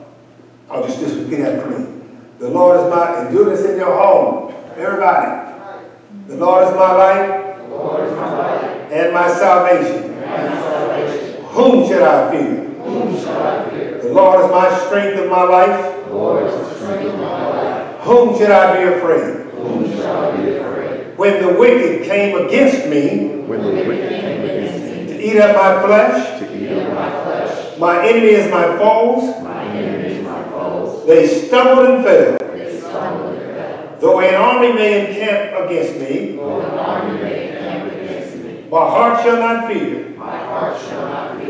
I'll 0.70 0.84
just, 0.86 1.00
just 1.00 1.16
repeat 1.16 1.40
after 1.40 1.70
me. 1.70 2.02
The 2.40 2.50
Lord 2.50 2.80
is 2.82 2.90
my, 2.92 3.22
and 3.22 3.32
do 3.36 3.46
this 3.46 3.66
in 3.66 3.78
your 3.78 3.96
home. 3.96 4.54
Everybody. 4.76 5.54
The 6.28 6.36
Lord 6.36 6.68
is 6.68 6.74
my 6.74 6.92
light. 6.92 7.30
And 8.92 9.14
my 9.14 9.30
salvation. 9.30 10.14
Whom 12.44 13.18
should 13.18 13.28
I 13.30 13.70
fear? 13.70 14.02
The 14.02 14.10
Lord 14.14 14.46
is 14.46 14.52
my 14.52 14.78
strength 14.86 15.20
of 15.20 15.30
my 15.30 15.44
life. 15.44 15.94
Whom 18.04 18.38
should 18.38 18.52
I 18.52 18.78
be 18.78 18.84
afraid? 18.98 19.44
When 21.18 21.42
the 21.42 21.54
wicked 21.60 22.04
came 22.08 22.46
against 22.46 22.88
me 22.88 23.42
When 23.48 23.62
the 23.64 23.72
wicked 23.72 24.10
came 24.10 24.42
against 24.44 24.84
me 24.86 25.06
to 25.08 25.16
eat 25.20 25.38
up 25.40 25.56
my 25.56 25.82
flesh, 25.86 26.40
to 26.40 26.46
eat 26.56 26.72
up 26.78 26.94
my 26.94 27.10
flesh, 27.24 27.78
my 27.80 28.08
enemy 28.08 28.28
is 28.28 28.52
my 28.52 28.78
foes. 28.78 29.44
my 29.44 29.66
enemies 29.66 30.24
my 30.24 30.44
foes, 30.44 31.06
They 31.08 31.28
stumbled 31.28 31.86
and 31.90 32.04
fell. 32.06 32.38
they 32.56 32.80
stumbled 32.80 33.34
and 33.36 33.56
fell. 33.56 33.98
Though 34.00 34.20
an 34.22 34.36
army 34.36 34.74
may 34.74 35.10
encamp 35.10 35.66
against 35.70 36.00
me, 36.00 36.36
Though 36.36 36.62
an 36.62 36.78
army 36.80 37.22
may 37.22 37.50
encamp 37.50 37.92
against 37.94 38.36
me, 38.38 38.66
my 38.70 38.78
heart 38.78 39.24
shall 39.24 39.38
not 39.38 39.68
fear. 39.72 40.10
my 40.18 40.38
heart 40.38 40.80
shall 40.80 41.02
not 41.10 41.38
fear. 41.42 41.47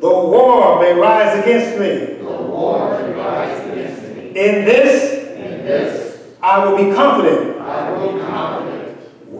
Though 0.00 0.30
war 0.30 0.80
may 0.80 0.94
rise 0.94 1.38
against 1.42 1.78
me, 1.78 2.22
Though 2.22 2.42
war 2.46 3.00
may 3.02 3.12
rise 3.14 3.66
against 3.72 4.02
me, 4.02 4.28
in 4.28 4.64
this 4.64 5.12
in 5.36 5.64
this 5.64 6.20
I 6.42 6.64
will 6.64 6.76
be 6.76 6.94
confident. 6.94 7.60
I 7.60 7.90
will 7.90 8.12
be 8.12 8.20
confident. 8.20 8.98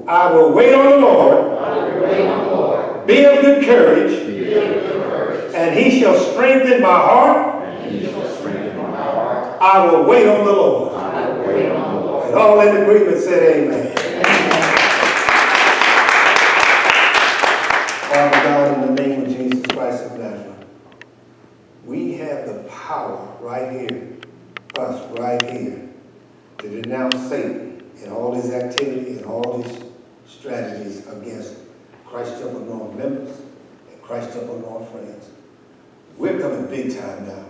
I 0.09 0.33
will 0.33 0.53
wait 0.53 0.75
on 0.75 0.91
the 0.91 0.99
Lord, 0.99 1.59
I 1.63 1.77
will 1.85 2.03
wait 2.03 2.21
on 2.27 2.45
the 2.47 2.51
Lord, 2.55 3.07
be 3.07 3.25
of 3.25 3.41
good 3.41 3.65
courage, 3.65 4.27
be 4.27 4.53
of 4.55 4.65
good 4.65 5.03
courage, 5.03 5.55
and 5.55 5.79
he 5.79 6.01
shall 6.01 6.19
strengthen 6.19 6.83
my 6.83 6.89
heart. 6.89 7.65
and 7.65 7.91
he 7.93 8.07
shall 8.07 8.29
strengthen 8.37 8.77
my 8.79 8.97
heart. 8.97 9.63
I 9.63 9.87
will 9.87 10.05
wait 10.09 10.27
on 10.27 10.45
the 10.45 10.53
Lord. 10.53 10.95
I 10.95 11.29
will 11.29 11.47
wait 11.47 11.71
on 11.71 11.95
the 11.95 12.01
Lord. 12.01 12.27
And 12.29 12.35
all 12.37 12.61
in 12.61 12.83
agreement 12.83 13.19
said 13.19 13.43
amen. 13.43 13.88
Right 23.59 23.81
here, 23.81 24.17
us 24.75 25.11
right 25.19 25.51
here, 25.51 25.89
to 26.61 26.83
denounce 26.83 27.29
Satan 27.29 27.83
and 28.03 28.13
all 28.13 28.35
his 28.35 28.51
activity 28.51 29.19
and 29.19 29.25
all 29.27 29.63
his 29.63 29.85
strategies 30.27 31.07
against 31.09 31.57
Christ 32.07 32.41
Temple 32.41 32.61
North 32.61 32.95
members 32.97 33.41
and 33.91 34.03
Christ 34.03 34.33
Temple 34.33 34.61
North 34.61 34.91
friends. 34.91 35.31
We're 36.17 36.41
coming 36.41 36.67
big 36.67 36.99
time 36.99 37.27
now. 37.27 37.47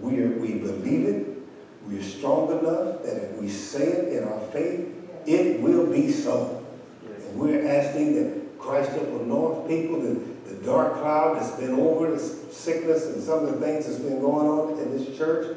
We 0.00 0.22
are, 0.22 0.28
we 0.28 0.54
believe 0.54 1.06
it. 1.06 1.38
We 1.86 1.98
are 1.98 2.02
strong 2.02 2.50
enough 2.50 3.02
that 3.02 3.16
if 3.16 3.32
we 3.36 3.48
say 3.48 3.84
it 3.84 4.18
in 4.18 4.28
our 4.28 4.40
faith, 4.48 4.94
it 5.26 5.60
will 5.60 5.90
be 5.90 6.10
so. 6.10 6.64
And 7.04 7.38
we're 7.38 7.66
asking 7.66 8.14
that 8.14 8.58
Christ 8.58 8.90
Temple 8.90 9.24
North 9.24 9.68
people, 9.68 10.00
the 10.00 10.20
dark 10.64 10.94
cloud 10.94 11.36
that's 11.36 11.50
been 11.52 11.72
over, 11.72 12.10
the 12.10 12.18
sickness 12.18 13.06
and 13.06 13.22
some 13.22 13.44
of 13.44 13.52
the 13.52 13.66
things 13.66 13.86
that's 13.86 13.98
been 13.98 14.20
going 14.20 14.46
on 14.46 14.78
in 14.78 14.96
this 14.96 15.16
church, 15.16 15.56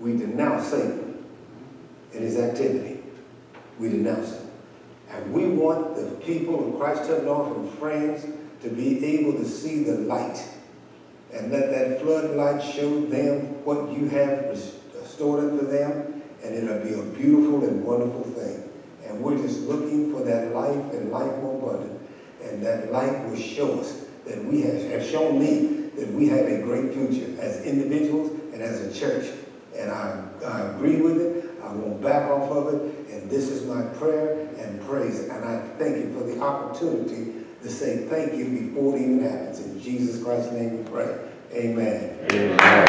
we 0.00 0.16
denounce 0.16 0.68
Satan 0.68 1.24
and 2.12 2.22
his 2.22 2.38
activity. 2.38 3.02
We 3.78 3.90
denounce 3.90 4.32
it. 4.32 4.42
And 5.10 5.32
we 5.32 5.46
want 5.46 5.96
the 5.96 6.10
people 6.24 6.68
of 6.68 6.80
Christ 6.80 7.08
North 7.22 7.56
and 7.56 7.72
friends 7.78 8.26
to 8.62 8.70
be 8.70 9.04
able 9.04 9.34
to 9.34 9.44
see 9.44 9.84
the 9.84 9.98
light 9.98 10.42
and 11.32 11.52
let 11.52 11.70
that 11.70 12.00
floodlight 12.00 12.62
show 12.62 13.00
them 13.06 13.64
what 13.64 13.92
you 13.92 14.08
have 14.08 14.46
restored 14.46 15.44
uh, 15.44 15.48
unto 15.48 15.66
them, 15.66 16.22
and 16.42 16.54
it'll 16.54 16.84
be 16.84 16.94
a 16.94 17.02
beautiful 17.14 17.64
and 17.64 17.84
wonderful 17.84 18.22
thing. 18.22 18.70
And 19.04 19.20
we're 19.20 19.36
just 19.36 19.60
looking 19.60 20.12
for 20.12 20.22
that 20.24 20.52
life 20.54 20.92
and 20.92 21.10
life 21.10 21.30
more 21.42 21.72
abundant. 21.72 22.00
And 22.42 22.64
that 22.64 22.92
light 22.92 23.28
will 23.28 23.36
show 23.36 23.80
us 23.80 24.05
that 24.26 24.44
we 24.44 24.62
have, 24.62 24.82
have 24.90 25.04
shown 25.04 25.38
me 25.38 25.88
that 25.96 26.10
we 26.12 26.28
have 26.28 26.46
a 26.46 26.62
great 26.62 26.92
future 26.92 27.40
as 27.40 27.64
individuals 27.64 28.30
and 28.52 28.62
as 28.62 28.82
a 28.82 28.98
church. 28.98 29.32
And 29.76 29.90
I, 29.90 30.22
I 30.44 30.60
agree 30.72 31.00
with 31.00 31.20
it. 31.20 31.50
I 31.62 31.72
won't 31.72 32.02
back 32.02 32.30
off 32.30 32.50
of 32.50 32.74
it. 32.74 32.80
And 33.10 33.30
this 33.30 33.48
is 33.48 33.66
my 33.66 33.82
prayer 33.98 34.48
and 34.58 34.80
praise. 34.82 35.28
And 35.28 35.44
I 35.44 35.60
thank 35.78 35.96
you 35.96 36.12
for 36.12 36.24
the 36.24 36.40
opportunity 36.40 37.32
to 37.62 37.70
say 37.70 38.06
thank 38.08 38.34
you 38.34 38.44
before 38.46 38.96
it 38.96 39.02
even 39.02 39.20
happens. 39.20 39.60
In 39.60 39.80
Jesus 39.80 40.22
Christ's 40.22 40.52
name 40.52 40.78
we 40.78 40.90
pray. 40.90 41.18
Amen. 41.52 42.18
Amen. 42.32 42.86